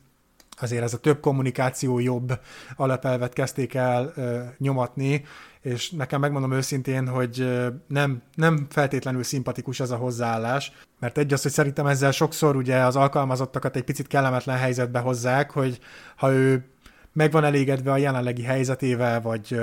azért 0.62 0.84
ez 0.84 0.94
a 0.94 0.98
több 1.00 1.20
kommunikáció 1.20 2.00
jobb 2.00 2.40
alapelvet 2.76 3.34
kezdték 3.34 3.74
el 3.74 4.14
nyomatni, 4.58 5.24
és 5.62 5.90
nekem 5.90 6.20
megmondom 6.20 6.52
őszintén, 6.52 7.08
hogy 7.08 7.62
nem, 7.88 8.22
nem 8.36 8.68
feltétlenül 8.70 9.24
szimpatikus 9.24 9.80
ez 9.80 9.92
a 9.92 9.96
hozzáállás, 9.96 10.72
mert 11.00 11.18
egy 11.18 11.34
az, 11.34 11.42
hogy 11.42 11.52
szerintem 11.52 11.88
ezzel 11.88 12.12
sokszor 12.12 12.56
ugye 12.56 12.78
az 12.78 12.96
alkalmazottakat 12.96 13.76
egy 13.76 13.84
picit 13.84 14.08
kellemetlen 14.08 14.58
helyzetbe 14.58 15.00
hozzák, 15.00 15.52
hogy 15.52 15.80
ha 16.16 16.32
ő 16.32 16.66
meg 17.14 17.32
van 17.32 17.44
elégedve 17.44 17.92
a 17.92 17.98
jelenlegi 17.98 18.44
helyzetével, 18.44 19.22
vagy, 19.22 19.60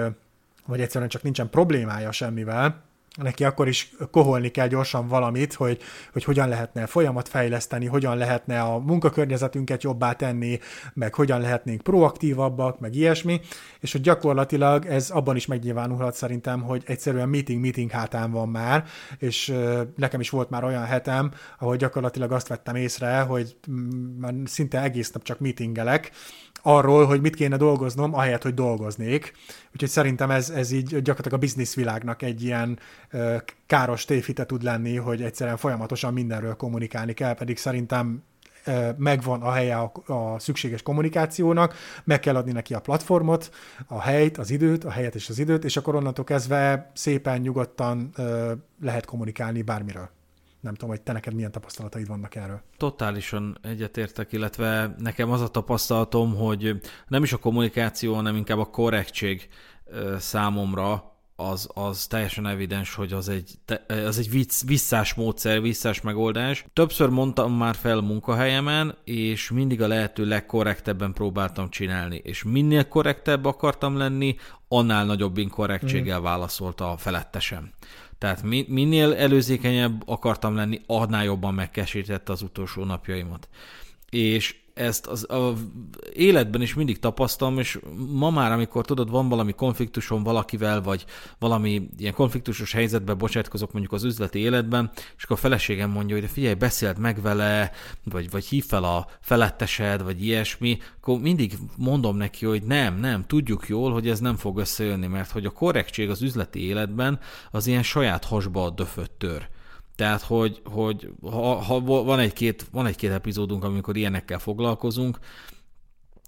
vagy 0.67 0.81
egyszerűen 0.81 1.11
csak 1.11 1.23
nincsen 1.23 1.51
problémája 1.51 2.13
semmivel, 2.13 2.88
neki 3.23 3.45
akkor 3.45 3.69
is 3.69 3.93
koholni 4.11 4.49
kell 4.49 4.67
gyorsan 4.67 5.09
valamit, 5.09 5.55
hogy, 5.55 5.81
hogy 6.13 6.25
hogyan 6.25 6.49
lehetne 6.49 6.87
folyamat 6.87 7.29
fejleszteni, 7.29 7.87
hogyan 7.87 8.17
lehetne 8.17 8.61
a 8.61 8.79
munkakörnyezetünket 8.79 9.83
jobbá 9.83 10.13
tenni, 10.13 10.59
meg 10.95 11.15
hogyan 11.15 11.41
lehetnénk 11.41 11.81
proaktívabbak, 11.81 12.81
meg 12.81 12.95
ilyesmi, 12.95 13.41
és 13.81 13.93
hogy 13.93 14.01
gyakorlatilag 14.01 14.87
ez 14.87 15.11
abban 15.11 15.37
is 15.37 15.47
megnyilvánulhat 15.47 16.15
szerintem, 16.15 16.63
hogy 16.63 16.83
egyszerűen 16.87 17.29
meeting-meeting 17.29 17.91
hátán 17.91 18.31
van 18.31 18.49
már, 18.49 18.85
és 19.19 19.55
nekem 19.97 20.21
is 20.21 20.31
volt 20.31 20.51
már 20.51 20.65
olyan 20.65 20.85
hetem, 20.85 21.31
ahol 21.59 21.77
gyakorlatilag 21.77 22.33
azt 22.33 22.49
vettem 22.49 22.75
észre, 22.75 23.21
hogy 23.21 23.57
már 24.19 24.35
szinte 24.45 24.83
egész 24.83 25.11
nap 25.11 25.23
csak 25.23 25.39
meetingelek, 25.39 26.11
arról, 26.63 27.07
hogy 27.07 27.21
mit 27.21 27.35
kéne 27.35 27.57
dolgoznom, 27.57 28.15
ahelyett, 28.15 28.43
hogy 28.43 28.55
dolgoznék. 28.55 29.33
Úgyhogy 29.73 29.89
szerintem 29.89 30.31
ez, 30.31 30.51
ez 30.51 30.71
így 30.71 30.89
gyakorlatilag 30.89 31.33
a 31.33 31.37
bizniszvilágnak 31.37 32.23
egy 32.23 32.43
ilyen 32.43 32.79
ö, 33.11 33.37
káros 33.67 34.05
tévhite 34.05 34.47
tud 34.47 34.63
lenni, 34.63 34.97
hogy 34.97 35.23
egyszerűen 35.23 35.57
folyamatosan 35.57 36.13
mindenről 36.13 36.55
kommunikálni 36.55 37.13
kell, 37.13 37.35
pedig 37.35 37.57
szerintem 37.57 38.23
megvan 38.97 39.43
a 39.43 39.53
helye 39.53 39.77
a, 39.77 39.93
a 40.07 40.39
szükséges 40.39 40.83
kommunikációnak, 40.83 41.75
meg 42.05 42.21
kell 42.21 42.37
adni 42.37 42.53
neki 42.53 42.75
a 42.75 42.81
platformot, 42.81 43.51
a 43.87 44.01
helyt, 44.01 44.39
az 44.39 44.51
időt, 44.51 44.85
a 44.85 44.91
helyet 44.91 45.15
és 45.15 45.29
az 45.29 45.39
időt, 45.39 45.65
és 45.65 45.77
akkor 45.77 45.95
onnantól 45.95 46.25
kezdve 46.25 46.91
szépen, 46.95 47.41
nyugodtan 47.41 48.13
lehet 48.81 49.05
kommunikálni 49.05 49.63
bármiről. 49.63 50.11
Nem 50.61 50.75
tudom, 50.75 50.91
hogy 50.91 51.03
te 51.03 51.13
neked 51.13 51.35
milyen 51.35 51.53
tapasztalataid 51.53 52.07
vannak 52.07 52.35
erről. 52.35 52.63
Totálisan 52.77 53.59
egyetértek, 53.63 54.33
illetve 54.33 54.95
nekem 54.99 55.31
az 55.31 55.41
a 55.41 55.49
tapasztalatom, 55.49 56.35
hogy 56.35 56.81
nem 57.09 57.23
is 57.23 57.33
a 57.33 57.37
kommunikáció, 57.37 58.15
hanem 58.15 58.37
inkább 58.37 58.59
a 58.59 58.71
korrektség 58.71 59.49
számomra 60.19 61.17
az, 61.41 61.69
az 61.75 62.07
teljesen 62.07 62.47
evidens, 62.47 62.95
hogy 62.95 63.13
az 63.13 63.29
egy, 63.29 63.51
az 63.89 64.19
egy 64.19 64.31
vicc, 64.31 64.65
visszás 64.67 65.15
módszer, 65.15 65.61
visszás 65.63 66.01
megoldás. 66.01 66.65
Többször 66.73 67.09
mondtam 67.09 67.53
már 67.53 67.75
fel 67.75 68.01
munkahelyemen, 68.01 68.97
és 69.05 69.51
mindig 69.51 69.83
a 69.83 69.87
lehető 69.87 70.25
legkorrektebben 70.25 71.13
próbáltam 71.13 71.71
csinálni, 71.71 72.21
és 72.25 72.43
minél 72.43 72.89
korrektebb 72.89 73.45
akartam 73.45 73.97
lenni, 73.97 74.37
annál 74.69 75.05
nagyobb 75.05 75.39
inkorrektséggel 75.39 76.21
mm. 76.21 76.23
válaszolta 76.23 76.91
a 76.91 76.97
felettesem. 76.97 77.71
Tehát 78.19 78.43
minél 78.69 79.15
előzékenyebb 79.15 80.09
akartam 80.09 80.55
lenni, 80.55 80.81
annál 80.87 81.25
jobban 81.25 81.55
megkesítette 81.55 82.33
az 82.33 82.43
utolsó 82.43 82.85
napjaimat. 82.85 83.49
És 84.11 84.57
ezt 84.79 85.07
az 85.07 85.31
a 85.31 85.53
életben 86.13 86.63
is 86.63 86.75
mindig 86.75 86.99
tapasztalom, 86.99 87.59
és 87.59 87.79
ma 88.13 88.31
már, 88.31 88.53
amikor 88.53 88.85
tudod, 88.85 89.11
van 89.11 89.29
valami 89.29 89.53
konfliktusom 89.53 90.23
valakivel, 90.23 90.83
vagy 90.83 91.05
valami 91.39 91.89
ilyen 91.99 92.15
konfliktusos 92.15 92.73
helyzetbe 92.73 93.15
bocsátkozok 93.15 93.73
mondjuk 93.73 93.93
az 93.93 94.05
üzleti 94.05 94.39
életben, 94.39 94.91
és 95.17 95.25
akkor 95.25 95.37
a 95.37 95.41
feleségem 95.41 95.91
mondja, 95.91 96.15
hogy 96.15 96.25
de 96.25 96.31
figyelj, 96.31 96.55
beszélt 96.55 96.99
meg 96.99 97.23
vele, 97.23 97.71
vagy, 98.05 98.31
vagy 98.31 98.45
hív 98.45 98.65
fel 98.65 98.85
a 98.85 99.07
felettesed, 99.21 100.03
vagy 100.03 100.25
ilyesmi, 100.25 100.79
akkor 100.97 101.21
mindig 101.21 101.59
mondom 101.77 102.17
neki, 102.17 102.47
hogy 102.47 102.63
nem, 102.63 102.99
nem, 102.99 103.27
tudjuk 103.27 103.69
jól, 103.69 103.93
hogy 103.93 104.09
ez 104.09 104.21
nem 104.21 104.37
fog 104.37 104.59
összejönni, 104.59 105.07
mert 105.07 105.31
hogy 105.31 105.45
a 105.45 105.51
korrektség 105.51 106.11
az 106.11 106.23
üzleti 106.23 106.65
életben 106.65 107.19
az 107.51 107.67
ilyen 107.67 107.83
saját 107.83 108.25
hasba 108.25 108.71
döfött 108.71 109.15
tör. 109.19 109.49
Tehát, 109.99 110.23
hogy, 110.23 110.61
hogy 110.65 111.11
ha, 111.23 111.55
ha 111.55 111.81
van 111.81 112.19
egy-két 112.19 112.67
van 112.73 112.87
egy-két 112.87 113.11
epizódunk, 113.11 113.65
amikor 113.65 113.97
ilyenekkel 113.97 114.39
foglalkozunk, 114.39 115.19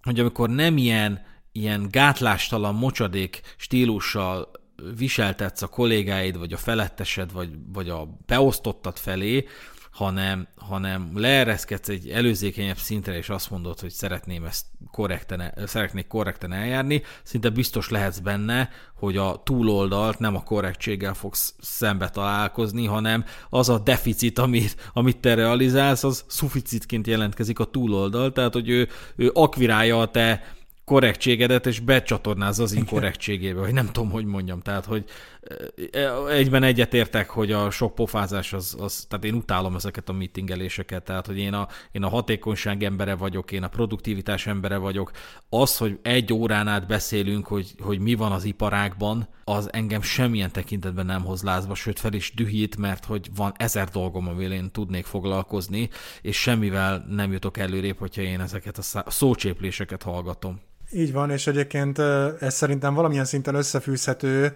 hogy 0.02 0.20
amikor 0.20 0.48
nem 0.48 0.76
ilyen, 0.76 1.22
ilyen 1.52 1.88
gátlástalan, 1.90 2.74
mocsadék 2.74 3.40
stílussal 3.56 4.50
viseltetsz 4.96 5.62
a 5.62 5.66
kollégáid, 5.66 6.38
vagy 6.38 6.52
a 6.52 6.56
felettesed, 6.56 7.32
vagy, 7.32 7.50
vagy 7.72 7.88
a 7.88 8.18
beosztottad 8.26 8.96
felé, 8.96 9.46
hanem, 9.90 10.48
hanem 10.56 11.10
leereszkedsz 11.14 11.88
egy 11.88 12.08
előzékenyebb 12.08 12.76
szintre, 12.76 13.16
és 13.16 13.28
azt 13.28 13.50
mondod, 13.50 13.80
hogy 13.80 13.90
szeretném 13.90 14.44
ezt 14.44 14.66
korrekten, 14.90 15.54
szeretnék 15.66 16.06
korrekten 16.06 16.52
eljárni, 16.52 17.02
szinte 17.22 17.48
biztos 17.48 17.88
lehetsz 17.88 18.18
benne, 18.18 18.70
hogy 18.94 19.16
a 19.16 19.42
túloldalt 19.44 20.18
nem 20.18 20.36
a 20.36 20.42
korrektséggel 20.42 21.14
fogsz 21.14 21.54
szembe 21.60 22.08
találkozni, 22.08 22.86
hanem 22.86 23.24
az 23.50 23.68
a 23.68 23.78
deficit, 23.78 24.38
amit, 24.38 24.90
amit 24.92 25.18
te 25.18 25.34
realizálsz, 25.34 26.04
az 26.04 26.24
szuficitként 26.26 27.06
jelentkezik 27.06 27.58
a 27.58 27.64
túloldal, 27.64 28.32
tehát 28.32 28.52
hogy 28.52 28.68
ő, 28.68 28.88
ő 29.16 29.30
akvirálja 29.34 30.00
a 30.00 30.10
te 30.10 30.42
korrektségedet, 30.84 31.66
és 31.66 31.80
becsatornázza 31.80 32.62
az 32.62 32.72
inkorrektségébe, 32.72 33.60
vagy 33.60 33.72
nem 33.72 33.86
tudom, 33.86 34.10
hogy 34.10 34.24
mondjam. 34.24 34.60
Tehát, 34.60 34.84
hogy 34.84 35.04
egyben 36.28 36.62
egyetértek, 36.62 37.30
hogy 37.30 37.52
a 37.52 37.70
sok 37.70 37.94
pofázás 37.94 38.52
az, 38.52 38.76
az, 38.80 39.06
tehát 39.08 39.24
én 39.24 39.34
utálom 39.34 39.74
ezeket 39.74 40.08
a 40.08 40.12
meetingeléseket, 40.12 41.04
tehát, 41.04 41.26
hogy 41.26 41.38
én 41.38 41.52
a, 41.52 41.68
én 41.92 42.02
a 42.02 42.08
hatékonyság 42.08 42.82
embere 42.82 43.14
vagyok, 43.14 43.52
én 43.52 43.62
a 43.62 43.68
produktivitás 43.68 44.46
embere 44.46 44.76
vagyok. 44.76 45.10
Az, 45.48 45.76
hogy 45.76 45.98
egy 46.02 46.32
órán 46.32 46.68
át 46.68 46.86
beszélünk, 46.86 47.46
hogy, 47.46 47.74
hogy 47.78 47.98
mi 47.98 48.14
van 48.14 48.32
az 48.32 48.44
iparágban, 48.44 49.28
az 49.44 49.72
engem 49.72 50.02
semmilyen 50.02 50.52
tekintetben 50.52 51.06
nem 51.06 51.24
hoz 51.24 51.42
lázba, 51.42 51.74
sőt 51.74 51.98
fel 52.00 52.12
is 52.12 52.34
dühít, 52.34 52.76
mert 52.76 53.04
hogy 53.04 53.30
van 53.34 53.52
ezer 53.56 53.88
dolgom, 53.88 54.28
amivel 54.28 54.52
én 54.52 54.70
tudnék 54.70 55.04
foglalkozni, 55.04 55.88
és 56.22 56.40
semmivel 56.40 57.04
nem 57.08 57.32
jutok 57.32 57.58
előrébb, 57.58 57.98
hogyha 57.98 58.22
én 58.22 58.40
ezeket 58.40 58.78
a 58.78 59.10
szócsépléseket 59.10 60.02
hallgatom. 60.02 60.60
Így 60.92 61.12
van, 61.12 61.30
és 61.30 61.46
egyébként 61.46 61.98
ez 62.40 62.54
szerintem 62.54 62.94
valamilyen 62.94 63.24
szinten 63.24 63.54
összefűzhető, 63.54 64.52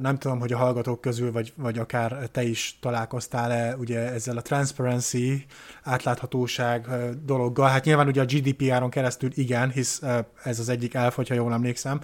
nem 0.00 0.18
tudom, 0.18 0.38
hogy 0.38 0.52
a 0.52 0.56
hallgatók 0.56 1.00
közül, 1.00 1.32
vagy, 1.32 1.52
vagy 1.56 1.78
akár 1.78 2.28
te 2.32 2.42
is 2.42 2.78
találkoztál-e 2.80 3.76
ugye 3.76 3.98
ezzel 4.12 4.36
a 4.36 4.42
transparency, 4.42 5.46
átláthatóság 5.82 6.86
dologgal. 7.24 7.68
Hát 7.68 7.84
nyilván 7.84 8.06
ugye 8.06 8.20
a 8.20 8.24
GDPR-on 8.24 8.90
keresztül 8.90 9.30
igen, 9.34 9.70
hisz 9.70 10.02
ez 10.42 10.58
az 10.58 10.68
egyik 10.68 10.94
elf, 10.94 11.14
hogyha 11.14 11.34
jól 11.34 11.52
emlékszem, 11.52 12.00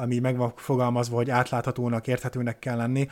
ami 0.00 0.18
meg 0.18 0.36
van 0.36 0.52
fogalmazva, 0.56 1.16
hogy 1.16 1.30
átláthatónak, 1.30 2.06
érthetőnek 2.06 2.58
kell 2.58 2.76
lenni 2.76 3.08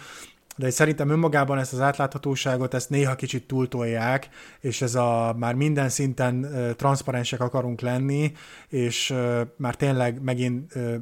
de 0.59 0.71
szerintem 0.71 1.11
önmagában 1.11 1.59
ezt 1.59 1.73
az 1.73 1.81
átláthatóságot, 1.81 2.75
ezt 2.75 2.91
néha 2.91 3.15
kicsit 3.15 3.47
túltolják, 3.47 4.29
és 4.61 4.83
ez 4.83 4.95
a 4.95 5.35
már 5.39 5.55
minden 5.55 5.89
szinten 5.89 6.47
transzparensek 6.77 7.41
akarunk 7.41 7.81
lenni, 7.81 8.33
és 8.69 9.15
már 9.57 9.75
tényleg 9.75 10.23
megint 10.23 10.75
uh, 10.75 10.95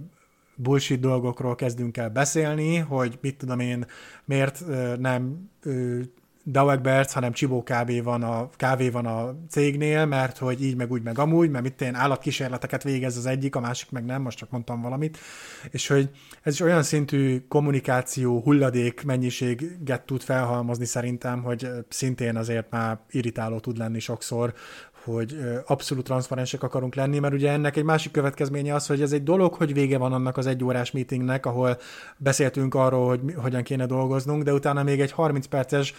bullshit 0.57 1.01
dolgokról 1.01 1.55
kezdünk 1.55 1.97
el 1.97 2.11
beszélni, 2.11 2.77
hogy 2.77 3.19
mit 3.21 3.37
tudom 3.37 3.61
én, 3.61 3.87
miért 4.25 4.65
nem 4.99 5.51
Dauegberts, 6.49 7.13
hanem 7.13 7.33
Csibó 7.33 7.63
kávé 7.63 8.01
van, 8.01 8.23
a, 8.23 8.49
kávé 8.57 8.89
van 8.89 9.07
a 9.07 9.35
cégnél, 9.49 10.05
mert 10.05 10.39
hogy 10.39 10.63
így 10.63 10.77
meg 10.77 10.91
úgy 10.91 11.03
meg 11.03 11.19
amúgy, 11.19 11.51
mert 11.51 11.65
mit 11.65 11.81
én 11.81 11.95
állatkísérleteket 11.95 12.83
végez 12.83 13.17
az 13.17 13.27
egyik, 13.27 13.57
a 13.57 13.61
másik 13.61 13.91
meg 13.91 14.05
nem, 14.05 14.23
most 14.23 14.39
csak 14.39 14.51
mondtam 14.51 14.81
valamit, 14.81 15.19
és 15.71 15.87
hogy 15.87 16.11
ez 16.43 16.53
is 16.53 16.61
olyan 16.61 16.83
szintű 16.83 17.45
kommunikáció 17.49 18.41
hulladék 18.41 19.05
mennyiséget 19.05 20.03
tud 20.07 20.23
felhalmozni 20.23 20.85
szerintem, 20.85 21.43
hogy 21.43 21.69
szintén 21.89 22.37
azért 22.37 22.71
már 22.71 22.99
irritáló 23.11 23.59
tud 23.59 23.79
lenni 23.79 23.99
sokszor, 23.99 24.55
hogy 25.07 25.37
abszolút 25.67 26.05
transzparensek 26.05 26.63
akarunk 26.63 26.95
lenni, 26.95 27.19
mert 27.19 27.35
ugye 27.35 27.51
ennek 27.51 27.77
egy 27.77 27.85
másik 27.85 28.13
következménye 28.13 28.75
az, 28.75 28.87
hogy 28.87 29.03
ez 29.03 29.13
egy 29.13 29.23
dolog, 29.23 29.55
hogy 29.55 29.73
vége 29.73 29.99
van 29.99 30.13
annak 30.13 30.37
az 30.37 30.47
egyórás 30.47 30.91
meetingnek, 30.91 31.47
ahol 31.47 31.79
beszéltünk 32.17 32.75
arról, 32.75 33.09
hogy 33.09 33.21
hogyan 33.37 33.63
kéne 33.63 33.87
dolgoznunk, 33.87 34.43
de 34.43 34.53
utána 34.53 34.83
még 34.83 35.01
egy 35.01 35.13
30 35.13 35.47
perces 35.47 35.95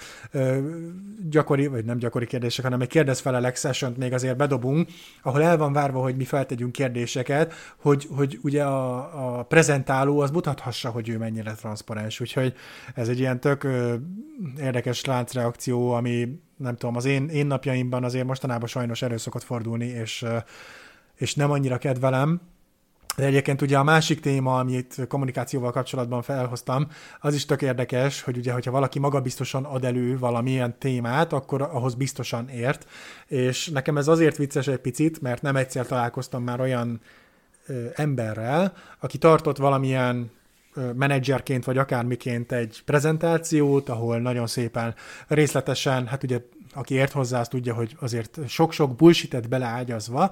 gyakori, 1.30 1.68
vagy 1.68 1.86
nem 1.86 1.98
gyakori 1.98 2.26
kérdések, 2.26 2.64
hanem 2.64 2.82
egy 2.82 2.88
kérdezfelelek 2.88 3.56
session 3.56 3.94
még 3.98 4.14
azért 4.14 4.38
bedobunk, 4.38 4.90
ahol 5.22 5.44
el 5.44 5.58
van 5.58 5.74
várva, 5.74 6.02
hogy 6.02 6.16
mi 6.16 6.24
feltegyünk 6.24 6.72
kérdéseket, 6.72 7.54
hogy, 7.78 8.08
hogy 8.16 8.40
ugye 8.44 8.64
a, 8.64 9.38
a 9.38 9.44
prezentáló 9.44 10.20
az 10.20 10.32
mutathassa, 10.32 10.90
hogy 10.90 11.10
ő 11.10 11.18
mennyire 11.18 11.54
transzparens. 11.54 12.20
Úgyhogy 12.20 12.54
ez 12.96 13.10
egy 13.10 13.20
ilyen 13.20 13.40
tök 13.40 13.68
érdekes 14.60 15.06
láncreakció, 15.06 15.92
ami 15.92 16.40
nem 16.58 16.76
tudom, 16.76 16.96
az 16.96 17.06
én, 17.06 17.30
én 17.30 17.48
napjaimban 17.48 18.04
azért 18.04 18.26
mostanában 18.26 18.68
sajnos 18.68 19.02
elő 19.02 19.18
szokott 19.18 19.44
fordulni, 19.44 19.86
és, 19.86 20.26
és 21.16 21.36
nem 21.36 21.52
annyira 21.52 21.78
kedvelem, 21.78 22.42
de 23.18 23.26
egyébként 23.26 23.62
ugye 23.62 23.78
a 23.78 23.84
másik 23.84 24.20
téma, 24.20 24.60
amit 24.60 25.06
kommunikációval 25.08 25.72
kapcsolatban 25.72 26.22
felhoztam, 26.22 26.88
az 27.20 27.34
is 27.34 27.46
tök 27.46 27.62
érdekes, 27.62 28.22
hogy 28.22 28.38
ugye, 28.38 28.54
hogyha 28.54 28.72
valaki 28.72 29.00
magabiztosan 29.00 29.64
ad 29.64 29.86
elő 29.86 30.18
valamilyen 30.18 30.76
témát, 30.80 31.34
akkor 31.34 31.62
ahhoz 31.62 31.94
biztosan 31.94 32.50
ért, 32.50 32.88
és 33.28 33.68
nekem 33.68 33.98
ez 33.98 34.08
azért 34.08 34.38
vicces 34.38 34.68
egy 34.68 34.78
picit, 34.78 35.22
mert 35.22 35.42
nem 35.42 35.56
egyszer 35.56 35.86
találkoztam 35.86 36.44
már 36.44 36.60
olyan 36.60 37.02
emberrel, 37.96 38.74
aki 39.00 39.18
tartott 39.18 39.58
valamilyen 39.58 40.32
menedzserként, 40.96 41.66
vagy 41.66 41.78
akármiként 41.78 42.52
egy 42.52 42.82
prezentációt, 42.86 43.90
ahol 43.90 44.20
nagyon 44.20 44.48
szépen 44.48 44.96
részletesen, 45.28 46.08
hát 46.08 46.24
ugye 46.24 46.40
aki 46.74 46.94
ért 46.94 47.12
hozzá, 47.12 47.40
azt 47.40 47.50
tudja, 47.50 47.74
hogy 47.74 47.96
azért 48.00 48.40
sok-sok 48.48 48.96
bullshitet 48.96 49.50
beleágyazva, 49.50 50.32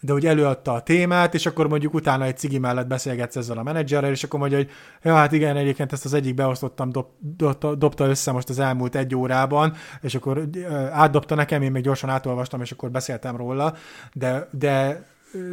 de 0.00 0.12
hogy 0.12 0.26
előadta 0.26 0.72
a 0.72 0.82
témát, 0.82 1.34
és 1.34 1.46
akkor 1.46 1.68
mondjuk 1.68 1.94
utána 1.94 2.24
egy 2.24 2.36
cigi 2.36 2.58
mellett 2.58 2.86
beszélgetsz 2.86 3.36
ezzel 3.36 3.58
a 3.58 3.62
menedzserrel, 3.62 4.10
és 4.10 4.24
akkor 4.24 4.40
mondja, 4.40 4.58
hogy 4.58 4.70
ja, 5.02 5.14
hát 5.14 5.32
igen, 5.32 5.56
egyébként 5.56 5.92
ezt 5.92 6.04
az 6.04 6.12
egyik 6.12 6.34
beosztottam, 6.34 6.90
dob, 6.90 7.06
dobta, 7.18 7.74
dobta 7.74 8.06
össze 8.06 8.32
most 8.32 8.48
az 8.48 8.58
elmúlt 8.58 8.94
egy 8.94 9.14
órában, 9.14 9.72
és 10.00 10.14
akkor 10.14 10.48
átdobta 10.90 11.34
nekem, 11.34 11.62
én 11.62 11.70
még 11.70 11.82
gyorsan 11.82 12.10
átolvastam, 12.10 12.60
és 12.60 12.72
akkor 12.72 12.90
beszéltem 12.90 13.36
róla, 13.36 13.74
de, 14.12 14.48
de 14.50 15.04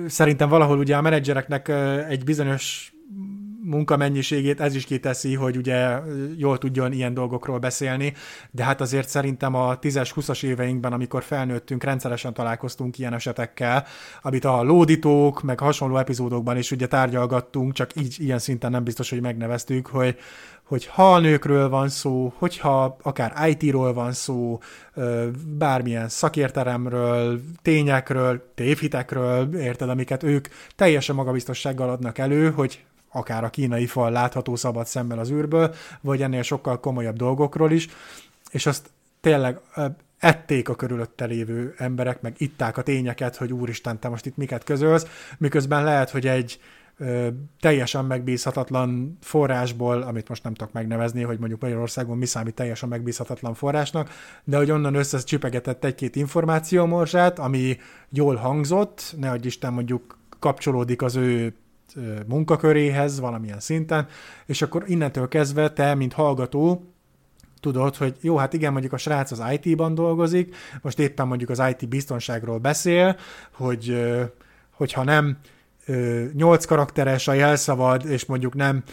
szerintem 0.08 0.50
valahol 0.50 0.78
ugye 0.78 0.96
a 0.96 1.02
menedzsereknek 1.02 1.68
egy 2.10 2.24
bizonyos 2.24 2.93
munkamennyiségét 3.64 4.62
ez 4.62 4.76
is 4.76 4.86
kiteszi, 4.86 5.36
hogy 5.36 5.58
ugye 5.58 6.00
jól 6.38 6.58
tudjon 6.58 6.92
ilyen 6.92 7.14
dolgokról 7.14 7.60
beszélni, 7.60 8.14
de 8.52 8.64
hát 8.64 8.82
azért 8.82 9.10
szerintem 9.10 9.56
a 9.56 9.80
10-es, 9.80 10.12
20-as 10.16 10.44
éveinkben, 10.44 10.94
amikor 10.94 11.24
felnőttünk, 11.24 11.84
rendszeresen 11.84 12.34
találkoztunk 12.34 12.98
ilyen 12.98 13.14
esetekkel, 13.14 13.86
amit 14.22 14.46
a 14.46 14.64
lódítók, 14.64 15.42
meg 15.42 15.60
hasonló 15.60 15.98
epizódokban 15.98 16.58
is 16.58 16.72
ugye 16.72 16.88
tárgyalgattunk, 16.88 17.74
csak 17.74 17.96
így 17.96 18.16
ilyen 18.20 18.40
szinten 18.40 18.72
nem 18.72 18.84
biztos, 18.84 19.10
hogy 19.10 19.22
megneveztük, 19.22 19.88
hogy, 19.88 20.18
hogy 20.64 20.86
ha 20.86 21.14
a 21.14 21.20
nőkről 21.20 21.70
van 21.70 21.90
szó, 21.90 22.34
hogyha 22.38 22.98
akár 23.02 23.50
IT-ról 23.50 23.94
van 23.94 24.12
szó, 24.12 24.60
bármilyen 25.48 26.10
szakértelemről, 26.10 27.42
tényekről, 27.62 28.52
tévhitekről, 28.56 29.56
érted, 29.56 29.90
amiket 29.90 30.24
ők 30.24 30.48
teljesen 30.76 31.16
magabiztossággal 31.16 31.90
adnak 31.90 32.18
elő, 32.18 32.52
hogy 32.52 32.84
akár 33.14 33.44
a 33.44 33.50
kínai 33.50 33.86
fal 33.86 34.12
látható 34.12 34.56
szabad 34.56 34.86
szemmel 34.86 35.20
az 35.20 35.32
űrből, 35.32 35.74
vagy 36.02 36.22
ennél 36.22 36.42
sokkal 36.42 36.80
komolyabb 36.80 37.16
dolgokról 37.16 37.72
is, 37.72 37.88
és 38.52 38.66
azt 38.66 38.90
tényleg 39.22 39.60
ették 40.24 40.70
a 40.70 40.76
körülötte 40.76 41.26
lévő 41.26 41.74
emberek, 41.78 42.22
meg 42.22 42.34
itták 42.38 42.78
a 42.78 42.82
tényeket, 42.82 43.36
hogy 43.36 43.54
úristen, 43.54 44.00
te 44.00 44.10
most 44.10 44.26
itt 44.26 44.38
miket 44.38 44.64
közölsz, 44.64 45.08
miközben 45.38 45.84
lehet, 45.84 46.10
hogy 46.10 46.28
egy 46.28 46.60
ö, 46.98 47.28
teljesen 47.60 48.06
megbízhatatlan 48.06 49.18
forrásból, 49.22 50.02
amit 50.02 50.30
most 50.30 50.44
nem 50.44 50.54
tudok 50.54 50.74
megnevezni, 50.74 51.22
hogy 51.22 51.40
mondjuk 51.40 51.62
Magyarországon 51.62 52.18
mi 52.18 52.26
számít 52.26 52.54
teljesen 52.54 52.90
megbízhatatlan 52.90 53.54
forrásnak, 53.54 54.10
de 54.44 54.58
hogy 54.58 54.72
onnan 54.72 54.96
összecsipegetett 54.96 55.84
egy-két 55.84 56.16
információmorzsát, 56.16 57.40
ami 57.40 57.78
jól 58.10 58.36
hangzott, 58.36 59.16
ne 59.18 59.30
adj 59.30 59.48
Isten 59.48 59.74
mondjuk 59.74 60.18
kapcsolódik 60.40 61.02
az 61.02 61.16
ő 61.16 61.56
munkaköréhez 62.28 63.20
valamilyen 63.20 63.60
szinten, 63.60 64.08
és 64.46 64.62
akkor 64.62 64.84
innentől 64.88 65.28
kezdve 65.28 65.72
te, 65.72 65.96
mint 65.96 66.14
hallgató, 66.14 66.88
tudod, 67.60 67.96
hogy 67.96 68.16
jó, 68.22 68.38
hát 68.38 68.54
igen, 68.54 68.72
mondjuk 68.72 68.94
a 68.94 68.98
srác 68.98 69.32
az 69.32 69.44
IT-ban 69.60 69.96
dolgozik, 69.96 70.56
most 70.82 71.00
éppen 71.00 71.28
mondjuk 71.28 71.50
az 71.50 71.64
IT 71.70 71.90
biztonságról 71.90 72.58
beszél, 72.58 73.18
hogy 73.52 74.04
hogyha 74.72 75.04
nem 75.04 75.38
nyolc 76.34 76.66
karakteres 76.66 77.28
a 77.28 77.34
jelszavad, 77.34 78.06
és 78.06 78.26
mondjuk 78.26 78.54
nem 78.54 78.84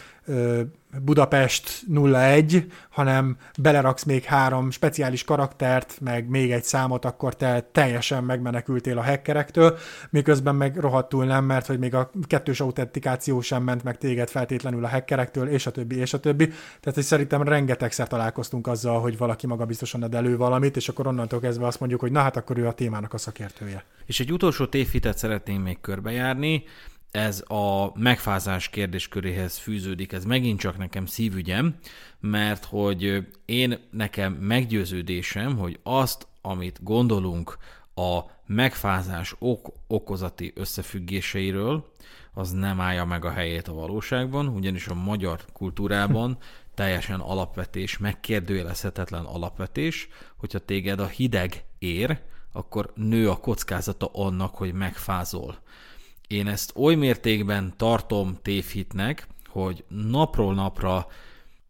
Budapest 0.99 1.83
01, 1.95 2.67
hanem 2.91 3.37
beleraksz 3.59 4.05
még 4.05 4.25
három 4.25 4.71
speciális 4.71 5.25
karaktert, 5.25 5.99
meg 6.01 6.29
még 6.29 6.53
egy 6.53 6.65
számot, 6.65 7.05
akkor 7.05 7.37
te 7.37 7.69
teljesen 7.73 8.25
megmenekültél 8.25 8.99
a 8.99 9.03
hackerektől, 9.03 9.79
miközben 10.11 10.55
meg 10.55 10.77
rohadtul 10.77 11.25
nem, 11.25 11.45
mert 11.45 11.67
hogy 11.67 11.79
még 11.79 11.95
a 11.95 12.11
kettős 12.27 12.61
autentikáció 12.61 13.41
sem 13.41 13.63
ment 13.63 13.85
meg 13.85 13.99
téged 13.99 14.29
feltétlenül 14.29 14.85
a 14.85 14.89
hackerektől, 14.89 15.49
és 15.49 15.67
a 15.67 15.71
többi, 15.71 15.97
és 15.97 16.13
a 16.13 16.21
többi. 16.21 16.47
Tehát, 16.47 16.95
hogy 16.95 17.03
szerintem 17.03 17.43
rengetegszer 17.43 18.09
találkoztunk 18.09 18.67
azzal, 18.67 19.01
hogy 19.01 19.19
valaki 19.19 19.47
maga 19.47 19.65
biztosan 19.65 20.03
ad 20.03 20.15
elő 20.15 20.37
valamit, 20.37 20.77
és 20.77 20.89
akkor 20.89 21.07
onnantól 21.07 21.41
kezdve 21.41 21.67
azt 21.67 21.81
mondjuk, 21.81 22.01
hogy 22.01 22.13
na 22.13 22.21
hát 22.21 22.37
akkor 22.37 22.59
ő 22.59 22.67
a 22.67 22.73
témának 22.73 23.15
a 23.15 23.19
szakértője. 23.19 23.85
És 24.07 24.21
egy 24.21 24.33
utolsó 24.33 24.67
tévhitet 24.67 25.19
szeretnénk 25.19 25.65
még 25.65 25.81
körbejárni, 25.81 26.65
ez 27.11 27.45
a 27.49 27.99
megfázás 27.99 28.69
kérdésköréhez 28.69 29.59
fűződik, 29.59 30.13
ez 30.13 30.25
megint 30.25 30.59
csak 30.61 30.79
nekem 30.79 31.07
szívügyem, 31.07 31.79
mert 32.21 32.65
hogy 32.65 33.27
én 33.45 33.79
nekem 33.91 34.33
meggyőződésem, 34.33 35.59
hogy 35.59 35.79
azt, 35.83 36.27
amit 36.41 36.83
gondolunk 36.83 37.59
a 37.95 38.21
megfázás 38.47 39.35
ok- 39.39 39.73
okozati 39.87 40.53
összefüggéseiről, 40.55 41.93
az 42.35 42.53
nem 42.53 42.81
állja 42.81 43.05
meg 43.05 43.25
a 43.25 43.31
helyét 43.31 43.69
a 43.69 43.73
valóságban, 43.73 44.49
ugyanis 44.49 44.87
a 44.87 44.95
magyar 44.95 45.45
kultúrában 45.53 46.39
teljesen 46.75 47.21
alapvetés, 47.21 47.99
megkérdőjelezhetetlen 47.99 49.25
alapvetés, 49.25 50.09
hogyha 50.37 50.59
téged 50.59 51.01
a 51.01 51.07
hideg 51.07 51.65
ér, 51.79 52.21
akkor 52.53 52.93
nő 52.95 53.31
a 53.31 53.37
kockázata 53.37 54.11
annak, 54.13 54.55
hogy 54.55 54.73
megfázol. 54.73 55.59
Én 56.31 56.47
ezt 56.47 56.73
oly 56.77 56.95
mértékben 56.95 57.75
tartom 57.77 58.39
tévhitnek, 58.43 59.27
hogy 59.49 59.85
napról 59.89 60.55
napra 60.55 61.07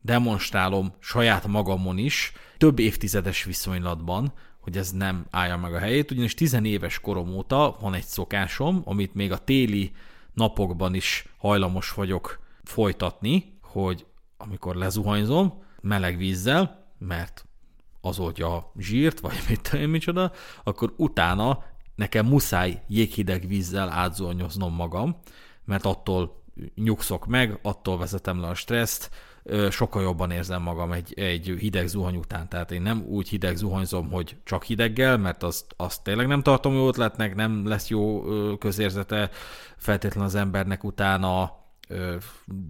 demonstrálom 0.00 0.92
saját 0.98 1.46
magamon 1.46 1.98
is, 1.98 2.32
több 2.58 2.78
évtizedes 2.78 3.44
viszonylatban, 3.44 4.32
hogy 4.58 4.76
ez 4.76 4.90
nem 4.90 5.26
állja 5.30 5.56
meg 5.56 5.74
a 5.74 5.78
helyét, 5.78 6.11
ugyanis 6.11 6.34
tizenéves 6.34 7.00
korom 7.00 7.34
óta 7.34 7.76
van 7.80 7.94
egy 7.94 8.04
szokásom, 8.04 8.82
amit 8.84 9.14
még 9.14 9.32
a 9.32 9.44
téli 9.44 9.92
napokban 10.34 10.94
is 10.94 11.26
hajlamos 11.38 11.92
vagyok 11.92 12.40
folytatni, 12.64 13.58
hogy 13.62 14.06
amikor 14.36 14.74
lezuhanyzom, 14.74 15.62
meleg 15.80 16.16
vízzel, 16.16 16.92
mert 16.98 17.44
az 18.00 18.18
oldja 18.18 18.54
a 18.54 18.72
zsírt, 18.78 19.20
vagy 19.20 19.44
mit 19.48 19.70
tudom 19.70 19.90
micsoda, 19.90 20.32
akkor 20.64 20.94
utána 20.96 21.64
nekem 22.01 22.26
muszáj 22.26 22.82
jéghideg 22.88 23.46
vízzel 23.46 23.90
átzuhanyoznom 23.90 24.74
magam, 24.74 25.16
mert 25.64 25.84
attól 25.84 26.42
nyugszok 26.74 27.26
meg, 27.26 27.59
attól 27.62 27.98
vezetem 27.98 28.40
le 28.40 28.48
a 28.48 28.55
stresszt, 28.55 29.11
sokkal 29.70 30.03
jobban 30.03 30.30
érzem 30.30 30.62
magam 30.62 30.92
egy, 30.92 31.12
egy 31.18 31.55
hideg 31.59 31.86
zuhany 31.86 32.16
után. 32.16 32.48
Tehát 32.48 32.70
én 32.70 32.82
nem 32.82 33.05
úgy 33.09 33.28
hideg 33.28 33.57
zuhanyzom, 33.57 34.11
hogy 34.11 34.36
csak 34.44 34.64
hideggel, 34.64 35.16
mert 35.16 35.42
azt, 35.42 35.74
azt 35.76 36.03
tényleg 36.03 36.26
nem 36.26 36.42
tartom 36.42 36.74
jó 36.74 36.88
ötletnek, 36.88 37.34
nem 37.34 37.66
lesz 37.66 37.88
jó 37.88 38.22
közérzete 38.57 39.30
feltétlenül 39.76 40.28
az 40.28 40.34
embernek 40.34 40.84
utána, 40.84 41.59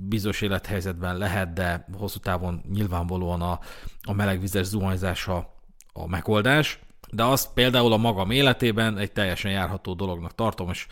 bizonyos 0.08 0.40
élethelyzetben 0.40 1.16
lehet, 1.16 1.52
de 1.52 1.86
hosszú 1.98 2.18
távon 2.18 2.62
nyilvánvalóan 2.72 3.42
a, 3.42 3.60
a 4.02 4.12
melegvizes 4.12 4.66
zuhanyzása 4.66 5.54
a 5.92 6.06
megoldás 6.06 6.80
de 7.12 7.24
azt 7.24 7.52
például 7.54 7.92
a 7.92 7.96
magam 7.96 8.30
életében 8.30 8.98
egy 8.98 9.12
teljesen 9.12 9.50
járható 9.50 9.94
dolognak 9.94 10.34
tartom, 10.34 10.70
és 10.70 10.86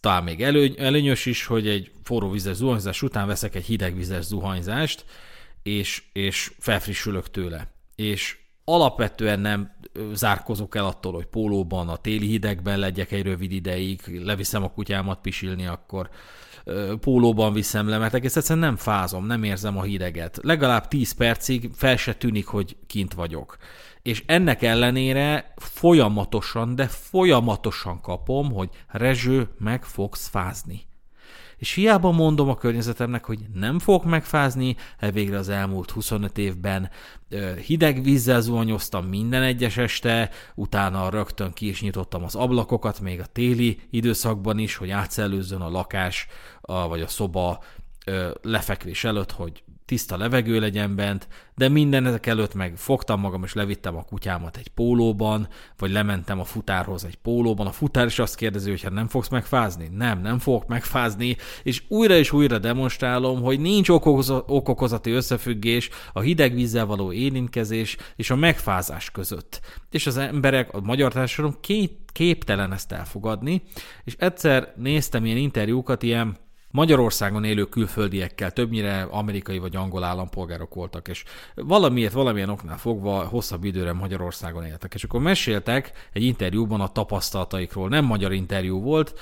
talán 0.00 0.24
még 0.24 0.42
elő, 0.42 0.74
előnyös 0.78 1.26
is, 1.26 1.46
hogy 1.46 1.68
egy 1.68 1.90
forró 2.02 2.30
vizes 2.30 2.56
zuhanyzás 2.56 3.02
után 3.02 3.26
veszek 3.26 3.54
egy 3.54 3.64
hideg 3.64 3.96
vizes 3.96 4.24
zuhanyzást, 4.24 5.04
és, 5.62 6.02
és 6.12 6.52
felfrissülök 6.58 7.30
tőle. 7.30 7.72
És 7.94 8.38
alapvetően 8.64 9.40
nem 9.40 9.76
zárkozok 10.12 10.76
el 10.76 10.84
attól, 10.84 11.12
hogy 11.12 11.26
pólóban, 11.26 11.88
a 11.88 11.96
téli 11.96 12.26
hidegben 12.26 12.78
legyek 12.78 13.12
egy 13.12 13.22
rövid 13.22 13.52
ideig, 13.52 14.20
leviszem 14.24 14.62
a 14.62 14.72
kutyámat 14.72 15.20
pisilni, 15.20 15.66
akkor 15.66 16.10
pólóban 17.00 17.52
viszem 17.52 17.88
le, 17.88 17.98
mert 17.98 18.14
egész 18.14 18.36
egyszerűen 18.36 18.66
nem 18.66 18.76
fázom, 18.76 19.26
nem 19.26 19.42
érzem 19.42 19.78
a 19.78 19.82
hideget. 19.82 20.38
Legalább 20.42 20.88
10 20.88 21.12
percig 21.12 21.70
fel 21.74 21.96
se 21.96 22.14
tűnik, 22.14 22.46
hogy 22.46 22.76
kint 22.86 23.14
vagyok 23.14 23.56
és 24.02 24.22
ennek 24.26 24.62
ellenére 24.62 25.54
folyamatosan, 25.56 26.74
de 26.74 26.86
folyamatosan 26.86 28.00
kapom, 28.00 28.52
hogy 28.52 28.68
Rezső, 28.88 29.48
meg 29.58 29.84
fogsz 29.84 30.28
fázni. 30.28 30.90
És 31.56 31.72
hiába 31.72 32.10
mondom 32.10 32.48
a 32.48 32.56
környezetemnek, 32.56 33.24
hogy 33.24 33.38
nem 33.54 33.78
fog 33.78 34.04
megfázni, 34.04 34.76
végre 35.12 35.38
az 35.38 35.48
elmúlt 35.48 35.90
25 35.90 36.38
évben 36.38 36.90
hideg 37.66 38.02
vízzel 38.02 38.40
zuhanyoztam 38.40 39.06
minden 39.06 39.42
egyes 39.42 39.76
este, 39.76 40.30
utána 40.54 41.10
rögtön 41.10 41.52
ki 41.52 41.68
is 41.68 41.80
nyitottam 41.80 42.24
az 42.24 42.34
ablakokat, 42.34 43.00
még 43.00 43.20
a 43.20 43.26
téli 43.26 43.80
időszakban 43.90 44.58
is, 44.58 44.76
hogy 44.76 44.90
átszellőzzön 44.90 45.60
a 45.60 45.70
lakás, 45.70 46.26
vagy 46.60 47.00
a 47.00 47.08
szoba 47.08 47.62
lefekvés 48.42 49.04
előtt, 49.04 49.32
hogy 49.32 49.62
tiszta 49.92 50.16
levegő 50.16 50.60
legyen 50.60 50.94
bent, 50.94 51.28
de 51.54 51.68
minden 51.68 52.06
ezek 52.06 52.26
előtt 52.26 52.54
meg 52.54 52.76
fogtam 52.76 53.20
magam, 53.20 53.44
és 53.44 53.52
levittem 53.52 53.96
a 53.96 54.04
kutyámat 54.04 54.56
egy 54.56 54.68
pólóban, 54.68 55.48
vagy 55.78 55.90
lementem 55.90 56.40
a 56.40 56.44
futárhoz 56.44 57.04
egy 57.04 57.16
pólóban. 57.16 57.66
A 57.66 57.72
futár 57.72 58.06
is 58.06 58.18
azt 58.18 58.34
kérdezi, 58.34 58.70
hogy 58.70 58.82
hát 58.82 58.92
nem 58.92 59.08
fogsz 59.08 59.28
megfázni? 59.28 59.88
Nem, 59.96 60.20
nem 60.20 60.38
fogok 60.38 60.66
megfázni, 60.66 61.36
és 61.62 61.82
újra 61.88 62.14
és 62.14 62.32
újra 62.32 62.58
demonstrálom, 62.58 63.42
hogy 63.42 63.60
nincs 63.60 63.88
okokozati 63.88 65.10
összefüggés 65.10 65.88
a 66.12 66.20
hideg 66.20 66.54
vízzel 66.54 66.86
való 66.86 67.12
érintkezés 67.12 67.96
és 68.16 68.30
a 68.30 68.36
megfázás 68.36 69.10
között. 69.10 69.60
És 69.90 70.06
az 70.06 70.16
emberek, 70.16 70.74
a 70.74 70.80
magyar 70.80 71.12
társadalom 71.12 71.56
képtelen 72.12 72.72
ezt 72.72 72.92
elfogadni, 72.92 73.62
és 74.04 74.14
egyszer 74.18 74.72
néztem 74.76 75.24
ilyen 75.24 75.36
interjúkat, 75.36 76.02
ilyen 76.02 76.36
Magyarországon 76.72 77.44
élő 77.44 77.64
külföldiekkel, 77.64 78.50
többnyire 78.50 79.02
amerikai 79.02 79.58
vagy 79.58 79.76
angol 79.76 80.04
állampolgárok 80.04 80.74
voltak, 80.74 81.08
és 81.08 81.24
valamiért, 81.54 82.12
valamilyen 82.12 82.48
oknál 82.48 82.78
fogva 82.78 83.24
hosszabb 83.24 83.64
időre 83.64 83.92
Magyarországon 83.92 84.64
éltek. 84.64 84.94
És 84.94 85.04
akkor 85.04 85.20
meséltek 85.20 86.08
egy 86.12 86.22
interjúban 86.22 86.80
a 86.80 86.92
tapasztalataikról, 86.92 87.88
nem 87.88 88.04
magyar 88.04 88.32
interjú 88.32 88.80
volt, 88.80 89.18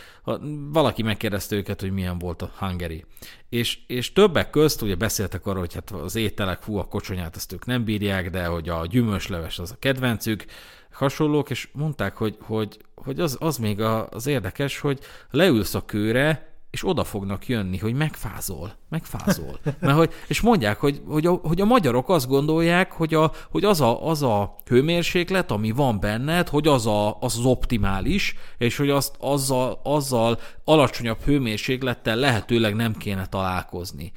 valaki 0.72 1.03
megkérdezte 1.03 1.57
őket, 1.57 1.80
hogy 1.80 1.92
milyen 1.92 2.18
volt 2.18 2.42
a 2.42 2.53
Hungary. 2.59 3.05
És, 3.48 3.78
és 3.86 4.12
többek 4.12 4.51
közt 4.51 4.82
ugye 4.82 4.94
beszéltek 4.94 5.46
arról, 5.46 5.61
hogy 5.61 5.74
hát 5.74 5.90
az 5.90 6.16
ételek, 6.16 6.62
fú, 6.62 6.76
a 6.76 6.84
kocsonyát 6.84 7.36
azt 7.36 7.53
ők 7.53 7.66
nem 7.66 7.84
bírják, 7.84 8.30
de 8.30 8.46
hogy 8.46 8.68
a 8.68 8.86
gyümölcsleves 8.86 9.59
az 9.59 9.70
a 9.70 9.76
kedvencük, 9.78 10.44
hasonlók, 10.92 11.51
és 11.51 11.68
mondták, 11.72 12.16
hogy, 12.16 12.36
hogy, 12.40 12.78
hogy 12.94 13.20
az, 13.20 13.36
az 13.40 13.57
még 13.57 13.80
az 13.80 14.26
érdekes, 14.26 14.78
hogy 14.78 14.98
leülsz 15.30 15.74
a 15.74 15.84
kőre, 15.84 16.49
és 16.70 16.88
oda 16.88 17.04
fognak 17.04 17.48
jönni, 17.48 17.78
hogy 17.78 17.94
megfázol, 17.94 18.72
megfázol. 18.88 19.58
Mert 19.80 19.96
hogy, 19.96 20.12
és 20.26 20.40
mondják, 20.40 20.80
hogy, 20.80 21.02
hogy, 21.06 21.26
a, 21.26 21.30
hogy 21.30 21.60
a 21.60 21.64
magyarok 21.64 22.08
azt 22.08 22.28
gondolják, 22.28 22.92
hogy, 22.92 23.14
a, 23.14 23.32
hogy 23.50 23.64
az, 23.64 23.80
a, 23.80 24.06
az 24.08 24.22
a 24.22 24.56
hőmérséklet, 24.66 25.50
ami 25.50 25.70
van 25.70 26.00
benned, 26.00 26.48
hogy 26.48 26.66
az, 26.68 26.86
a, 26.86 27.08
az 27.20 27.38
az 27.38 27.44
optimális, 27.44 28.34
és 28.58 28.76
hogy 28.76 28.90
azt, 28.90 29.14
azzal, 29.18 29.80
azzal 29.82 30.38
alacsonyabb 30.64 31.20
hőmérséklettel 31.20 32.16
lehetőleg 32.16 32.74
nem 32.74 32.94
kéne 32.96 33.26
találkozni. 33.26 34.12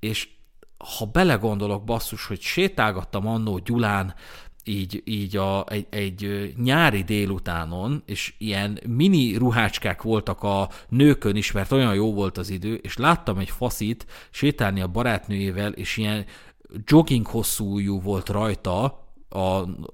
És 0.00 0.28
ha 0.98 1.04
belegondolok 1.04 1.84
basszus, 1.84 2.26
hogy 2.26 2.40
sétálgattam 2.40 3.26
annó 3.26 3.58
Gyulán 3.58 4.14
így, 4.68 5.02
így 5.04 5.36
a, 5.36 5.64
egy, 5.68 5.86
egy 5.90 6.54
nyári 6.62 7.02
délutánon, 7.02 8.02
és 8.06 8.34
ilyen 8.38 8.80
mini 8.86 9.36
ruhácskák 9.36 10.02
voltak 10.02 10.42
a 10.42 10.68
nőkön 10.88 11.36
is, 11.36 11.52
mert 11.52 11.72
olyan 11.72 11.94
jó 11.94 12.14
volt 12.14 12.38
az 12.38 12.50
idő, 12.50 12.74
és 12.74 12.96
láttam 12.96 13.38
egy 13.38 13.50
faszit 13.50 14.06
sétálni 14.30 14.80
a 14.80 14.86
barátnőjével, 14.86 15.72
és 15.72 15.96
ilyen 15.96 16.24
jogging 16.84 17.26
hosszújú 17.26 18.00
volt 18.00 18.28
rajta 18.28 19.06
a, 19.28 19.38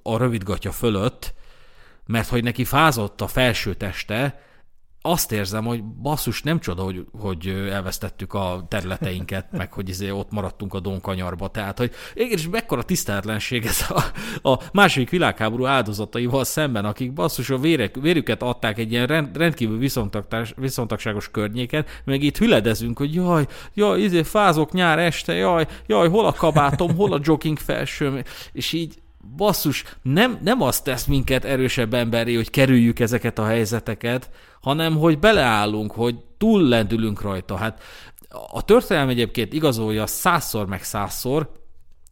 a 0.02 0.16
rövidgatja 0.16 0.72
fölött, 0.72 1.34
mert 2.06 2.28
hogy 2.28 2.42
neki 2.42 2.64
fázott 2.64 3.20
a 3.20 3.26
felső 3.26 3.74
teste, 3.74 4.42
azt 5.06 5.32
érzem, 5.32 5.64
hogy 5.64 5.84
basszus, 5.84 6.42
nem 6.42 6.60
csoda, 6.60 6.82
hogy, 6.82 7.04
hogy 7.20 7.48
elvesztettük 7.70 8.34
a 8.34 8.64
területeinket, 8.68 9.52
meg 9.52 9.72
hogy 9.72 9.88
izé 9.88 10.10
ott 10.10 10.30
maradtunk 10.30 10.74
a 10.74 10.80
Donkanyarba. 10.80 11.48
Tehát, 11.48 11.78
hogy 11.78 11.92
és 12.14 12.48
mekkora 12.48 12.82
tiszteletlenség 12.82 13.66
ez 13.66 13.86
a, 13.88 14.02
a 14.50 14.60
második 14.72 15.10
világháború 15.10 15.66
áldozataival 15.66 16.44
szemben, 16.44 16.84
akik 16.84 17.12
basszus 17.12 17.50
a 17.50 17.58
vérek, 17.58 17.96
vérüket 17.96 18.42
adták 18.42 18.78
egy 18.78 18.92
ilyen 18.92 19.06
rend, 19.06 19.36
rendkívül 19.36 19.78
viszontagságos 20.56 21.30
környéken, 21.30 21.84
meg 22.04 22.22
itt 22.22 22.38
hüledezünk, 22.38 22.98
hogy 22.98 23.14
jaj, 23.14 23.46
jaj, 23.74 24.00
izé 24.00 24.22
fázok 24.22 24.72
nyár 24.72 24.98
este, 24.98 25.32
jaj, 25.32 25.66
jaj, 25.86 26.08
hol 26.08 26.26
a 26.26 26.32
kabátom, 26.32 26.94
hol 26.96 27.12
a 27.12 27.20
jogging 27.22 27.58
felsőm, 27.58 28.22
és 28.52 28.72
így 28.72 29.02
basszus, 29.36 29.84
nem, 30.02 30.38
nem 30.42 30.62
azt 30.62 30.84
tesz 30.84 31.04
minket 31.04 31.44
erősebb 31.44 31.94
emberi, 31.94 32.34
hogy 32.34 32.50
kerüljük 32.50 33.00
ezeket 33.00 33.38
a 33.38 33.46
helyzeteket, 33.46 34.30
hanem 34.60 34.96
hogy 34.96 35.18
beleállunk, 35.18 35.92
hogy 35.92 36.16
túllendülünk 36.38 37.20
rajta. 37.20 37.56
Hát 37.56 37.82
a 38.52 38.62
történelem 38.62 39.08
egyébként 39.08 39.52
igazolja 39.52 40.06
százszor 40.06 40.66
meg 40.66 40.82
százszor, 40.82 41.50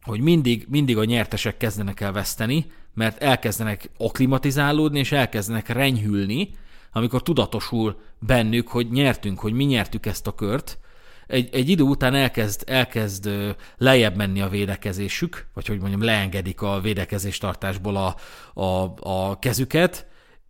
hogy 0.02 0.20
mindig, 0.20 0.66
mindig 0.68 0.98
a 0.98 1.04
nyertesek 1.04 1.56
kezdenek 1.56 2.00
el 2.00 2.12
veszteni, 2.12 2.66
mert 2.94 3.22
elkezdenek 3.22 3.90
aklimatizálódni, 3.98 4.98
és 4.98 5.12
elkezdenek 5.12 5.68
renyhülni, 5.68 6.50
amikor 6.92 7.22
tudatosul 7.22 8.00
bennük, 8.18 8.68
hogy 8.68 8.90
nyertünk, 8.90 9.38
hogy 9.38 9.52
mi 9.52 9.64
nyertük 9.64 10.06
ezt 10.06 10.26
a 10.26 10.34
kört, 10.34 10.78
egy, 11.26 11.48
egy 11.52 11.68
idő 11.68 11.82
után 11.82 12.14
elkezd, 12.14 12.62
elkezd 12.66 13.30
lejjebb 13.76 14.16
menni 14.16 14.40
a 14.40 14.48
védekezésük, 14.48 15.46
vagy 15.54 15.66
hogy 15.66 15.78
mondjam, 15.78 16.02
leengedik 16.02 16.62
a 16.62 16.80
védekezéstartásból 16.80 17.96
a, 17.96 18.16
a, 18.60 18.94
a 19.00 19.38
kezüket, 19.38 20.06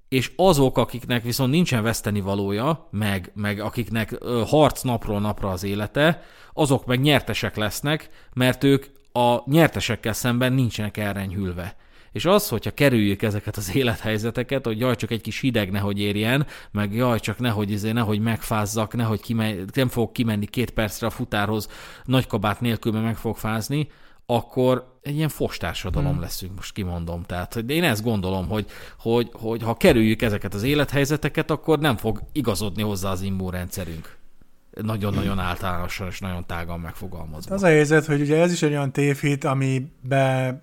és 0.09 0.33
azok, 0.37 0.79
akiknek 0.79 1.23
viszont 1.23 1.51
nincsen 1.51 1.83
veszteni 1.83 2.21
valója, 2.21 2.89
meg, 2.91 3.31
meg 3.35 3.61
akiknek 3.61 4.19
harc 4.47 4.83
napról 4.83 5.21
napra 5.21 5.51
az 5.51 5.63
élete, 5.63 6.23
azok 6.53 6.87
meg 6.87 7.01
nyertesek 7.01 7.57
lesznek, 7.57 8.09
mert 8.33 8.65
ők 8.65 8.87
a 9.13 9.51
nyertesekkel 9.51 10.13
szemben 10.13 10.53
nincsenek 10.53 10.97
elrenyhülve. 10.97 11.77
És 12.13 12.25
az, 12.25 12.49
hogyha 12.49 12.71
kerüljük 12.71 13.23
ezeket 13.23 13.57
az 13.57 13.77
élethelyzeteket, 13.77 14.65
hogy 14.67 14.79
jaj, 14.79 14.97
csak 14.97 15.11
egy 15.11 15.21
kis 15.21 15.41
hideg 15.41 15.71
nehogy 15.71 16.01
érjen, 16.01 16.47
meg 16.71 16.95
jaj, 16.95 17.21
csak 17.21 17.39
nehogy, 17.39 17.71
izé, 17.71 17.93
nehogy 17.93 18.21
megfázzak, 18.21 18.95
nehogy 18.95 19.21
kime, 19.21 19.55
nem 19.75 19.89
fogok 19.89 20.13
kimenni 20.13 20.47
két 20.47 20.71
percre 20.71 21.07
a 21.07 21.11
futárhoz 21.11 21.69
nagy 22.05 22.27
kabát 22.27 22.61
nélkül, 22.61 22.93
mert 22.93 23.05
meg 23.05 23.17
fog 23.17 23.37
fázni, 23.37 23.89
akkor 24.27 24.99
egy 25.03 25.17
ilyen 25.17 25.29
fostársadalom 25.29 26.13
hmm. 26.13 26.21
leszünk, 26.21 26.55
most 26.55 26.73
kimondom. 26.73 27.23
Tehát 27.23 27.55
hogy 27.55 27.71
én 27.71 27.85
ezt 27.85 28.03
gondolom, 28.03 28.49
hogy, 28.49 28.67
hogy, 28.99 29.31
hogy 29.33 29.63
ha 29.63 29.75
kerüljük 29.75 30.23
ezeket 30.23 30.55
az 30.55 30.63
élethelyzeteket, 30.63 31.51
akkor 31.51 31.79
nem 31.79 31.97
fog 31.97 32.23
igazodni 32.33 32.83
hozzá 32.83 33.11
az 33.11 33.23
immunrendszerünk 33.23 34.21
nagyon-nagyon 34.81 35.39
általánosan 35.39 36.07
és 36.07 36.21
nagyon 36.21 36.47
tágan 36.47 36.81
megfogalmazva. 36.81 37.55
Az 37.55 37.63
a 37.63 37.67
helyzet, 37.67 38.05
hogy 38.05 38.21
ugye 38.21 38.41
ez 38.41 38.53
is 38.53 38.63
egy 38.63 38.71
olyan 38.71 38.93
tévhit, 38.93 39.45
amibe 39.45 40.63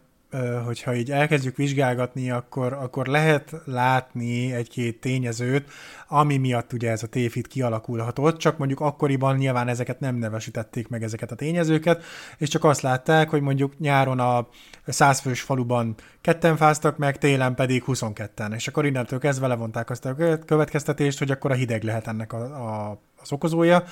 hogyha 0.66 0.96
így 0.96 1.12
elkezdjük 1.12 1.56
vizsgálgatni, 1.56 2.32
akkor, 2.32 2.74
akkor 2.74 3.08
lehet 3.08 3.56
látni 3.66 4.54
egy-két 4.54 5.00
tényezőt, 5.00 5.70
ami 6.08 6.38
miatt 6.38 6.74
ugye 6.74 6.92
ez 6.92 7.04
a 7.04 7.08
tévhit 7.08 7.48
kialakulhatott, 7.48 8.38
csak 8.38 8.58
mondjuk 8.58 8.80
akkoriban 8.80 9.36
nyilván 9.36 9.68
ezeket 9.68 10.00
nem 10.00 10.16
nevesítették 10.16 10.88
meg 10.88 11.04
ezeket 11.04 11.32
a 11.32 11.36
tényezőket, 11.36 12.04
és 12.38 12.50
csak 12.50 12.64
azt 12.64 12.82
látták, 12.82 13.30
hogy 13.30 13.42
mondjuk 13.42 13.80
nyáron 13.80 14.20
a 14.20 14.48
százfős 14.86 15.42
faluban 15.42 15.96
ketten 16.22 16.58
fáztak 16.58 16.98
meg, 16.98 17.18
télen 17.18 17.56
pedig 17.56 17.84
22-en, 17.88 18.54
és 18.56 18.68
akkor 18.68 18.86
innentől 18.86 19.20
kezdve 19.20 19.48
levonták 19.48 19.90
azt 19.90 20.06
a 20.06 20.40
következtetést, 20.46 21.20
hogy 21.20 21.32
akkor 21.32 21.52
a 21.52 21.56
hideg 21.56 21.84
lehet 21.84 22.08
ennek 22.08 22.34
a, 22.34 22.40
a, 22.40 23.02
az 23.22 23.32
okozója, 23.32 23.84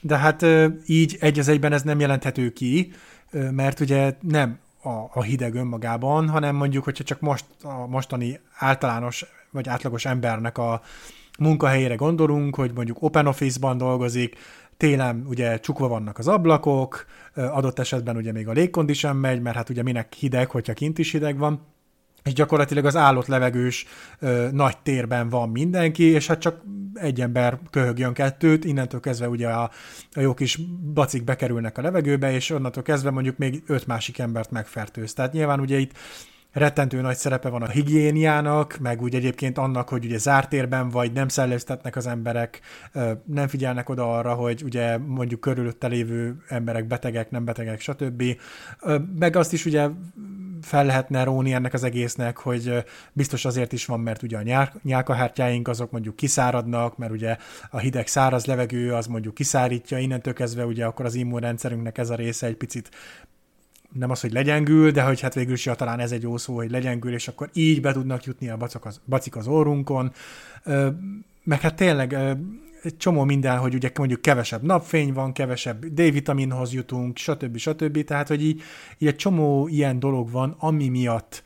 de 0.00 0.16
hát 0.16 0.46
így 0.86 1.16
egy 1.20 1.38
az 1.38 1.48
egyben 1.48 1.72
ez 1.72 1.82
nem 1.82 2.00
jelenthető 2.00 2.52
ki, 2.52 2.92
mert 3.50 3.80
ugye 3.80 4.14
nem 4.20 4.58
a, 4.82 4.88
a 5.12 5.22
hideg 5.22 5.54
önmagában, 5.54 6.28
hanem 6.28 6.56
mondjuk, 6.56 6.84
hogyha 6.84 7.04
csak 7.04 7.20
most 7.20 7.44
a 7.62 7.86
mostani 7.86 8.40
általános 8.58 9.26
vagy 9.50 9.68
átlagos 9.68 10.04
embernek 10.04 10.58
a 10.58 10.80
munkahelyére 11.38 11.94
gondolunk, 11.94 12.54
hogy 12.54 12.72
mondjuk 12.74 13.02
open 13.02 13.26
office-ban 13.26 13.76
dolgozik, 13.76 14.36
télen 14.76 15.24
ugye 15.28 15.60
csukva 15.60 15.88
vannak 15.88 16.18
az 16.18 16.28
ablakok, 16.28 17.06
adott 17.34 17.78
esetben 17.78 18.16
ugye 18.16 18.32
még 18.32 18.48
a 18.48 18.52
légkondi 18.52 18.92
sem 18.92 19.16
megy, 19.16 19.40
mert 19.40 19.56
hát 19.56 19.68
ugye 19.68 19.82
minek 19.82 20.12
hideg, 20.12 20.50
hogyha 20.50 20.72
kint 20.72 20.98
is 20.98 21.12
hideg 21.12 21.38
van, 21.38 21.60
és 22.28 22.34
gyakorlatilag 22.34 22.84
az 22.84 22.96
állott 22.96 23.26
levegős 23.26 23.86
ö, 24.18 24.48
nagy 24.52 24.78
térben 24.78 25.28
van 25.28 25.48
mindenki, 25.48 26.04
és 26.04 26.26
hát 26.26 26.38
csak 26.38 26.62
egy 26.94 27.20
ember 27.20 27.58
köhögjön 27.70 28.12
kettőt, 28.12 28.64
innentől 28.64 29.00
kezdve 29.00 29.28
ugye 29.28 29.48
a, 29.48 29.70
a 30.12 30.20
jó 30.20 30.34
kis 30.34 30.58
bacik 30.94 31.24
bekerülnek 31.24 31.78
a 31.78 31.82
levegőbe, 31.82 32.32
és 32.32 32.50
onnantól 32.50 32.82
kezdve 32.82 33.10
mondjuk 33.10 33.36
még 33.36 33.62
öt 33.66 33.86
másik 33.86 34.18
embert 34.18 34.50
megfertőz. 34.50 35.12
Tehát 35.12 35.32
nyilván 35.32 35.60
ugye 35.60 35.78
itt 35.78 35.92
rettentő 36.52 37.00
nagy 37.00 37.16
szerepe 37.16 37.48
van 37.48 37.62
a 37.62 37.68
higiéniának, 37.68 38.78
meg 38.80 39.02
úgy 39.02 39.14
egyébként 39.14 39.58
annak, 39.58 39.88
hogy 39.88 40.04
ugye 40.04 40.18
zárt 40.18 40.48
térben 40.48 40.88
vagy 40.88 41.12
nem 41.12 41.28
szellőztetnek 41.28 41.96
az 41.96 42.06
emberek, 42.06 42.60
nem 43.24 43.48
figyelnek 43.48 43.88
oda 43.88 44.18
arra, 44.18 44.34
hogy 44.34 44.62
ugye 44.64 44.98
mondjuk 44.98 45.40
körülötte 45.40 45.86
lévő 45.86 46.42
emberek 46.48 46.86
betegek, 46.86 47.30
nem 47.30 47.44
betegek, 47.44 47.80
stb. 47.80 48.22
Meg 49.18 49.36
azt 49.36 49.52
is 49.52 49.64
ugye 49.64 49.88
fel 50.62 50.84
lehetne 50.86 51.24
róni 51.24 51.52
ennek 51.52 51.72
az 51.72 51.82
egésznek, 51.82 52.36
hogy 52.36 52.84
biztos 53.12 53.44
azért 53.44 53.72
is 53.72 53.86
van, 53.86 54.00
mert 54.00 54.22
ugye 54.22 54.36
a 54.36 54.42
nyál, 54.42 54.72
nyálkahártyáink 54.82 55.68
azok 55.68 55.90
mondjuk 55.90 56.16
kiszáradnak, 56.16 56.96
mert 56.96 57.12
ugye 57.12 57.36
a 57.70 57.78
hideg 57.78 58.06
száraz 58.06 58.46
levegő 58.46 58.94
az 58.94 59.06
mondjuk 59.06 59.34
kiszárítja, 59.34 59.98
innentől 59.98 60.32
kezdve 60.32 60.64
ugye 60.64 60.84
akkor 60.84 61.04
az 61.04 61.14
immunrendszerünknek 61.14 61.98
ez 61.98 62.10
a 62.10 62.14
része 62.14 62.46
egy 62.46 62.56
picit 62.56 62.90
nem 63.92 64.10
az, 64.10 64.20
hogy 64.20 64.32
legyengül, 64.32 64.90
de 64.90 65.02
hogy 65.02 65.20
hát 65.20 65.34
végül 65.34 65.52
is 65.52 65.66
ja, 65.66 65.74
talán 65.74 66.00
ez 66.00 66.12
egy 66.12 66.22
jó 66.22 66.36
szó, 66.36 66.54
hogy 66.54 66.70
legyengül, 66.70 67.12
és 67.12 67.28
akkor 67.28 67.50
így 67.52 67.80
be 67.80 67.92
tudnak 67.92 68.24
jutni 68.24 68.48
a 68.48 68.56
bacik 68.56 68.84
az, 68.84 69.00
bacik 69.06 69.36
az 69.36 69.46
orrunkon. 69.46 70.12
Meg 71.44 71.60
hát 71.60 71.74
tényleg 71.74 72.16
egy 72.82 72.96
csomó 72.96 73.24
minden, 73.24 73.58
hogy 73.58 73.74
ugye 73.74 73.90
mondjuk 73.98 74.22
kevesebb 74.22 74.62
napfény 74.62 75.12
van, 75.12 75.32
kevesebb 75.32 75.86
D-vitaminhoz 75.86 76.72
jutunk, 76.72 77.16
stb. 77.16 77.56
stb. 77.56 78.04
Tehát, 78.04 78.28
hogy 78.28 78.42
így, 78.42 78.62
így 78.98 79.08
egy 79.08 79.16
csomó 79.16 79.68
ilyen 79.68 79.98
dolog 79.98 80.30
van, 80.30 80.56
ami 80.58 80.88
miatt 80.88 81.42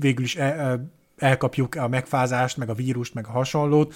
végül 0.00 0.24
is 0.24 0.36
el, 0.36 0.90
elkapjuk 1.16 1.74
a 1.74 1.88
megfázást, 1.88 2.56
meg 2.56 2.68
a 2.68 2.74
vírust, 2.74 3.14
meg 3.14 3.26
a 3.26 3.30
hasonlót, 3.30 3.94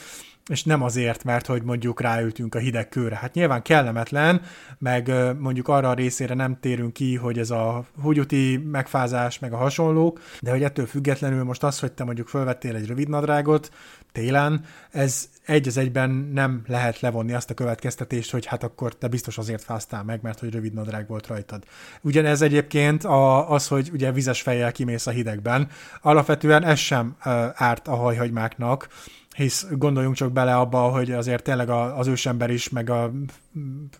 és 0.48 0.64
nem 0.64 0.82
azért, 0.82 1.24
mert 1.24 1.46
hogy 1.46 1.62
mondjuk 1.62 2.00
ráültünk 2.00 2.54
a 2.54 2.58
hideg 2.58 2.88
kőre. 2.88 3.16
Hát 3.16 3.34
nyilván 3.34 3.62
kellemetlen, 3.62 4.42
meg 4.78 5.12
mondjuk 5.38 5.68
arra 5.68 5.90
a 5.90 5.94
részére 5.94 6.34
nem 6.34 6.60
térünk 6.60 6.92
ki, 6.92 7.16
hogy 7.16 7.38
ez 7.38 7.50
a 7.50 7.84
húgyuti 8.02 8.56
megfázás, 8.56 9.38
meg 9.38 9.52
a 9.52 9.56
hasonlók, 9.56 10.20
de 10.40 10.50
hogy 10.50 10.62
ettől 10.62 10.86
függetlenül 10.86 11.44
most 11.44 11.62
az, 11.62 11.78
hogy 11.78 11.92
te 11.92 12.04
mondjuk 12.04 12.28
felvettél 12.28 12.74
egy 12.74 12.86
rövid 12.86 13.08
nadrágot 13.08 13.70
télen, 14.12 14.64
ez 14.90 15.28
egy 15.46 15.68
az 15.68 15.76
egyben 15.76 16.10
nem 16.10 16.62
lehet 16.66 17.00
levonni 17.00 17.32
azt 17.32 17.50
a 17.50 17.54
következtetést, 17.54 18.30
hogy 18.30 18.46
hát 18.46 18.62
akkor 18.62 18.94
te 18.94 19.08
biztos 19.08 19.38
azért 19.38 19.62
fáztál 19.62 20.04
meg, 20.04 20.22
mert 20.22 20.40
hogy 20.40 20.52
rövid 20.52 20.72
nadrág 20.72 21.08
volt 21.08 21.26
rajtad. 21.26 21.64
Ugyanez 22.00 22.42
egyébként 22.42 23.04
a, 23.04 23.50
az, 23.50 23.68
hogy 23.68 23.90
ugye 23.92 24.12
vizes 24.12 24.42
fejjel 24.42 24.72
kimész 24.72 25.06
a 25.06 25.10
hidegben, 25.10 25.68
alapvetően 26.02 26.64
ez 26.64 26.78
sem 26.78 27.16
árt 27.54 27.88
a 27.88 27.94
hajhagymáknak, 27.94 28.88
hisz 29.36 29.66
gondoljunk 29.70 30.14
csak 30.14 30.32
bele 30.32 30.56
abba, 30.56 30.78
hogy 30.78 31.12
azért 31.12 31.42
tényleg 31.42 31.70
az 31.70 32.06
ősember 32.06 32.50
is, 32.50 32.68
meg 32.68 32.90
a 32.90 33.12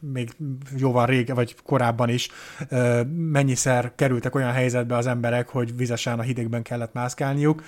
még 0.01 0.37
jóval 0.77 1.07
rég, 1.07 1.35
vagy 1.35 1.55
korábban 1.63 2.09
is 2.09 2.29
mennyiszer 3.17 3.93
kerültek 3.95 4.35
olyan 4.35 4.53
helyzetbe 4.53 4.97
az 4.97 5.07
emberek, 5.07 5.49
hogy 5.49 5.77
vizesen 5.77 6.19
a 6.19 6.23
hidegben 6.23 6.63
kellett 6.63 6.93
mászkálniuk. 6.93 7.63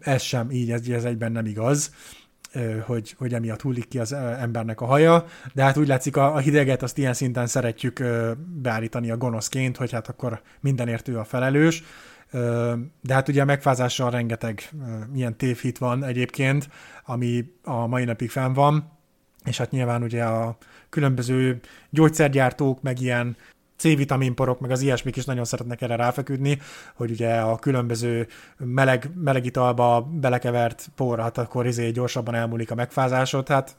Ez 0.00 0.22
sem 0.22 0.50
így, 0.50 0.70
ez, 0.70 1.04
egyben 1.04 1.32
nem 1.32 1.46
igaz 1.46 1.94
hogy, 2.86 3.14
hogy 3.18 3.34
emiatt 3.34 3.62
hullik 3.62 3.88
ki 3.88 3.98
az 3.98 4.12
embernek 4.12 4.80
a 4.80 4.84
haja, 4.84 5.26
de 5.52 5.62
hát 5.62 5.76
úgy 5.76 5.86
látszik 5.86 6.16
a, 6.16 6.34
a 6.34 6.38
hideget 6.38 6.82
azt 6.82 6.98
ilyen 6.98 7.14
szinten 7.14 7.46
szeretjük 7.46 8.02
beállítani 8.36 9.10
a 9.10 9.16
gonoszként, 9.16 9.76
hogy 9.76 9.92
hát 9.92 10.08
akkor 10.08 10.40
mindenért 10.60 11.08
ő 11.08 11.18
a 11.18 11.24
felelős, 11.24 11.82
de 13.00 13.14
hát 13.14 13.28
ugye 13.28 13.42
a 13.42 13.44
megfázással 13.44 14.10
rengeteg 14.10 14.70
ilyen 15.14 15.36
tévhit 15.36 15.78
van 15.78 16.04
egyébként, 16.04 16.68
ami 17.04 17.52
a 17.62 17.86
mai 17.86 18.04
napig 18.04 18.30
fenn 18.30 18.52
van, 18.52 18.92
és 19.44 19.58
hát 19.58 19.70
nyilván 19.70 20.02
ugye 20.02 20.24
a 20.24 20.56
különböző 20.88 21.60
gyógyszergyártók, 21.90 22.82
meg 22.82 23.00
ilyen 23.00 23.36
C-vitaminporok, 23.76 24.60
meg 24.60 24.70
az 24.70 24.80
ilyesmik 24.80 25.16
is 25.16 25.24
nagyon 25.24 25.44
szeretnek 25.44 25.80
erre 25.80 25.96
ráfeküdni, 25.96 26.58
hogy 26.94 27.10
ugye 27.10 27.36
a 27.36 27.58
különböző 27.58 28.26
meleg, 28.56 29.10
meleg 29.14 29.44
italba 29.44 30.00
belekevert 30.00 30.88
por, 30.96 31.18
hát 31.18 31.38
akkor 31.38 31.66
izé 31.66 31.90
gyorsabban 31.90 32.34
elmúlik 32.34 32.70
a 32.70 32.74
megfázásod. 32.74 33.48
Hát 33.48 33.76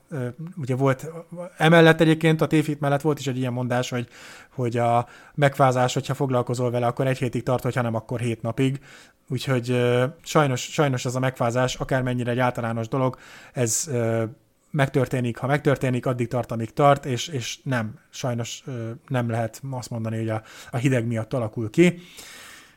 ugye 0.57 0.75
volt, 0.75 1.11
emellett 1.57 2.01
egyébként 2.01 2.41
a 2.41 2.47
tévhit 2.47 2.79
mellett 2.79 3.01
volt 3.01 3.19
is 3.19 3.27
egy 3.27 3.37
ilyen 3.37 3.53
mondás, 3.53 3.89
hogy, 3.89 4.07
hogy 4.49 4.77
a 4.77 5.07
megfázás, 5.35 5.93
hogyha 5.93 6.13
foglalkozol 6.13 6.71
vele, 6.71 6.85
akkor 6.85 7.07
egy 7.07 7.17
hétig 7.17 7.43
tart, 7.43 7.63
hogyha 7.63 7.81
nem, 7.81 7.95
akkor 7.95 8.19
hét 8.19 8.41
napig. 8.41 8.79
Úgyhogy 9.29 9.81
sajnos, 10.23 10.61
sajnos 10.61 11.05
ez 11.05 11.15
a 11.15 11.19
megfázás, 11.19 11.75
akármennyire 11.75 12.31
egy 12.31 12.39
általános 12.39 12.87
dolog, 12.87 13.17
ez 13.53 13.89
megtörténik, 14.75 15.37
ha 15.37 15.47
megtörténik, 15.47 16.05
addig 16.05 16.27
tart, 16.27 16.51
amíg 16.51 16.73
tart, 16.73 17.05
és, 17.05 17.27
és 17.27 17.59
nem, 17.63 17.99
sajnos 18.09 18.63
nem 19.07 19.29
lehet 19.29 19.61
azt 19.71 19.89
mondani, 19.89 20.17
hogy 20.17 20.29
a, 20.29 20.41
a 20.71 20.77
hideg 20.77 21.05
miatt 21.05 21.33
alakul 21.33 21.69
ki, 21.69 21.99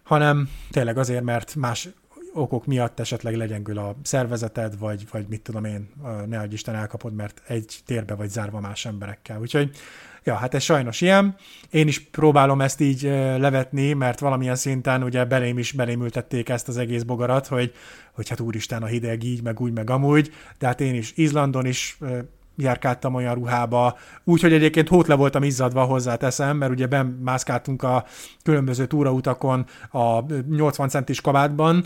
hanem 0.02 0.48
tényleg 0.70 0.98
azért, 0.98 1.22
mert 1.22 1.54
más 1.54 1.88
okok 2.32 2.66
miatt 2.66 3.00
esetleg 3.00 3.36
legyengül 3.36 3.78
a 3.78 3.96
szervezeted, 4.02 4.78
vagy, 4.78 5.06
vagy 5.10 5.26
mit 5.28 5.42
tudom 5.42 5.64
én, 5.64 5.90
ne 6.26 6.38
adj 6.38 6.54
Isten 6.54 6.74
elkapod, 6.74 7.14
mert 7.14 7.42
egy 7.46 7.78
térbe 7.84 8.14
vagy 8.14 8.28
zárva 8.28 8.60
más 8.60 8.84
emberekkel. 8.84 9.40
Úgyhogy 9.40 9.70
Ja, 10.24 10.34
hát 10.34 10.54
ez 10.54 10.62
sajnos 10.62 11.00
ilyen. 11.00 11.36
Én 11.70 11.88
is 11.88 12.00
próbálom 12.00 12.60
ezt 12.60 12.80
így 12.80 13.02
levetni, 13.38 13.92
mert 13.92 14.18
valamilyen 14.18 14.56
szinten 14.56 15.02
ugye 15.02 15.24
belém 15.24 15.58
is 15.58 15.72
belémültették 15.72 16.48
ezt 16.48 16.68
az 16.68 16.76
egész 16.76 17.02
bogarat, 17.02 17.46
hogy, 17.46 17.72
hogy 18.12 18.28
hát 18.28 18.40
úristen 18.40 18.82
a 18.82 18.86
hideg 18.86 19.22
így, 19.24 19.42
meg 19.42 19.60
úgy, 19.60 19.72
meg 19.72 19.90
amúgy, 19.90 20.32
de 20.58 20.66
hát 20.66 20.80
én 20.80 20.94
is 20.94 21.12
Izlandon 21.16 21.66
is 21.66 21.98
járkáltam 22.58 23.14
olyan 23.14 23.34
ruhába, 23.34 23.98
úgyhogy 24.24 24.52
egyébként 24.52 24.88
hót 24.88 25.06
le 25.06 25.14
voltam 25.14 25.42
izzadva 25.42 25.84
hozzáteszem, 25.84 26.56
mert 26.56 26.72
ugye 26.72 26.86
bemászkáltunk 26.86 27.82
a 27.82 28.04
különböző 28.42 28.86
túrautakon 28.86 29.66
a 29.90 30.20
80 30.48 30.88
centis 30.88 31.20
kabátban, 31.20 31.84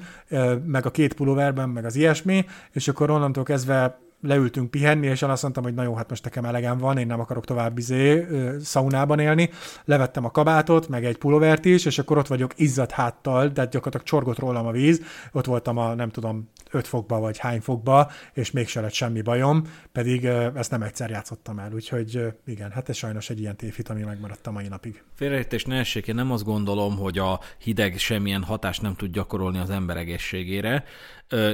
meg 0.67 0.87
a 0.87 0.91
két 0.91 1.15
pulóverben, 1.15 1.69
meg 1.69 1.85
az 1.85 1.97
ilyesmi, 1.97 2.45
és 2.73 2.89
akkor 2.89 3.11
onnantól 3.11 3.45
kezdve 3.45 4.01
leültünk 4.23 4.71
pihenni, 4.71 5.07
és 5.07 5.23
én 5.23 5.29
azt 5.29 5.43
mondtam, 5.43 5.65
hogy 5.65 5.75
na 5.75 5.83
jó, 5.83 5.95
hát 5.95 6.09
most 6.09 6.25
nekem 6.25 6.45
elegem 6.45 6.79
van, 6.79 6.99
én 6.99 7.07
nem 7.07 7.21
akarok 7.21 7.45
tovább 7.45 7.79
izé, 7.79 8.27
szaunában 8.61 9.19
élni. 9.19 9.51
Levettem 9.85 10.25
a 10.25 10.31
kabátot, 10.31 10.89
meg 10.89 11.05
egy 11.05 11.17
pulóvert 11.17 11.65
is, 11.65 11.85
és 11.85 11.99
akkor 11.99 12.19
ott 12.19 12.27
vagyok 12.27 12.53
izzadt 12.57 12.91
háttal, 12.91 13.49
de 13.49 13.65
gyakorlatilag 13.65 14.07
csorgott 14.07 14.39
rólam 14.39 14.67
a 14.67 14.71
víz, 14.71 15.03
ott 15.33 15.47
voltam 15.47 15.77
a 15.77 15.95
nem 15.95 16.11
tudom 16.11 16.51
5 16.71 16.87
fokba 16.87 17.19
vagy 17.19 17.39
hány 17.39 17.61
fokba, 17.61 18.11
és 18.33 18.51
mégse 18.51 18.81
lett 18.81 18.93
semmi 18.93 19.23
bajom, 19.23 19.63
pedig 19.93 20.25
ezt 20.25 20.71
nem 20.71 20.83
egyszer 20.83 21.11
játszottam 21.11 21.59
el, 21.59 21.73
úgyhogy 21.73 22.21
igen, 22.47 22.71
hát 22.71 22.89
ez 22.89 22.97
sajnos 22.97 23.31
egy 23.31 23.41
ilyen 23.41 23.57
tévhit, 23.57 23.89
ami 23.89 24.03
megmaradt 24.03 24.47
a 24.47 24.51
mai 24.51 24.69
napig. 24.69 25.03
Félreértés 25.15 25.65
ne 25.65 25.79
essék, 25.79 26.09
én 26.09 26.15
nem 26.15 26.33
azt 26.33 26.45
gondolom, 26.45 26.97
hogy 26.97 27.19
a 27.19 27.41
hideg 27.59 27.99
semmilyen 27.99 28.43
hatást 28.43 28.83
nem 28.83 28.95
tud 28.95 29.13
gyakorolni 29.13 29.59
az 29.59 29.71
ember 29.71 29.97
egészségére, 29.97 30.85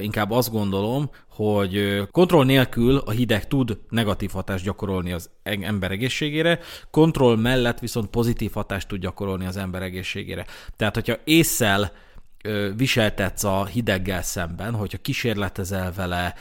inkább 0.02 0.30
azt 0.30 0.50
gondolom, 0.50 1.10
hogy 1.28 2.02
kontroll 2.10 2.44
nélkül 2.44 2.96
a 2.96 3.10
hideg 3.10 3.48
tud 3.48 3.78
negatív 3.88 4.30
hatást 4.30 4.64
gyakorolni 4.64 5.12
az 5.12 5.30
ember 5.42 5.90
egészségére, 5.90 6.58
kontroll 6.90 7.36
mellett 7.36 7.78
viszont 7.78 8.10
pozitív 8.10 8.52
hatást 8.52 8.88
tud 8.88 9.00
gyakorolni 9.00 9.46
az 9.46 9.56
ember 9.56 9.82
egészségére. 9.82 10.46
Tehát, 10.76 10.94
hogyha 10.94 11.16
észszel 11.24 11.92
viseltetsz 12.76 13.44
a 13.44 13.64
hideggel 13.64 14.22
szemben, 14.22 14.74
hogyha 14.74 14.98
kísérletezel 14.98 15.92
vele, 15.92 16.34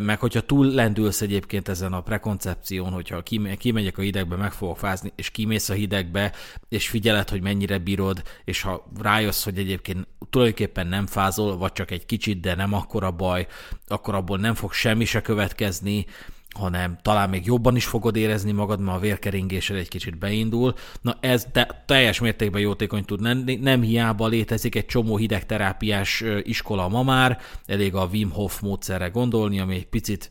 meg 0.00 0.20
hogyha 0.20 0.40
túl 0.40 0.66
lendülsz 0.66 1.20
egyébként 1.20 1.68
ezen 1.68 1.92
a 1.92 2.00
prekoncepción, 2.00 2.92
hogyha 2.92 3.22
kimegyek 3.58 3.98
a 3.98 4.02
hidegbe, 4.02 4.36
meg 4.36 4.52
fogok 4.52 4.78
fázni, 4.78 5.12
és 5.16 5.30
kimész 5.30 5.68
a 5.68 5.74
hidegbe, 5.74 6.32
és 6.68 6.88
figyeled, 6.88 7.28
hogy 7.28 7.42
mennyire 7.42 7.78
bírod, 7.78 8.22
és 8.44 8.62
ha 8.62 8.90
rájössz, 9.00 9.44
hogy 9.44 9.58
egyébként 9.58 10.06
tulajdonképpen 10.30 10.86
nem 10.86 11.06
fázol, 11.06 11.56
vagy 11.56 11.72
csak 11.72 11.90
egy 11.90 12.06
kicsit, 12.06 12.40
de 12.40 12.54
nem 12.54 12.72
akkora 12.72 13.10
baj, 13.10 13.46
akkor 13.86 14.14
abból 14.14 14.38
nem 14.38 14.54
fog 14.54 14.72
semmi 14.72 15.04
se 15.04 15.20
következni, 15.20 16.06
hanem 16.54 16.98
talán 17.02 17.30
még 17.30 17.46
jobban 17.46 17.76
is 17.76 17.84
fogod 17.84 18.16
érezni 18.16 18.52
magad, 18.52 18.80
mert 18.80 18.96
a 18.96 19.00
vérkeringésed 19.00 19.76
egy 19.76 19.88
kicsit 19.88 20.18
beindul. 20.18 20.74
Na 21.00 21.16
ez 21.20 21.46
te, 21.52 21.82
teljes 21.86 22.20
mértékben 22.20 22.60
jótékony 22.60 23.04
tud 23.04 23.20
lenni, 23.20 23.54
nem 23.54 23.82
hiába 23.82 24.26
létezik 24.26 24.74
egy 24.74 24.86
csomó 24.86 25.16
hidegterápiás 25.16 26.24
iskola 26.42 26.88
ma 26.88 27.02
már, 27.02 27.38
elég 27.66 27.94
a 27.94 28.08
Wim 28.12 28.30
Hof 28.30 28.60
módszerre 28.60 29.08
gondolni, 29.08 29.60
ami 29.60 29.74
egy 29.74 29.86
picit 29.86 30.30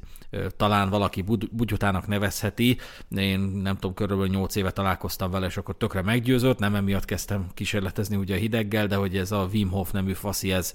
talán 0.58 0.90
valaki 0.90 1.24
bugyutának 1.52 2.08
nevezheti. 2.08 2.78
Én 3.16 3.40
nem 3.40 3.76
tudom, 3.76 3.94
körülbelül 3.94 4.32
8 4.32 4.56
éve 4.56 4.72
találkoztam 4.72 5.32
vele, 5.32 5.46
és 5.46 5.58
akkor 5.58 5.78
tökre 5.78 6.02
meggyőzött, 6.02 6.60
nem 6.60 6.76
emiatt 6.76 7.06
kezdtem 7.06 7.48
kísérletezni 7.54 8.16
ugye 8.16 8.36
a 8.36 8.40
hideggel, 8.40 8.88
de 8.88 8.96
hogy 8.96 9.18
ez 9.18 9.32
a 9.32 9.50
Wim 9.52 9.70
Hof 9.70 9.92
nemű 9.92 10.14
faszi, 10.14 10.52
ez 10.52 10.74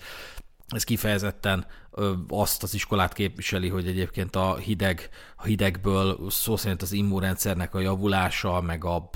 ez 0.69 0.85
kifejezetten 0.85 1.67
azt 2.29 2.63
az 2.63 2.75
iskolát 2.75 3.13
képviseli, 3.13 3.69
hogy 3.69 3.87
egyébként 3.87 4.37
a 4.37 4.57
hideg, 4.57 5.09
a 5.37 5.45
hidegből 5.45 6.31
szó 6.31 6.57
szerint 6.57 6.83
az 6.83 6.93
immunrendszernek 6.93 7.75
a 7.75 7.81
javulása, 7.81 8.61
meg 8.61 8.85
a 8.85 9.11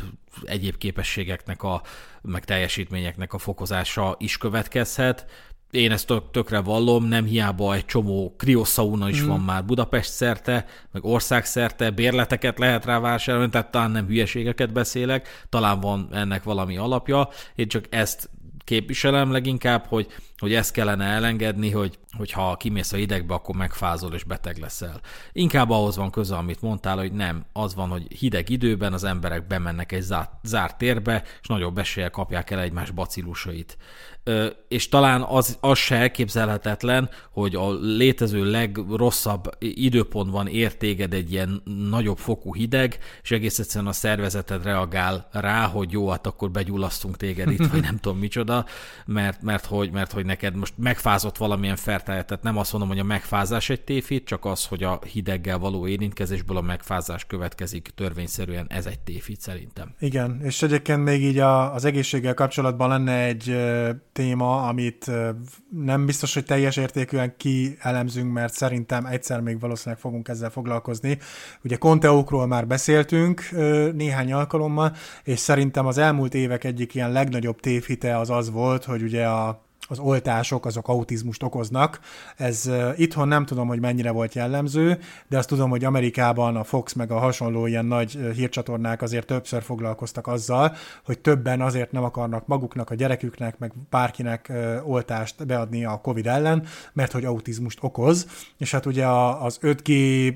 egyéb 0.45 0.77
képességeknek 0.77 1.63
a, 1.63 1.83
meg 2.23 2.45
teljesítményeknek 2.45 3.33
a 3.33 3.39
fokozása 3.39 4.17
is 4.19 4.37
következhet. 4.37 5.27
Én 5.71 5.91
ezt 5.91 6.07
tök, 6.07 6.31
tökre 6.31 6.61
vallom, 6.61 7.05
nem 7.05 7.25
hiába 7.25 7.75
egy 7.75 7.85
csomó 7.85 8.35
krioszauna 8.39 9.09
is 9.09 9.23
mm. 9.23 9.27
van 9.27 9.41
már 9.41 9.65
Budapest 9.65 10.11
szerte, 10.11 10.67
meg 10.91 11.05
ország 11.05 11.45
szerte, 11.45 11.91
bérleteket 11.91 12.59
lehet 12.59 12.85
rá 12.85 13.01
vásárolni, 13.01 13.51
tehát 13.51 13.71
talán 13.71 13.91
nem 13.91 14.07
hülyeségeket 14.07 14.73
beszélek, 14.73 15.47
talán 15.49 15.81
van 15.81 16.09
ennek 16.13 16.43
valami 16.43 16.77
alapja, 16.77 17.29
én 17.55 17.69
csak 17.69 17.85
ezt 17.91 18.31
képviselem 18.65 19.31
leginkább, 19.31 19.87
hogy, 19.87 20.07
hogy 20.39 20.55
ezt 20.55 20.73
kellene 20.73 21.05
elengedni, 21.05 21.71
hogy, 21.71 21.99
hogy 22.17 22.31
ha 22.31 22.57
kimész 22.57 22.93
a 22.93 22.97
hidegbe, 22.97 23.35
akkor 23.35 23.55
megfázol 23.55 24.15
és 24.15 24.25
beteg 24.25 24.59
leszel. 24.59 25.01
Inkább 25.33 25.71
ahhoz 25.71 25.97
van 25.97 26.11
köze, 26.11 26.37
amit 26.37 26.63
mondtál, 26.63 26.97
hogy 26.97 27.13
nem, 27.13 27.45
az 27.53 27.75
van, 27.75 27.89
hogy 27.89 28.07
hideg 28.19 28.49
időben 28.49 28.93
az 28.93 29.05
emberek 29.05 29.47
bemennek 29.47 29.93
egy 29.93 30.03
zárt, 30.03 30.31
zárt 30.43 30.79
térbe, 30.79 31.23
és 31.41 31.47
nagyobb 31.47 31.79
eséllyel 31.79 32.11
kapják 32.11 32.51
el 32.51 32.61
egymás 32.61 32.91
bacillusait 32.91 33.77
és 34.69 34.89
talán 34.89 35.23
az, 35.23 35.57
az 35.61 35.79
se 35.79 35.97
elképzelhetetlen, 35.97 37.11
hogy 37.31 37.55
a 37.55 37.73
létező 37.81 38.51
legrosszabb 38.51 39.57
időpontban 39.59 40.47
ér 40.47 40.77
téged 40.77 41.13
egy 41.13 41.33
ilyen 41.33 41.63
nagyobb 41.91 42.19
fokú 42.19 42.55
hideg, 42.55 42.99
és 43.23 43.31
egész 43.31 43.59
egyszerűen 43.59 43.91
a 43.91 43.93
szervezeted 43.93 44.65
reagál 44.65 45.29
rá, 45.33 45.67
hogy 45.67 45.93
jó, 45.93 46.09
hát 46.09 46.27
akkor 46.27 46.51
begyullasztunk 46.51 47.17
téged 47.17 47.51
itt, 47.51 47.67
vagy 47.67 47.81
nem 47.81 47.99
tudom 47.99 48.19
micsoda, 48.19 48.67
mert, 49.07 49.43
mert, 49.43 49.65
hogy, 49.67 49.91
mert 49.91 50.13
hogy 50.13 50.27
neked 50.27 50.55
most 50.55 50.75
megfázott 50.77 51.37
valamilyen 51.37 51.77
fertáját, 51.77 52.27
tehát 52.27 52.43
nem 52.43 52.59
azt 52.59 52.73
mondom, 52.73 52.91
hogy 52.91 52.99
a 52.99 53.05
megfázás 53.05 53.71
egy 53.71 53.81
tévhit, 53.81 54.27
csak 54.27 54.45
az, 54.45 54.67
hogy 54.67 54.83
a 54.83 54.99
hideggel 55.13 55.59
való 55.59 55.87
érintkezésből 55.87 56.57
a 56.57 56.61
megfázás 56.61 57.25
következik 57.25 57.91
törvényszerűen, 57.95 58.67
ez 58.69 58.87
egy 58.87 58.99
tévhit 58.99 59.41
szerintem. 59.41 59.95
Igen, 59.99 60.41
és 60.43 60.63
egyébként 60.63 61.05
még 61.05 61.23
így 61.23 61.39
a, 61.39 61.75
az 61.75 61.85
egészséggel 61.85 62.35
kapcsolatban 62.35 62.89
lenne 62.89 63.25
egy 63.25 63.57
téma, 64.13 64.67
amit 64.67 65.11
nem 65.69 66.07
biztos, 66.07 66.35
hogy 66.35 66.45
teljes 66.45 66.77
értékűen 66.77 67.35
kielemzünk, 67.37 68.33
mert 68.33 68.55
szerintem 68.55 69.07
egyszer 69.07 69.41
még 69.41 69.61
valószínűleg 69.61 70.01
fogunk 70.01 70.29
ezzel 70.29 70.51
foglalkozni. 70.51 71.19
Ugye 71.65 71.77
konteókról 71.77 72.47
már 72.47 72.67
beszéltünk 72.67 73.49
néhány 73.95 74.33
alkalommal, 74.33 74.95
és 75.25 75.39
szerintem 75.39 75.87
az 75.87 75.99
elmúlt 75.99 76.35
évek 76.35 76.65
egyik 76.65 76.95
ilyen 76.95 77.13
legnagyobb 77.13 77.61
tévhite 77.61 78.19
az 78.19 78.31
az 78.31 78.51
volt, 78.51 78.85
hogy 78.85 79.03
ugye 79.03 79.27
a 79.27 79.63
az 79.93 79.99
oltások 79.99 80.67
azok 80.67 80.89
autizmust 80.89 81.43
okoznak. 81.43 82.01
Ez 82.37 82.71
itthon 82.97 83.29
nem 83.29 83.45
tudom, 83.45 83.69
hogy 83.69 83.81
mennyire 83.81 84.11
volt 84.11 84.35
jellemző, 84.35 84.99
de 85.29 85.39
azt 85.39 85.49
tudom, 85.49 85.71
hogy 85.71 85.85
Amerikában 85.85 86.57
a 86.57 86.65
Fox 86.65 86.93
meg 86.93 87.11
a 87.11 87.19
hasonló 87.19 87.67
ilyen 87.67 87.85
nagy 87.85 88.19
hírcsatornák 88.35 89.03
azért 89.03 89.27
többször 89.27 89.63
foglalkoztak 89.63 90.27
azzal, 90.27 90.75
hogy 91.05 91.19
többen 91.19 91.61
azért 91.61 91.93
nem 91.93 92.05
akarnak 92.05 92.47
maguknak, 92.47 92.91
a 92.91 92.95
gyereküknek, 92.95 93.59
meg 93.59 93.73
bárkinek 93.91 94.53
oltást 94.85 95.47
beadni 95.47 95.85
a 95.85 96.01
COVID 96.01 96.27
ellen, 96.27 96.67
mert 96.93 97.13
hogy 97.13 97.25
autizmust 97.25 97.79
okoz, 97.81 98.27
és 98.59 98.71
hát 98.71 98.87
ugye 98.87 99.07
az 99.07 99.59
5G 99.63 100.35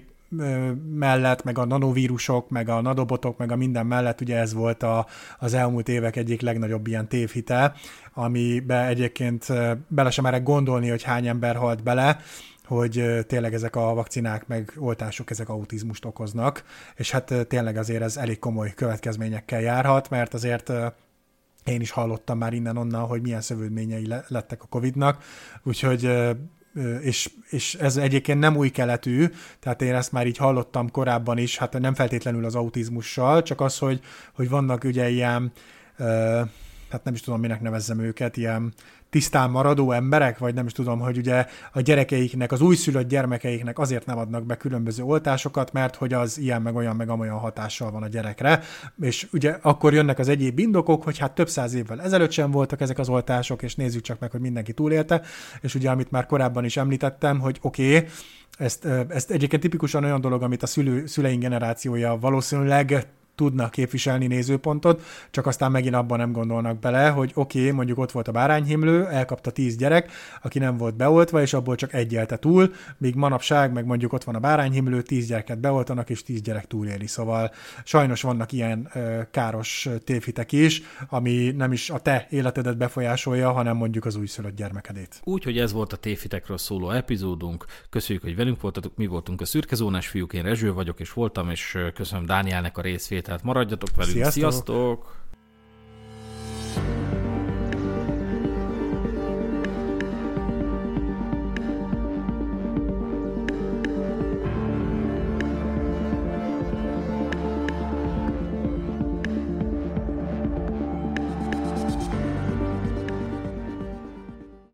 mellett, 0.91 1.45
meg 1.45 1.59
a 1.59 1.65
nanovírusok, 1.65 2.51
meg 2.51 2.69
a 2.69 2.81
nadobotok, 2.81 3.39
meg 3.39 3.53
a 3.53 3.57
minden 3.57 3.87
mellett, 3.87 4.21
ugye 4.21 4.37
ez 4.37 4.55
volt 4.55 4.83
a, 4.83 5.07
az 5.39 5.55
elmúlt 5.55 5.89
évek 5.89 6.17
egyik 6.17 6.41
legnagyobb 6.41 6.87
ilyen 6.87 7.09
tévhite, 7.09 7.75
amibe 8.15 8.87
egyébként 8.87 9.47
bele 9.89 10.11
sem 10.11 10.25
merek 10.25 10.43
gondolni, 10.43 10.89
hogy 10.89 11.03
hány 11.03 11.27
ember 11.27 11.57
halt 11.57 11.83
bele, 11.83 12.19
hogy 12.65 13.25
tényleg 13.27 13.55
ezek 13.55 13.77
a 13.77 13.95
vakcinák 13.95 14.47
meg 14.47 14.73
oltások 14.79 15.31
ezek 15.31 15.49
autizmust 15.49 16.05
okoznak, 16.05 16.65
és 16.97 17.11
hát 17.11 17.35
tényleg 17.49 17.77
azért 17.77 18.03
ez 18.03 18.17
elég 18.17 18.39
komoly 18.39 18.73
következményekkel 18.75 19.61
járhat, 19.61 20.11
mert 20.11 20.35
azért 20.35 20.73
én 21.65 21.81
is 21.81 21.91
hallottam 21.91 22.39
már 22.39 22.53
innen-onnan, 22.53 23.07
hogy 23.07 23.23
milyen 23.23 23.41
szövődményei 23.41 24.09
lettek 24.29 24.63
a 24.63 24.67
Covid-nak, 24.67 25.25
úgyhogy 25.63 26.11
és, 27.01 27.31
és 27.49 27.75
ez 27.75 27.97
egyébként 27.97 28.39
nem 28.39 28.57
új 28.57 28.69
keletű, 28.69 29.27
tehát 29.61 29.83
én 29.83 29.95
ezt 29.95 30.13
már 30.13 30.27
így 30.27 30.37
hallottam 30.37 30.91
korábban 30.91 31.39
is, 31.39 31.59
hát 31.59 31.79
nem 31.79 31.95
feltétlenül 31.95 32.45
az 32.45 32.55
autizmussal, 32.55 33.43
csak 33.43 33.61
az, 33.61 33.79
hogy, 33.79 34.01
hogy 34.33 34.49
vannak 34.49 34.85
ugye 34.85 35.09
ilyen, 35.09 35.53
hát 36.91 37.05
nem 37.05 37.15
is 37.15 37.21
tudom, 37.21 37.41
minek 37.41 37.61
nevezzem 37.61 38.01
őket, 38.01 38.37
ilyen 38.37 38.75
tisztán 39.11 39.51
maradó 39.51 39.93
emberek, 39.93 40.39
vagy 40.39 40.55
nem 40.55 40.67
is 40.67 40.73
tudom, 40.73 40.99
hogy 40.99 41.17
ugye 41.17 41.47
a 41.73 41.81
gyerekeiknek, 41.81 42.53
az 42.53 42.61
újszülött 42.61 43.09
gyermekeiknek 43.09 43.79
azért 43.79 44.07
nem 44.07 44.19
adnak 44.19 44.47
be 44.47 44.57
különböző 44.57 45.03
oltásokat, 45.03 45.73
mert 45.73 45.97
hogy 45.97 46.13
az 46.13 46.39
ilyen 46.39 46.63
meg 46.63 46.75
olyan 46.75 46.97
meg 46.97 47.09
amolyan 47.09 47.39
hatással 47.39 47.91
van 47.91 48.03
a 48.03 48.09
gyerekre, 48.09 48.61
és 49.01 49.27
ugye 49.33 49.59
akkor 49.63 49.93
jönnek 49.93 50.19
az 50.19 50.29
egyéb 50.29 50.59
indokok, 50.59 51.03
hogy 51.03 51.19
hát 51.19 51.35
több 51.35 51.49
száz 51.49 51.75
évvel 51.75 52.03
ezelőtt 52.03 52.31
sem 52.31 52.51
voltak 52.51 52.81
ezek 52.81 52.99
az 52.99 53.09
oltások, 53.09 53.63
és 53.63 53.75
nézzük 53.75 54.03
csak 54.03 54.19
meg, 54.19 54.31
hogy 54.31 54.41
mindenki 54.41 54.73
túlélte, 54.73 55.23
és 55.61 55.75
ugye 55.75 55.91
amit 55.91 56.11
már 56.11 56.27
korábban 56.27 56.65
is 56.65 56.77
említettem, 56.77 57.41
hogy 57.41 57.59
oké, 57.63 57.97
okay, 57.97 58.09
ezt, 58.59 58.85
ezt 59.09 59.31
egyébként 59.31 59.63
tipikusan 59.63 60.05
olyan 60.05 60.21
dolog, 60.21 60.43
amit 60.43 60.63
a 60.63 60.67
szülő, 60.67 61.07
szüleink 61.07 61.41
generációja 61.41 62.19
valószínűleg 62.21 63.07
tudnak 63.37 63.71
képviselni 63.71 64.27
nézőpontot, 64.27 65.03
csak 65.31 65.47
aztán 65.47 65.71
megint 65.71 65.95
abban 65.95 66.19
nem 66.19 66.33
gondolnak 66.33 66.79
bele, 66.79 67.09
hogy 67.09 67.31
oké, 67.35 67.59
okay, 67.59 67.71
mondjuk 67.71 67.99
ott 67.99 68.13
volt 68.13 68.29
a 68.29 68.33
bárányhimlő, 68.33 69.07
elkapta 69.07 69.51
tíz 69.51 69.77
gyerek, 69.77 70.11
aki 70.43 70.59
nem 70.59 70.77
volt 70.77 70.97
beoltva, 70.97 71.41
és 71.41 71.53
abból 71.53 71.75
csak 71.75 71.93
egy 71.93 72.13
élte 72.13 72.37
túl, 72.37 72.73
míg 72.99 73.15
manapság 73.15 73.73
meg 73.73 73.85
mondjuk 73.85 74.13
ott 74.13 74.25
van 74.25 74.35
a 74.35 74.39
bárányhimlő, 74.39 75.03
tíz 75.03 75.27
gyereket 75.27 75.59
beoltanak, 75.59 76.11
és 76.11 76.23
tíz 76.23 76.41
gyerek 76.41 76.67
túléli. 76.67 77.07
Szóval 77.07 77.51
sajnos 77.85 78.23
vannak 78.23 78.53
ilyen 78.53 78.91
ö, 78.95 79.21
káros 79.31 79.89
tévhitek 80.05 80.53
is, 80.53 80.83
ami 81.09 81.51
nem 81.57 81.73
is 81.73 81.91
a 81.91 81.99
te 81.99 82.27
életedet 82.31 82.77
befolyásolja, 82.77 83.53
hanem 83.53 83.77
mondjuk 83.77 84.05
az 84.05 84.17
újszülött 84.17 84.57
gyermekedét. 84.57 85.21
Úgyhogy 85.25 85.59
ez 85.59 85.73
volt 85.73 85.93
a 85.93 85.97
tévhitekről 85.97 86.59
szóló 86.59 86.91
epizódunk. 86.91 87.65
Köszönjük, 87.91 88.25
hogy 88.25 88.37
velünk 88.37 88.61
voltatok, 88.61 88.97
mi 88.97 89.07
voltunk 89.07 89.41
a 89.41 89.45
szürkezónás 89.45 90.09
fiúk, 90.09 90.33
én 90.33 90.43
Rezső 90.43 90.73
vagyok, 90.73 91.01
és 91.01 91.13
voltam, 91.13 91.51
és 91.51 91.79
köszönöm 91.95 92.27
Dánielnek 92.27 92.79
a 92.79 92.81
részvét 92.81 93.26
tehát 93.27 93.43
maradjatok 93.43 93.89
velünk. 93.97 94.15
Sziasztok! 94.17 94.33
Sziasztok! 94.33 95.15